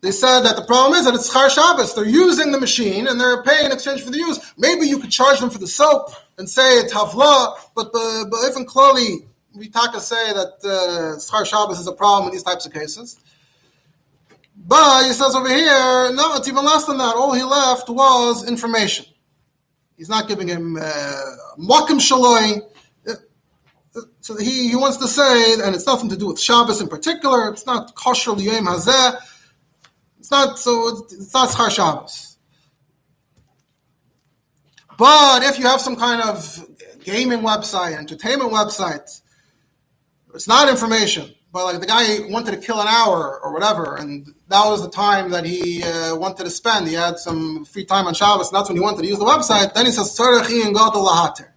they 0.02 0.12
said 0.12 0.42
that 0.42 0.58
the 0.58 0.66
problem 0.66 1.00
is 1.00 1.06
that 1.06 1.16
it's 1.16 1.34
Schar 1.34 1.50
Shabbos. 1.50 1.96
They're 1.96 2.06
using 2.06 2.52
the 2.52 2.60
machine 2.60 3.08
and 3.08 3.18
they're 3.18 3.42
paying 3.44 3.68
in 3.68 3.72
exchange 3.72 4.04
for 4.04 4.12
the 4.12 4.18
use. 4.18 4.38
Maybe 4.58 4.86
you 4.86 5.00
could 5.00 5.12
charge 5.12 5.40
them 5.40 5.50
for 5.50 5.60
the 5.60 5.68
soap 5.68 6.10
and 6.38 6.50
say 6.50 6.80
it's 6.80 6.94
Havla, 6.94 7.56
but, 7.74 7.90
uh, 7.94 8.26
but 8.30 8.50
even 8.50 8.66
clearly, 8.66 9.28
we 9.56 9.70
taka 9.70 10.02
say 10.02 10.34
that 10.34 10.56
uh, 10.66 11.18
Schar 11.20 11.46
Shabbos 11.46 11.80
is 11.80 11.88
a 11.88 11.94
problem 11.94 12.28
in 12.28 12.34
these 12.34 12.44
types 12.44 12.66
of 12.66 12.74
cases. 12.74 13.18
But 14.66 15.06
he 15.06 15.14
says 15.14 15.36
over 15.36 15.48
here, 15.48 16.12
no, 16.14 16.36
it's 16.36 16.48
even 16.48 16.66
less 16.66 16.86
than 16.86 16.98
that. 16.98 17.16
All 17.16 17.34
he 17.34 17.44
left 17.44 17.90
was 17.90 18.48
information. 18.48 19.06
He's 19.96 20.10
not 20.10 20.28
giving 20.28 20.48
him 20.48 20.78
uh, 20.78 21.22
makim 21.60 22.00
shaloi. 22.00 22.62
So 24.22 24.36
he, 24.38 24.70
he 24.70 24.76
wants 24.76 24.98
to 24.98 25.08
say, 25.08 25.54
and 25.54 25.74
it's 25.74 25.88
nothing 25.88 26.10
to 26.10 26.18
do 26.18 26.28
with 26.28 26.40
Shabbos 26.40 26.82
in 26.82 26.88
particular. 26.88 27.50
It's 27.50 27.66
not 27.66 27.96
kosher 27.96 28.32
liyem 28.32 28.68
hazeh. 28.68 29.18
It's 30.20 30.30
not 30.30 30.60
so. 30.60 31.06
It's 31.10 31.34
not 31.34 31.72
Shabbos. 31.72 32.38
But 34.98 35.44
if 35.44 35.58
you 35.58 35.66
have 35.66 35.80
some 35.80 35.96
kind 35.96 36.22
of 36.22 36.68
gaming 37.04 37.40
website, 37.40 37.98
entertainment 37.98 38.52
website, 38.52 39.22
it's 40.34 40.48
not 40.48 40.68
information. 40.70 41.34
But 41.58 41.66
like 41.66 41.80
the 41.80 41.88
guy 41.88 42.20
wanted 42.30 42.52
to 42.52 42.58
kill 42.58 42.80
an 42.80 42.88
hour 42.88 43.40
or 43.40 43.52
whatever, 43.52 43.96
and 43.96 44.32
that 44.48 44.64
was 44.68 44.84
the 44.84 44.92
time 44.92 45.32
that 45.32 45.44
he 45.44 45.82
uh, 45.82 46.16
wanted 46.16 46.44
to 46.44 46.52
spend. 46.52 46.88
He 46.88 46.94
had 46.94 47.18
some 47.18 47.66
free 47.66 47.84
time 47.84 48.06
on 48.06 48.14
Shabbos, 48.14 48.50
and 48.50 48.56
that's 48.56 48.70
when 48.70 48.78
he 48.78 48.84
wanted 48.84 49.02
to 49.02 49.08
use 49.08 49.18
the 49.18 49.26
website. 49.26 49.74
Then 49.74 49.88
he 49.88 49.92
says, 49.92 50.16
"Tzarech 50.16 50.52
and 50.64 50.76
God 50.76 50.96
lahater," 50.96 51.56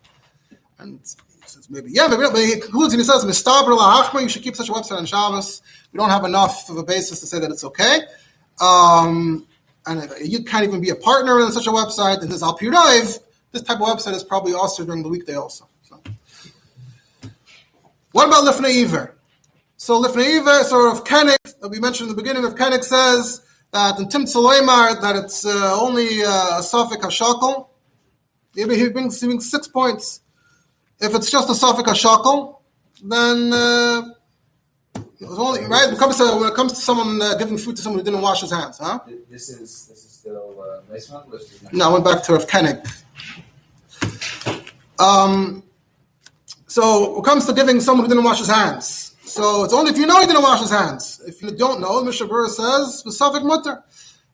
and 0.78 1.00
he 1.00 1.48
says, 1.48 1.68
maybe 1.68 1.90
yeah, 1.92 2.06
maybe. 2.06 2.22
But 2.32 2.40
he 2.40 2.58
concludes 2.58 2.94
and 2.94 3.00
he 3.02 3.04
says, 3.04 3.26
"Mistaber 3.26 3.76
lahachma." 3.76 4.22
You 4.22 4.30
should 4.30 4.42
keep 4.42 4.56
such 4.56 4.70
a 4.70 4.72
website 4.72 4.96
on 4.96 5.04
Shabbos. 5.04 5.60
We 5.92 5.98
don't 5.98 6.08
have 6.08 6.24
enough 6.24 6.70
of 6.70 6.78
a 6.78 6.82
basis 6.82 7.20
to 7.20 7.26
say 7.26 7.38
that 7.38 7.50
it's 7.50 7.64
okay. 7.64 7.98
Um, 8.58 9.46
and 9.84 10.10
you 10.22 10.44
can't 10.44 10.64
even 10.64 10.80
be 10.80 10.88
a 10.88 10.96
partner 10.96 11.42
in 11.42 11.52
such 11.52 11.66
a 11.66 11.70
website. 11.72 12.22
And 12.22 12.32
this 12.32 12.42
Al 12.42 12.56
this 12.56 13.62
type 13.64 13.82
of 13.82 13.86
website 13.86 14.14
is 14.14 14.24
probably 14.24 14.54
also 14.54 14.82
during 14.82 15.02
the 15.02 15.10
weekday 15.10 15.34
also. 15.34 15.68
So. 15.82 16.00
What 18.12 18.28
about 18.28 18.44
Lifnei 18.44 18.82
Iver? 18.84 19.16
So 19.80 19.98
Lifnei 20.02 20.40
Iver, 20.40 20.62
sort 20.64 20.94
of 20.94 21.04
Kenik, 21.04 21.58
that 21.62 21.70
we 21.70 21.80
mentioned 21.80 22.10
in 22.10 22.14
the 22.14 22.22
beginning 22.22 22.44
of 22.44 22.54
Kenik 22.54 22.84
says 22.84 23.40
that 23.72 23.98
in 23.98 24.10
Tim 24.10 24.26
Tzaloimar, 24.26 25.00
that 25.00 25.16
it's 25.16 25.46
uh, 25.46 25.74
only 25.80 26.22
uh, 26.22 26.58
a 26.58 26.62
suffix 26.62 27.02
hashakal. 27.02 27.66
Maybe 28.54 28.76
he 28.76 28.90
brings, 28.90 29.18
he 29.18 29.26
brings 29.26 29.50
six 29.50 29.66
points 29.66 30.20
if 31.00 31.14
it's 31.14 31.30
just 31.30 31.48
a 31.48 31.54
suffix 31.54 31.96
shackle, 31.96 32.60
then 33.02 33.54
uh, 33.54 34.02
only, 35.26 35.64
right. 35.64 35.86
When 35.86 35.94
it 35.94 35.98
comes 35.98 36.18
to 36.18 36.24
when 36.24 36.52
it 36.52 36.54
comes 36.54 36.72
to 36.74 36.80
someone 36.80 37.22
uh, 37.22 37.36
giving 37.36 37.56
food 37.56 37.76
to 37.76 37.82
someone 37.82 38.00
who 38.00 38.04
didn't 38.04 38.20
wash 38.20 38.42
his 38.42 38.52
hands, 38.52 38.76
huh? 38.76 38.98
This 39.30 39.48
is 39.48 39.86
this 39.86 40.04
is 40.04 40.12
still 40.12 40.62
uh, 40.62 40.92
nice 40.92 41.08
one. 41.08 41.24
No, 41.72 41.88
I 41.88 41.92
went 41.94 42.04
back 42.04 42.22
to 42.24 42.32
Rav 42.34 42.46
Koenig. 42.46 42.86
Um, 44.98 45.62
so 46.66 47.12
when 47.12 47.20
it 47.20 47.24
comes 47.24 47.46
to 47.46 47.54
giving 47.54 47.80
someone 47.80 48.04
who 48.04 48.10
didn't 48.10 48.24
wash 48.24 48.40
his 48.40 48.48
hands, 48.48 49.09
so 49.30 49.64
it's 49.64 49.72
only 49.72 49.92
if 49.92 49.98
you 49.98 50.06
know 50.06 50.20
he 50.20 50.26
didn't 50.26 50.42
wash 50.42 50.60
his 50.60 50.70
hands. 50.70 51.20
If 51.26 51.40
you 51.42 51.50
don't 51.52 51.80
know, 51.80 52.02
Mishabur 52.02 52.48
says 52.48 52.98
specific 52.98 53.44
mutter. 53.44 53.82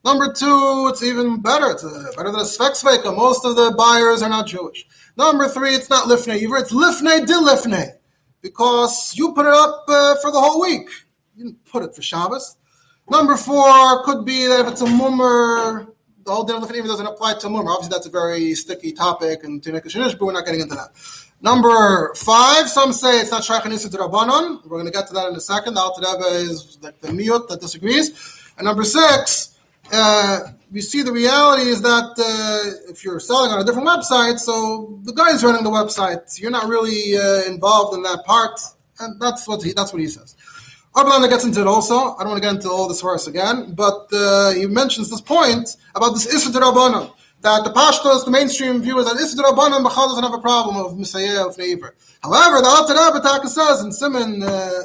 Number 0.04 0.32
two, 0.32 0.88
it's 0.90 1.02
even 1.02 1.40
better. 1.40 1.70
It's 1.70 1.84
uh, 1.84 2.12
better 2.16 2.30
than 2.30 2.40
a 2.40 2.44
svek 2.44 3.16
Most 3.16 3.44
of 3.44 3.56
the 3.56 3.74
buyers 3.76 4.22
are 4.22 4.28
not 4.28 4.46
Jewish. 4.46 4.86
Number 5.16 5.48
three, 5.48 5.74
it's 5.74 5.90
not 5.90 6.08
lifnei 6.08 6.42
iver. 6.42 6.56
It's 6.58 6.72
lifnei 6.72 7.26
dil 7.26 7.42
lifnei. 7.42 7.90
Because 8.40 9.14
you 9.16 9.32
put 9.32 9.46
it 9.46 9.52
up 9.52 9.84
uh, 9.88 10.14
for 10.22 10.30
the 10.30 10.40
whole 10.40 10.60
week. 10.60 10.88
You 11.34 11.44
didn't 11.44 11.64
put 11.64 11.82
it 11.82 11.94
for 11.94 12.02
Shabbos. 12.02 12.56
Number 13.10 13.36
four 13.36 14.04
could 14.04 14.24
be 14.24 14.46
that 14.46 14.66
if 14.66 14.72
it's 14.72 14.80
a 14.80 14.86
mummer, 14.86 15.86
the 16.24 16.32
whole 16.32 16.50
of 16.50 16.68
doesn't 16.68 17.06
apply 17.06 17.34
to 17.38 17.48
mummer. 17.48 17.70
Obviously, 17.70 17.94
that's 17.94 18.06
a 18.06 18.10
very 18.10 18.54
sticky 18.54 18.92
topic 18.92 19.44
and 19.44 19.62
to 19.62 19.72
make 19.72 19.84
a 19.86 19.88
shinish, 19.88 20.18
but 20.18 20.26
we're 20.26 20.32
not 20.32 20.44
getting 20.44 20.60
into 20.60 20.74
that. 20.74 20.90
Number 21.46 22.12
five, 22.16 22.68
some 22.68 22.92
say 22.92 23.20
it's 23.20 23.30
not 23.30 23.44
Shaykh 23.44 23.64
Nisa 23.66 23.88
to 23.88 23.98
Rabbanon. 23.98 24.64
We're 24.64 24.78
going 24.80 24.86
to 24.86 24.90
get 24.90 25.06
to 25.06 25.14
that 25.14 25.28
in 25.28 25.36
a 25.36 25.40
second. 25.40 25.74
The 25.74 25.80
Alter 25.80 26.02
is 26.42 26.76
like 26.82 27.00
the 27.00 27.10
miyut 27.18 27.46
that 27.46 27.60
disagrees. 27.60 28.06
And 28.58 28.64
number 28.64 28.82
six, 28.82 29.56
uh, 29.92 30.40
you 30.72 30.82
see 30.82 31.02
the 31.02 31.12
reality 31.12 31.70
is 31.70 31.82
that 31.82 32.10
uh, 32.18 32.90
if 32.90 33.04
you're 33.04 33.20
selling 33.20 33.52
on 33.52 33.60
a 33.60 33.64
different 33.64 33.86
website, 33.86 34.40
so 34.40 34.98
the 35.04 35.12
guy's 35.12 35.44
running 35.44 35.62
the 35.62 35.70
website, 35.70 36.36
you're 36.40 36.50
not 36.50 36.66
really 36.66 37.16
uh, 37.16 37.44
involved 37.44 37.96
in 37.96 38.02
that 38.02 38.24
part, 38.24 38.58
and 38.98 39.20
that's 39.20 39.46
what 39.46 39.62
he 39.62 39.72
that's 39.72 39.92
what 39.92 40.02
he 40.02 40.08
says. 40.08 40.34
Oberlander 40.96 41.28
gets 41.28 41.44
into 41.44 41.60
it 41.60 41.68
also. 41.68 42.16
I 42.16 42.24
don't 42.24 42.30
want 42.30 42.42
to 42.42 42.48
get 42.48 42.56
into 42.56 42.70
all 42.70 42.88
this 42.88 43.02
verse 43.02 43.28
again, 43.28 43.72
but 43.74 44.08
uh, 44.12 44.50
he 44.50 44.66
mentions 44.66 45.10
this 45.10 45.20
point 45.20 45.76
about 45.94 46.14
this 46.14 46.26
Isra 46.26 46.60
Rabbanon, 46.60 47.12
that 47.46 47.62
the 47.62 47.70
Pashtos, 47.70 48.24
the 48.24 48.30
mainstream 48.32 48.82
view 48.82 48.98
is 48.98 49.06
that 49.06 49.16
Isra 49.16 49.44
Rabbanon 49.50 49.86
Bachal 49.86 50.08
doesn't 50.08 50.24
have 50.24 50.34
a 50.34 50.40
problem 50.40 50.76
of 50.76 50.98
Messiah 50.98 51.46
of 51.46 51.56
Neighbor. 51.56 51.94
However, 52.22 52.60
the 52.60 52.68
Alter 52.68 52.94
Rebbe 52.94 53.48
says 53.48 53.82
in 53.82 53.92
Simon 53.92 54.42
uh, 54.42 54.82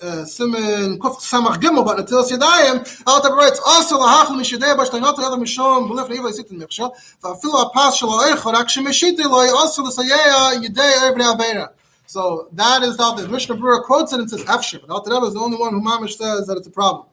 simen 0.00 0.96
kof 0.98 1.16
samach 1.18 1.56
gemo 1.56 1.84
ba 1.84 2.00
natilas 2.00 2.30
yadayim 2.30 3.02
alt 3.04 3.24
aber 3.24 3.34
writes 3.34 3.60
also 3.66 3.98
la 3.98 4.06
hachel 4.24 4.36
mishadei 4.36 4.76
ba 4.76 4.84
shtaynot 4.84 5.16
yad 5.16 5.36
mishom 5.42 5.88
bulef 5.88 6.08
neva 6.08 6.28
yisit 6.28 6.48
miksha 6.52 6.88
va 7.20 7.34
afilu 7.34 7.66
a 7.66 7.70
pas 7.70 7.96
shel 7.96 8.10
oich 8.10 8.44
rak 8.44 8.68
shemeshite 8.68 9.24
lo 9.24 9.40
also 9.56 9.82
the 9.82 9.90
sayaya 9.90 10.62
yadei 10.62 11.02
every 11.02 11.22
avera 11.22 11.70
so 12.06 12.48
that 12.52 12.84
is 12.84 12.96
that 12.96 13.16
the 13.16 13.28
Mishnah 13.28 13.56
Berurah 13.56 13.82
quotes 13.82 14.12
it 14.12 14.20
and 14.20 14.30
says 14.30 14.42
afshir. 14.44 14.80
But 14.80 14.90
Alter 14.90 15.26
is 15.26 15.34
the 15.34 15.40
only 15.40 15.58
one 15.58 15.74
who 15.74 15.82
mamish 15.82 16.16
says 16.16 16.46
that 16.46 16.56
it's 16.56 16.66
a 16.66 16.70
problem. 16.70 17.06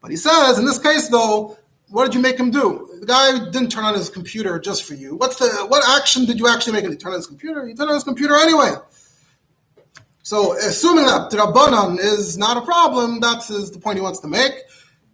But 0.00 0.12
he 0.12 0.16
says 0.16 0.58
in 0.58 0.66
this 0.66 0.78
case 0.78 1.08
though 1.08 1.56
what 1.88 2.04
did 2.06 2.14
you 2.14 2.20
make 2.20 2.38
him 2.38 2.50
do? 2.50 2.88
The 3.00 3.06
guy 3.06 3.38
didn't 3.50 3.68
turn 3.68 3.84
on 3.84 3.94
his 3.94 4.10
computer 4.10 4.58
just 4.58 4.84
for 4.84 4.94
you. 4.94 5.16
What's 5.16 5.38
the 5.38 5.48
what 5.68 5.82
action 6.00 6.24
did 6.24 6.38
you 6.38 6.48
actually 6.48 6.72
make 6.72 6.84
him? 6.84 6.90
He 6.90 6.96
turned 6.96 7.14
on 7.14 7.18
his 7.18 7.26
computer. 7.26 7.66
He 7.66 7.74
turned 7.74 7.90
on 7.90 7.94
his 7.94 8.04
computer 8.04 8.36
anyway. 8.36 8.72
So 10.22 10.56
assuming 10.56 11.04
that 11.04 11.30
Rabbanan 11.30 11.98
is 12.00 12.38
not 12.38 12.56
a 12.56 12.62
problem, 12.62 13.20
that's 13.20 13.48
the 13.48 13.78
point 13.78 13.98
he 13.98 14.02
wants 14.02 14.20
to 14.20 14.26
make. 14.26 14.54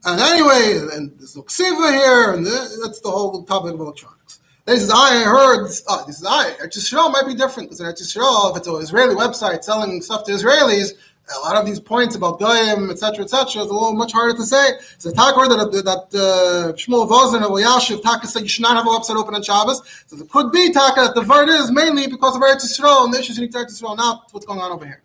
And 0.04 0.20
anyway, 0.20 0.88
and 0.94 1.18
there's 1.18 1.36
no 1.36 1.42
ksiva 1.42 1.92
here, 1.92 2.32
and 2.32 2.46
that's 2.46 3.00
the 3.00 3.10
whole 3.10 3.42
topic 3.42 3.74
of 3.74 3.80
electronics. 3.80 4.40
Then 4.64 4.76
he 4.76 4.80
says, 4.80 4.92
I 4.94 5.24
heard, 5.24 5.68
uh, 5.88 6.06
he 6.06 6.12
says, 6.12 6.26
I, 6.26 6.52
Eretz 6.62 7.12
might 7.12 7.26
be 7.26 7.34
different, 7.34 7.68
because 7.68 7.80
in 7.80 7.86
Eretz 7.86 8.00
if 8.00 8.56
it's 8.56 8.66
an 8.66 8.76
Israeli 8.76 9.14
website 9.14 9.64
selling 9.64 10.00
stuff 10.00 10.24
to 10.24 10.32
Israelis, 10.32 10.92
a 11.36 11.40
lot 11.40 11.56
of 11.56 11.66
these 11.66 11.80
points 11.80 12.14
about 12.14 12.38
Goyim, 12.38 12.90
etc., 12.90 13.24
etc., 13.24 13.62
is 13.62 13.70
a 13.70 13.72
little 13.72 13.92
much 13.92 14.12
harder 14.12 14.36
to 14.36 14.44
say. 14.44 14.72
So 14.98 15.10
Taka 15.10 15.40
heard 15.40 15.50
that, 15.50 15.70
that 15.84 16.18
uh, 16.18 16.72
Shmuel 16.72 17.08
Vozin 17.08 17.42
of 17.42 17.50
Yashiv, 17.50 18.02
Taka 18.02 18.26
said 18.26 18.42
you 18.42 18.48
should 18.48 18.62
not 18.62 18.76
have 18.76 18.86
a 18.86 18.90
website 18.90 19.16
open 19.16 19.34
on 19.34 19.42
Shabbos. 19.42 19.82
So 20.06 20.16
it 20.16 20.28
could 20.28 20.52
be 20.52 20.72
Taka 20.72 21.02
that 21.02 21.14
the 21.14 21.22
word 21.22 21.48
is 21.48 21.70
mainly 21.70 22.06
because 22.06 22.36
of 22.36 22.42
Eretz 22.42 22.64
Yisrael 22.64 23.04
and 23.04 23.14
the 23.14 23.20
issues 23.20 23.38
in 23.38 23.48
Eretz 23.48 23.80
Yisrael, 23.80 23.96
not 23.96 24.28
what's 24.32 24.46
going 24.46 24.60
on 24.60 24.72
over 24.72 24.84
here. 24.84 25.02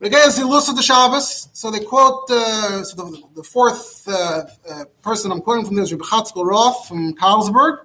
Again, 0.00 0.28
the 0.30 0.64
of 0.68 0.76
the 0.76 0.82
Shabbos. 0.82 1.48
So 1.52 1.72
they 1.72 1.80
quote 1.80 2.30
uh, 2.30 2.84
so 2.84 2.96
the, 2.96 3.22
the 3.34 3.42
fourth 3.42 4.06
uh, 4.06 4.44
uh, 4.70 4.84
person 5.02 5.32
I'm 5.32 5.40
quoting 5.40 5.66
from 5.66 5.74
this, 5.74 5.90
Rabbi 5.90 6.04
Chatzkel 6.04 6.44
Roth 6.44 6.86
from 6.86 7.14
Karlsburg. 7.14 7.80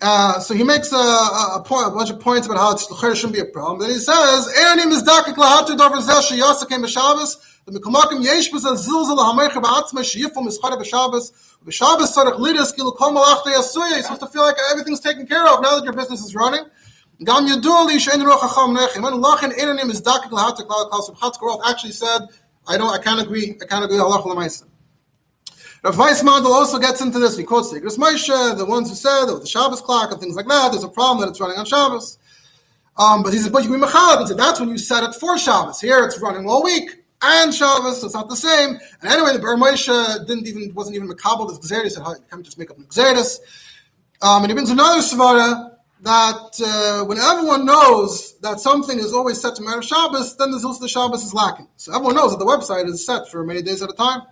Uh, 0.00 0.38
so 0.40 0.52
he 0.54 0.62
makes 0.62 0.92
a, 0.92 0.96
a, 0.96 1.62
point, 1.64 1.86
a 1.86 1.90
bunch 1.90 2.10
of 2.10 2.20
points 2.20 2.46
about 2.46 2.58
how 2.58 2.72
it's 2.72 2.86
shouldn't 3.18 3.32
be 3.32 3.40
a 3.40 3.46
problem. 3.46 3.80
Then 3.80 3.90
he 3.90 3.96
says, 3.96 4.46
"Erenim 4.58 4.90
is 4.92 5.02
dakik 5.02 5.36
lahatu 5.36 5.76
dover 5.76 6.02
zel 6.02 6.20
sheyasa 6.20 6.68
came 6.68 6.82
b'Shabbos. 6.82 7.36
The 7.64 7.78
mikumakim 7.80 8.22
yesh 8.22 8.50
b'zel 8.50 8.76
zilzel 8.76 9.16
lahamecha 9.16 9.62
ba'atzma 9.62 10.00
sheyifu 10.00 10.36
mischara 10.36 10.78
b'Shabbos. 10.78 11.32
B'Shabbos 11.64 12.14
tzarich 12.14 12.38
lidus 12.38 12.76
kilu 12.76 12.94
kol 12.94 13.12
malachta 13.12 13.50
yasuya. 13.50 13.92
You're 13.92 14.02
supposed 14.02 14.20
to 14.20 14.26
feel 14.26 14.42
like 14.42 14.56
everything's 14.70 15.00
taken 15.00 15.26
care 15.26 15.46
of 15.46 15.62
now 15.62 15.76
that 15.76 15.84
your 15.84 15.94
business 15.94 16.22
is 16.22 16.34
running." 16.34 16.64
Gam 17.24 17.46
Yaduli 17.46 17.96
Shein 17.96 18.22
Ruach 18.22 18.40
Chacham 18.40 18.76
Nechim. 18.76 19.02
When 19.02 19.14
Lachin 19.14 19.50
Inanim 19.56 19.90
is 19.90 20.02
Dakik 20.02 20.28
Lahatik 20.28 20.66
Lalakal 20.66 21.08
Subchatzkarov 21.08 21.62
actually 21.66 21.92
said, 21.92 22.28
I 22.68 22.76
don't, 22.76 22.92
I 22.92 23.02
can't 23.02 23.22
agree, 23.22 23.56
I 23.62 23.64
can't 23.64 23.82
agree 23.82 23.96
with 23.96 24.04
Halach 24.04 24.24
Lamaisa. 24.24 24.64
Rav 25.82 25.94
Weissmandel 25.96 26.46
also 26.46 26.78
gets 26.78 27.00
into 27.00 27.18
this. 27.18 27.36
He 27.36 27.44
quotes 27.44 27.70
the 27.70 27.80
Igros 27.80 27.98
Moshe, 27.98 28.56
the 28.56 28.66
ones 28.66 28.88
who 28.88 28.94
said 28.94 29.26
the 29.26 29.46
Shabbos 29.46 29.80
clock 29.80 30.10
and 30.10 30.20
things 30.20 30.34
like 30.34 30.46
that. 30.48 30.72
There's 30.72 30.84
a 30.84 30.88
problem 30.88 31.20
that 31.20 31.30
it's 31.30 31.40
running 31.40 31.58
on 31.58 31.66
Shabbos. 31.66 32.18
Um, 32.96 33.22
but 33.22 33.32
he 33.32 33.38
says, 33.38 33.50
but 33.50 33.62
you 33.62 33.70
can 33.70 33.80
be 33.80 33.86
mechalab. 33.86 34.20
He 34.22 34.26
said, 34.26 34.38
that's 34.38 34.58
when 34.58 34.70
you 34.70 34.78
set 34.78 35.04
it 35.04 35.14
for 35.14 35.36
Shabbos. 35.38 35.80
Here 35.80 36.04
it's 36.04 36.18
running 36.20 36.48
all 36.48 36.64
week 36.64 37.02
and 37.22 37.54
Shabbos, 37.54 38.00
so 38.00 38.06
it's 38.06 38.14
not 38.14 38.28
the 38.28 38.36
same. 38.36 38.78
And 39.02 39.10
anyway, 39.10 39.32
the 39.32 39.38
Be'er 39.38 39.56
Moshe 39.56 40.26
didn't 40.26 40.46
even, 40.46 40.74
wasn't 40.74 40.96
even 40.96 41.08
Makabal 41.08 41.48
this 41.48 41.94
said, 41.94 42.02
how, 42.02 42.14
you 42.14 42.24
can't 42.30 42.42
just 42.42 42.58
make 42.58 42.70
up 42.70 42.78
an 42.78 42.84
Gzeris. 42.84 43.38
Um, 44.22 44.42
and 44.42 44.50
he 44.50 44.54
brings 44.54 44.70
another 44.70 45.02
Svara 45.02 45.72
that 46.02 46.60
uh, 46.64 47.04
when 47.04 47.18
everyone 47.18 47.66
knows 47.66 48.38
that 48.38 48.60
something 48.60 48.98
is 48.98 49.12
always 49.12 49.40
set 49.40 49.56
to 49.56 49.62
Erev 49.62 49.82
Shabbos, 49.82 50.36
then 50.36 50.50
the 50.50 50.58
Zilus 50.58 50.80
the 50.80 50.88
Shabbos 50.88 51.24
is 51.24 51.34
lacking. 51.34 51.68
So 51.76 51.94
everyone 51.94 52.14
knows 52.14 52.30
that 52.30 52.38
the 52.38 52.46
website 52.46 52.86
is 52.86 53.04
set 53.04 53.28
for 53.28 53.44
many 53.44 53.62
days 53.62 53.82
at 53.82 53.90
a 53.90 53.94
time. 53.94 54.22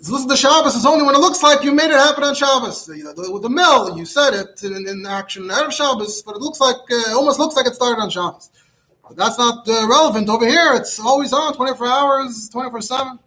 Zilus 0.00 0.28
the 0.28 0.36
Shabbos 0.36 0.74
is 0.74 0.84
only 0.84 1.04
when 1.04 1.14
it 1.14 1.18
looks 1.18 1.42
like 1.42 1.62
you 1.62 1.72
made 1.72 1.90
it 1.90 1.96
happen 1.96 2.24
on 2.24 2.34
Shabbos. 2.34 2.86
The, 2.86 2.94
the, 3.16 3.40
the 3.40 3.48
mill, 3.48 3.96
you 3.96 4.04
said 4.04 4.34
it 4.34 4.62
in, 4.62 4.86
in 4.88 5.06
action 5.06 5.44
Erev 5.44 5.72
Shabbos, 5.72 6.22
but 6.22 6.36
it 6.36 6.42
looks 6.42 6.60
like, 6.60 6.76
uh, 6.90 7.14
almost 7.14 7.38
looks 7.38 7.56
like 7.56 7.66
it 7.66 7.74
started 7.74 8.00
on 8.00 8.10
Shabbos. 8.10 8.50
But 9.06 9.16
that's 9.16 9.38
not 9.38 9.68
uh, 9.68 9.86
relevant 9.88 10.28
over 10.28 10.46
here. 10.46 10.74
It's 10.74 10.98
always 10.98 11.32
on, 11.32 11.54
24 11.54 11.86
hours, 11.86 12.48
24 12.50 12.80
7. 12.80 13.18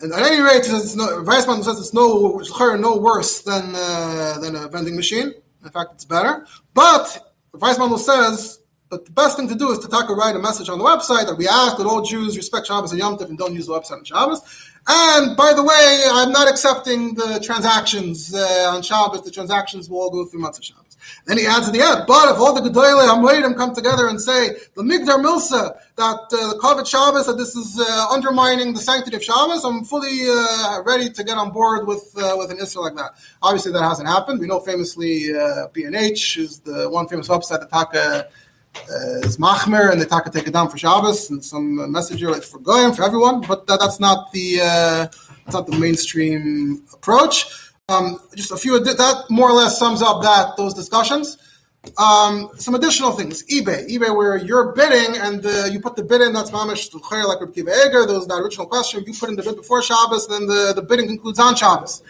And 0.00 0.12
at 0.12 0.20
any 0.20 0.40
rate, 0.40 0.64
it's 0.64 0.96
no, 0.96 1.22
Weissman 1.22 1.62
says 1.62 1.78
it's 1.78 1.94
no, 1.94 2.42
no 2.76 2.96
worse 2.96 3.42
than, 3.42 3.72
uh, 3.74 4.38
than 4.40 4.56
a 4.56 4.66
vending 4.68 4.96
machine. 4.96 5.32
In 5.62 5.70
fact, 5.70 5.92
it's 5.94 6.04
better. 6.04 6.44
But 6.74 7.34
Weissman 7.52 7.96
says, 7.98 8.58
but 8.92 9.06
the 9.06 9.10
best 9.12 9.38
thing 9.38 9.48
to 9.48 9.54
do 9.54 9.70
is 9.70 9.78
to 9.78 9.88
talk 9.88 10.10
or 10.10 10.14
write 10.14 10.36
a 10.36 10.38
message 10.38 10.68
on 10.68 10.78
the 10.78 10.84
website 10.84 11.24
that 11.24 11.36
we 11.38 11.48
ask 11.48 11.78
that 11.78 11.86
all 11.86 12.02
Jews 12.02 12.36
respect 12.36 12.66
Shabbos 12.66 12.90
and 12.92 13.00
Yom 13.00 13.16
Tov 13.16 13.30
and 13.30 13.38
don't 13.38 13.54
use 13.54 13.66
the 13.66 13.72
website 13.72 13.96
on 13.96 14.04
Shabbos. 14.04 14.42
And 14.86 15.34
by 15.34 15.54
the 15.54 15.62
way, 15.62 16.04
I'm 16.12 16.30
not 16.30 16.46
accepting 16.46 17.14
the 17.14 17.40
transactions 17.42 18.34
uh, 18.34 18.70
on 18.74 18.82
Shabbos. 18.82 19.22
The 19.22 19.30
transactions 19.30 19.88
will 19.88 20.02
all 20.02 20.10
go 20.10 20.26
through 20.26 20.42
Motzei 20.42 20.64
Shabbos. 20.64 20.98
Then 21.24 21.38
he 21.38 21.46
adds 21.46 21.68
at 21.68 21.72
the 21.72 21.80
end, 21.80 22.04
but 22.06 22.32
if 22.32 22.38
all 22.38 22.52
the 22.52 22.60
Gedolei 22.68 23.08
Hamoedim 23.08 23.56
come 23.56 23.74
together 23.74 24.08
and 24.08 24.20
say, 24.20 24.50
the 24.74 24.82
Migdar 24.82 25.24
Milsa, 25.24 25.74
that 25.96 26.20
uh, 26.30 26.52
the 26.52 26.58
Kavod 26.62 26.86
Shabbos, 26.86 27.26
that 27.26 27.38
this 27.38 27.56
is 27.56 27.80
uh, 27.80 28.06
undermining 28.10 28.74
the 28.74 28.80
sanctity 28.80 29.16
of 29.16 29.24
Shabbos, 29.24 29.64
I'm 29.64 29.84
fully 29.84 30.28
uh, 30.28 30.82
ready 30.84 31.08
to 31.08 31.24
get 31.24 31.38
on 31.38 31.50
board 31.50 31.86
with 31.86 32.12
uh, 32.16 32.34
with 32.36 32.50
an 32.50 32.58
Israel 32.58 32.84
like 32.84 32.96
that. 32.96 33.12
Obviously, 33.40 33.72
that 33.72 33.82
hasn't 33.82 34.08
happened. 34.08 34.38
We 34.38 34.46
know 34.46 34.60
famously 34.60 35.34
uh, 35.34 35.68
B&H 35.72 36.36
is 36.36 36.60
the 36.60 36.90
one 36.90 37.08
famous 37.08 37.28
website 37.28 37.60
that 37.60 37.70
Taka 37.70 38.28
is 39.24 39.36
Machmer, 39.38 39.90
and 39.92 40.00
they 40.00 40.06
Taka 40.06 40.30
take 40.30 40.46
it 40.46 40.52
down 40.52 40.68
for 40.68 40.78
Shabbos, 40.78 41.30
and 41.30 41.44
some 41.44 41.90
messenger 41.90 42.30
like 42.30 42.42
for 42.42 42.58
Goyim, 42.58 42.92
for 42.92 43.02
everyone, 43.02 43.40
but 43.40 43.66
that, 43.66 43.80
that's 43.80 44.00
not 44.00 44.32
the 44.32 44.60
uh, 44.60 45.06
that's 45.44 45.54
not 45.54 45.66
the 45.66 45.78
mainstream 45.78 46.84
approach. 46.92 47.46
Um, 47.88 48.18
just 48.34 48.52
a 48.52 48.56
few 48.56 48.78
that 48.78 49.24
more 49.28 49.50
or 49.50 49.54
less 49.54 49.78
sums 49.78 50.02
up 50.02 50.22
that 50.22 50.56
those 50.56 50.74
discussions. 50.74 51.38
Um, 51.98 52.50
some 52.56 52.76
additional 52.76 53.10
things. 53.10 53.42
eBay, 53.46 53.88
eBay, 53.88 54.16
where 54.16 54.36
you're 54.36 54.72
bidding 54.72 55.20
and 55.20 55.44
uh, 55.44 55.64
you 55.64 55.80
put 55.80 55.96
the 55.96 56.04
bid 56.04 56.20
in. 56.20 56.32
That's 56.32 56.52
mamish 56.52 56.94
like 56.94 57.40
Rabbi 57.40 57.52
Akiva 57.52 57.86
Eiger. 57.86 58.06
The 58.06 58.40
original 58.40 58.66
question. 58.66 59.02
You 59.04 59.12
put 59.12 59.30
in 59.30 59.36
the 59.36 59.42
bid 59.42 59.56
before 59.56 59.82
Shabbos, 59.82 60.28
then 60.28 60.46
the, 60.46 60.72
the 60.74 60.82
bidding 60.82 61.08
concludes 61.08 61.40
on 61.40 61.56
Shabbos. 61.56 62.02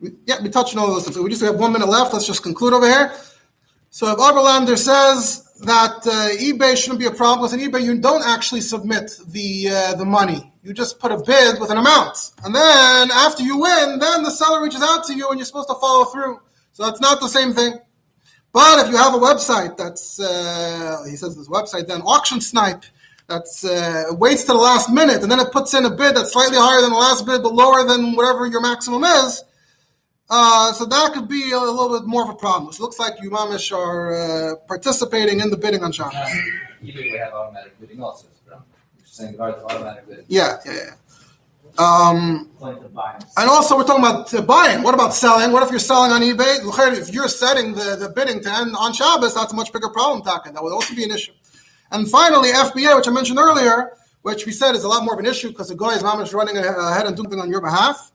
We, 0.00 0.12
yeah, 0.26 0.42
we 0.42 0.48
touched 0.48 0.76
on 0.76 0.82
all 0.82 0.88
those 0.88 1.04
things. 1.04 1.16
So 1.16 1.22
we 1.22 1.30
just 1.30 1.42
have 1.42 1.56
one 1.56 1.72
minute 1.72 1.88
left. 1.88 2.12
Let's 2.12 2.26
just 2.26 2.42
conclude 2.42 2.72
over 2.72 2.86
here. 2.86 3.12
So 3.90 4.10
if 4.12 4.18
Oberlander 4.18 4.78
says 4.78 5.46
that 5.62 6.06
uh, 6.06 6.42
eBay 6.42 6.76
shouldn't 6.76 7.00
be 7.00 7.06
a 7.06 7.10
problem, 7.10 7.40
because 7.40 7.52
in 7.52 7.70
eBay 7.70 7.82
you 7.82 7.98
don't 7.98 8.24
actually 8.24 8.60
submit 8.60 9.12
the 9.26 9.68
uh, 9.70 9.94
the 9.96 10.04
money 10.04 10.50
you 10.62 10.74
just 10.74 10.98
put 10.98 11.10
a 11.12 11.16
bid 11.16 11.58
with 11.60 11.70
an 11.70 11.78
amount. 11.78 12.32
And 12.44 12.54
then 12.54 13.10
after 13.10 13.42
you 13.42 13.58
win, 13.58 13.98
then 13.98 14.22
the 14.22 14.30
seller 14.30 14.62
reaches 14.62 14.82
out 14.82 15.04
to 15.06 15.14
you 15.14 15.28
and 15.30 15.38
you're 15.38 15.46
supposed 15.46 15.68
to 15.68 15.74
follow 15.76 16.04
through. 16.06 16.40
So 16.72 16.84
that's 16.84 17.00
not 17.00 17.20
the 17.20 17.28
same 17.28 17.52
thing. 17.52 17.74
But 18.52 18.84
if 18.84 18.90
you 18.90 18.96
have 18.96 19.14
a 19.14 19.18
website 19.18 19.76
that's, 19.76 20.20
uh, 20.20 21.04
he 21.08 21.16
says 21.16 21.36
this 21.36 21.48
website, 21.48 21.86
then 21.86 22.02
auction 22.02 22.40
snipe, 22.40 22.84
that's 23.26 23.64
uh, 23.64 24.06
waits 24.10 24.42
to 24.42 24.52
the 24.52 24.58
last 24.58 24.90
minute 24.90 25.22
and 25.22 25.30
then 25.30 25.38
it 25.38 25.52
puts 25.52 25.72
in 25.72 25.84
a 25.84 25.90
bid 25.90 26.16
that's 26.16 26.32
slightly 26.32 26.56
higher 26.56 26.80
than 26.80 26.90
the 26.90 26.96
last 26.96 27.24
bid 27.24 27.44
but 27.44 27.54
lower 27.54 27.86
than 27.86 28.16
whatever 28.16 28.44
your 28.46 28.60
maximum 28.60 29.04
is. 29.04 29.44
Uh, 30.30 30.72
so 30.72 30.84
that 30.84 31.12
could 31.12 31.28
be 31.28 31.50
a, 31.50 31.58
a, 31.58 31.58
little 31.58 31.98
bit 31.98 32.06
more 32.06 32.22
of 32.22 32.30
a 32.30 32.34
problem. 32.34 32.72
It 32.72 32.78
looks 32.78 33.00
like 33.00 33.20
you 33.20 33.30
mamish 33.30 33.76
are 33.76 34.14
uh, 34.14 34.56
participating 34.68 35.40
in 35.40 35.50
the 35.50 35.56
bidding 35.56 35.82
on 35.82 35.90
Shabbos. 35.90 36.14
we 36.80 37.18
have 37.18 37.32
automatic 37.32 37.80
bidding 37.80 38.00
also 38.00 38.28
saying 39.20 39.40
automatically. 39.40 40.24
Yeah, 40.28 40.56
yeah, 40.64 40.72
yeah. 40.72 40.94
Um, 41.78 42.50
and 42.60 43.48
also, 43.48 43.76
we're 43.76 43.84
talking 43.84 44.04
about 44.04 44.32
uh, 44.34 44.42
buying. 44.42 44.82
What 44.82 44.94
about 44.94 45.14
selling? 45.14 45.52
What 45.52 45.62
if 45.62 45.70
you're 45.70 45.78
selling 45.78 46.10
on 46.10 46.20
eBay? 46.20 46.58
If 46.98 47.12
you're 47.12 47.28
setting 47.28 47.72
the, 47.74 47.96
the 47.96 48.08
bidding 48.08 48.42
to 48.42 48.52
end 48.52 48.74
on 48.76 48.92
Shabbos, 48.92 49.34
that's 49.34 49.52
a 49.52 49.56
much 49.56 49.72
bigger 49.72 49.88
problem, 49.88 50.22
Taka. 50.22 50.52
That 50.52 50.62
would 50.62 50.72
also 50.72 50.94
be 50.94 51.04
an 51.04 51.10
issue. 51.10 51.32
And 51.92 52.08
finally, 52.08 52.50
FBA, 52.50 52.96
which 52.96 53.08
I 53.08 53.10
mentioned 53.10 53.38
earlier, 53.38 53.92
which 54.22 54.46
we 54.46 54.52
said 54.52 54.74
is 54.74 54.84
a 54.84 54.88
lot 54.88 55.04
more 55.04 55.14
of 55.14 55.20
an 55.20 55.26
issue 55.26 55.48
because 55.48 55.68
the 55.68 55.76
guy 55.76 55.94
is 55.94 56.02
mamish 56.02 56.34
running 56.34 56.56
ahead 56.56 57.06
and 57.06 57.16
doing 57.16 57.30
things 57.30 57.42
on 57.42 57.50
your 57.50 57.60
behalf. 57.60 58.12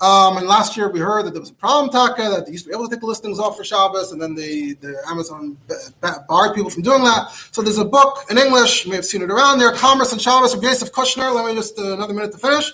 Um, 0.00 0.36
and 0.36 0.48
last 0.48 0.76
year 0.76 0.90
we 0.90 0.98
heard 0.98 1.26
that 1.26 1.30
there 1.30 1.40
was 1.40 1.50
a 1.50 1.54
problem, 1.54 1.90
Taka, 1.90 2.28
that 2.28 2.46
they 2.46 2.52
used 2.52 2.64
to 2.64 2.70
be 2.70 2.74
able 2.74 2.88
to 2.88 2.90
take 2.90 3.00
the 3.00 3.06
listings 3.06 3.38
off 3.38 3.56
for 3.56 3.62
Shabbos, 3.62 4.10
and 4.10 4.20
then 4.20 4.34
they, 4.34 4.72
the 4.72 4.96
Amazon 5.08 5.56
barred 6.28 6.56
people 6.56 6.70
from 6.70 6.82
doing 6.82 7.04
that. 7.04 7.30
So 7.52 7.62
there's 7.62 7.78
a 7.78 7.84
book 7.84 8.24
in 8.28 8.36
English, 8.36 8.84
you 8.84 8.90
may 8.90 8.96
have 8.96 9.04
seen 9.04 9.22
it 9.22 9.30
around 9.30 9.60
there, 9.60 9.70
Commerce 9.72 10.10
and 10.12 10.20
Shabbos 10.20 10.54
from 10.54 10.62
Yosef 10.64 10.90
Kushner. 10.90 11.32
Let 11.32 11.46
me 11.46 11.54
just 11.54 11.78
uh, 11.78 11.92
another 11.92 12.14
minute 12.14 12.32
to 12.32 12.38
finish. 12.38 12.72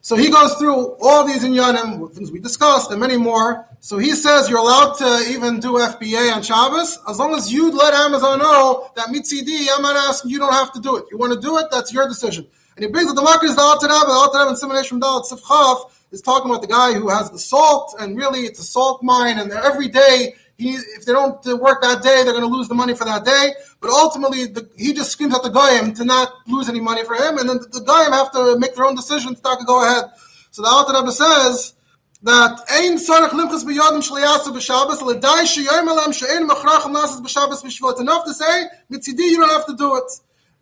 So 0.00 0.16
he 0.16 0.30
goes 0.30 0.54
through 0.54 0.96
all 1.00 1.26
these 1.26 1.44
inyanim, 1.44 2.12
things 2.12 2.30
we 2.30 2.38
discussed, 2.38 2.90
and 2.90 3.00
many 3.00 3.16
more. 3.16 3.66
So 3.80 3.98
he 3.98 4.12
says 4.12 4.48
you're 4.48 4.58
allowed 4.58 4.94
to 4.94 5.26
even 5.30 5.60
do 5.60 5.72
FBA 5.74 6.32
on 6.34 6.42
Shabbos 6.42 6.98
as 7.08 7.18
long 7.18 7.34
as 7.34 7.52
you 7.52 7.70
let 7.70 7.92
Amazon 7.94 8.38
know 8.38 8.90
that 8.96 9.08
mitzidi, 9.08 9.66
I'm 9.74 9.82
not 9.82 9.96
asking 9.96 10.30
you 10.30 10.38
don't 10.38 10.52
have 10.52 10.72
to 10.72 10.80
do 10.80 10.96
it. 10.96 11.04
You 11.10 11.18
want 11.18 11.32
to 11.32 11.40
do 11.40 11.58
it, 11.58 11.66
that's 11.70 11.92
your 11.92 12.08
decision. 12.08 12.46
And 12.76 12.84
he 12.84 12.90
brings 12.90 13.12
the 13.12 13.22
market 13.22 13.46
is 13.46 13.56
the 13.56 13.62
Alter 13.62 13.88
the 13.88 13.92
Alter 13.92 14.38
Rebbe 14.38 14.50
insemination 14.50 15.00
from 15.00 15.00
Dalit 15.00 15.28
Sifchav, 15.30 15.90
is 16.10 16.22
talking 16.22 16.50
about 16.50 16.62
the 16.62 16.68
guy 16.68 16.94
who 16.94 17.08
has 17.08 17.30
the 17.30 17.38
salt, 17.38 17.94
and 17.98 18.16
really 18.16 18.40
it's 18.40 18.60
a 18.60 18.64
salt 18.64 19.02
mine, 19.02 19.38
and 19.38 19.52
every 19.52 19.88
day 19.88 20.34
he, 20.56 20.72
if 20.72 21.04
they 21.04 21.12
don't 21.12 21.44
work 21.60 21.80
that 21.82 22.02
day, 22.02 22.24
they're 22.24 22.32
going 22.32 22.42
to 22.42 22.48
lose 22.48 22.68
the 22.68 22.74
money 22.74 22.94
for 22.94 23.04
that 23.04 23.24
day. 23.24 23.52
But 23.80 23.90
ultimately, 23.90 24.46
the, 24.46 24.68
he 24.76 24.92
just 24.92 25.12
screams 25.12 25.34
at 25.34 25.42
the 25.42 25.50
goyim 25.50 25.94
to 25.94 26.04
not 26.04 26.32
lose 26.48 26.68
any 26.68 26.80
money 26.80 27.04
for 27.04 27.14
him, 27.14 27.38
and 27.38 27.48
then 27.48 27.58
the, 27.58 27.68
the 27.78 27.80
goyim 27.80 28.12
have 28.12 28.32
to 28.32 28.58
make 28.58 28.74
their 28.74 28.84
own 28.84 28.96
decision 28.96 29.34
to 29.36 29.64
go 29.66 29.84
ahead. 29.84 30.04
So 30.50 30.62
the 30.62 30.68
Alter 30.68 30.94
Rebbe 30.94 31.12
says 31.12 31.74
that 32.22 32.58
ein 32.72 32.96
sarach 32.96 33.30
limchus 33.30 33.62
biyadim 33.62 34.02
shliyasu 34.02 34.48
b'Shabbos 34.48 35.00
l'dai 35.02 35.44
sheyom 35.44 35.86
elam 35.86 36.10
she'ein 36.10 36.48
machrachim 36.48 36.92
nasas 36.92 37.20
b'Shabbos 37.20 37.62
b'shvot. 37.62 38.00
Enough 38.00 38.24
to 38.24 38.34
say, 38.34 38.64
mitzidi, 38.90 39.30
you 39.30 39.36
don't 39.36 39.50
have 39.50 39.66
to 39.66 39.76
do 39.76 39.94
it. 39.96 40.10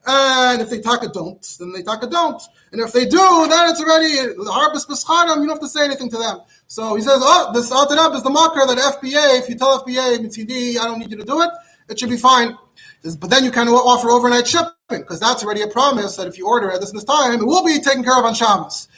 And 0.06 0.62
if 0.62 0.70
they 0.70 0.80
talk 0.80 1.00
taka 1.00 1.12
don't, 1.12 1.56
then 1.58 1.72
they 1.72 1.82
talk 1.82 2.00
taka 2.00 2.12
don't. 2.12 2.40
And 2.70 2.80
if 2.80 2.92
they 2.92 3.06
do, 3.06 3.46
then 3.48 3.70
it's 3.70 3.80
already 3.80 4.34
the 4.34 4.50
harvest 4.52 4.88
bescharim. 4.88 5.40
You 5.40 5.46
don't 5.46 5.48
have 5.48 5.60
to 5.60 5.68
say 5.68 5.84
anything 5.84 6.10
to 6.10 6.16
them. 6.16 6.40
So 6.68 6.94
he 6.94 7.02
says, 7.02 7.18
oh, 7.20 7.50
this 7.52 7.70
Altanab 7.70 8.14
is 8.14 8.22
the 8.22 8.30
marker 8.30 8.66
that 8.66 8.78
FBA. 8.78 9.40
If 9.40 9.48
you 9.48 9.56
tell 9.56 9.84
FBA, 9.84 10.18
MTD, 10.18 10.78
I 10.78 10.84
don't 10.84 11.00
need 11.00 11.10
you 11.10 11.16
to 11.16 11.24
do 11.24 11.42
it, 11.42 11.50
it 11.88 11.98
should 11.98 12.10
be 12.10 12.16
fine. 12.16 12.56
But 13.18 13.30
then 13.30 13.44
you 13.44 13.50
kind 13.50 13.68
of 13.68 13.74
offer 13.74 14.10
overnight 14.10 14.46
shipping 14.46 14.70
because 14.90 15.20
that's 15.20 15.44
already 15.44 15.62
a 15.62 15.68
promise 15.68 16.16
that 16.16 16.26
if 16.26 16.38
you 16.38 16.46
order 16.46 16.70
at 16.70 16.80
this 16.80 16.92
this 16.92 17.04
time, 17.04 17.40
it 17.40 17.44
will 17.44 17.64
be 17.64 17.78
taken 17.80 18.02
care 18.02 18.18
of 18.18 18.24
on 18.24 18.34
Shabbos. 18.34 18.88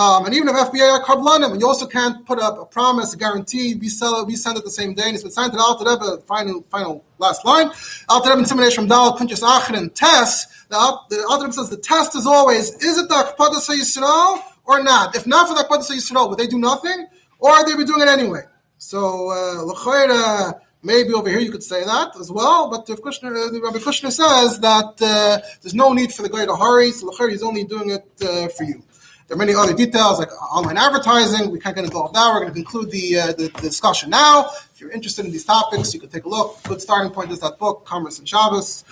Um, 0.00 0.24
and 0.24 0.34
even 0.34 0.48
if 0.48 0.56
FBA 0.56 0.90
are 0.94 1.04
kablanim, 1.04 1.60
you 1.60 1.66
also 1.66 1.86
can't 1.86 2.24
put 2.24 2.38
up 2.38 2.58
a 2.58 2.64
promise, 2.64 3.12
a 3.12 3.18
guarantee. 3.18 3.74
We 3.74 3.90
sell 3.90 4.22
it, 4.22 4.26
we 4.26 4.34
send 4.34 4.56
it 4.56 4.64
the 4.64 4.70
same 4.70 4.94
day, 4.94 5.02
and 5.04 5.14
it's 5.14 5.22
been 5.22 5.30
signed 5.30 5.52
to 5.52 5.58
Alter 5.58 5.84
Rebbe. 5.90 6.22
Final, 6.22 6.62
final, 6.70 7.04
last 7.18 7.44
line. 7.44 7.70
Alter 8.08 8.30
Rebbe 8.30 8.40
insemination 8.40 8.76
from 8.76 8.88
Dal 8.88 9.18
Pinchas 9.18 9.42
Acharin 9.42 9.92
test. 9.92 10.48
The, 10.70 10.76
Alter 10.78 11.44
Rebbe 11.44 11.52
says 11.52 11.68
the 11.68 11.76
test 11.76 12.16
is 12.16 12.26
always: 12.26 12.70
is 12.82 12.96
it 12.96 13.10
the 13.10 13.14
Akpadas 13.14 13.68
Yisrael 13.68 14.42
or 14.64 14.82
not? 14.82 15.14
If 15.14 15.26
not 15.26 15.48
for 15.48 15.54
the 15.54 15.64
Akpadas 15.64 15.90
Yisrael, 15.90 16.30
would 16.30 16.38
they 16.38 16.46
do 16.46 16.58
nothing, 16.58 17.06
or 17.38 17.50
would 17.58 17.66
they 17.66 17.76
be 17.76 17.84
doing 17.84 18.00
it 18.00 18.08
anyway? 18.08 18.44
So 18.78 19.28
uh, 19.28 20.52
maybe 20.82 21.12
over 21.12 21.28
here 21.28 21.40
you 21.40 21.52
could 21.52 21.62
say 21.62 21.84
that 21.84 22.16
as 22.18 22.32
well. 22.32 22.70
But 22.70 22.88
if 22.88 23.02
Kushner, 23.02 23.32
uh, 23.36 23.60
Rabbi 23.60 23.78
Kushner 23.78 24.10
says 24.10 24.60
that 24.60 24.94
uh, 25.02 25.46
there's 25.60 25.74
no 25.74 25.92
need 25.92 26.14
for 26.14 26.22
the 26.22 26.30
guy 26.30 26.46
to 26.46 26.56
hurry, 26.56 26.90
so 26.92 27.12
he's 27.28 27.42
only 27.42 27.64
doing 27.64 27.90
it 27.90 28.06
uh, 28.22 28.48
for 28.48 28.64
you. 28.64 28.82
There 29.30 29.36
are 29.36 29.38
many 29.38 29.54
other 29.54 29.72
details 29.74 30.18
like 30.18 30.32
uh, 30.32 30.34
online 30.34 30.76
advertising. 30.76 31.52
We 31.52 31.60
can't 31.60 31.76
get 31.76 31.84
into 31.84 31.96
all 31.96 32.06
of 32.06 32.12
that. 32.14 32.32
We're 32.34 32.40
going 32.40 32.52
to 32.52 32.52
conclude 32.52 32.90
the, 32.90 33.16
uh, 33.16 33.26
the, 33.28 33.46
the, 33.46 33.60
discussion 33.60 34.10
now. 34.10 34.50
If 34.74 34.80
you're 34.80 34.90
interested 34.90 35.24
in 35.24 35.30
these 35.30 35.44
topics, 35.44 35.94
you 35.94 36.00
can 36.00 36.08
take 36.08 36.24
a 36.24 36.28
look. 36.28 36.60
Good 36.64 36.80
starting 36.82 37.12
point 37.12 37.30
is 37.30 37.38
that 37.38 37.56
book, 37.56 37.84
Commerce 37.84 38.18
and 38.18 38.28
Shabbos. 38.28 38.82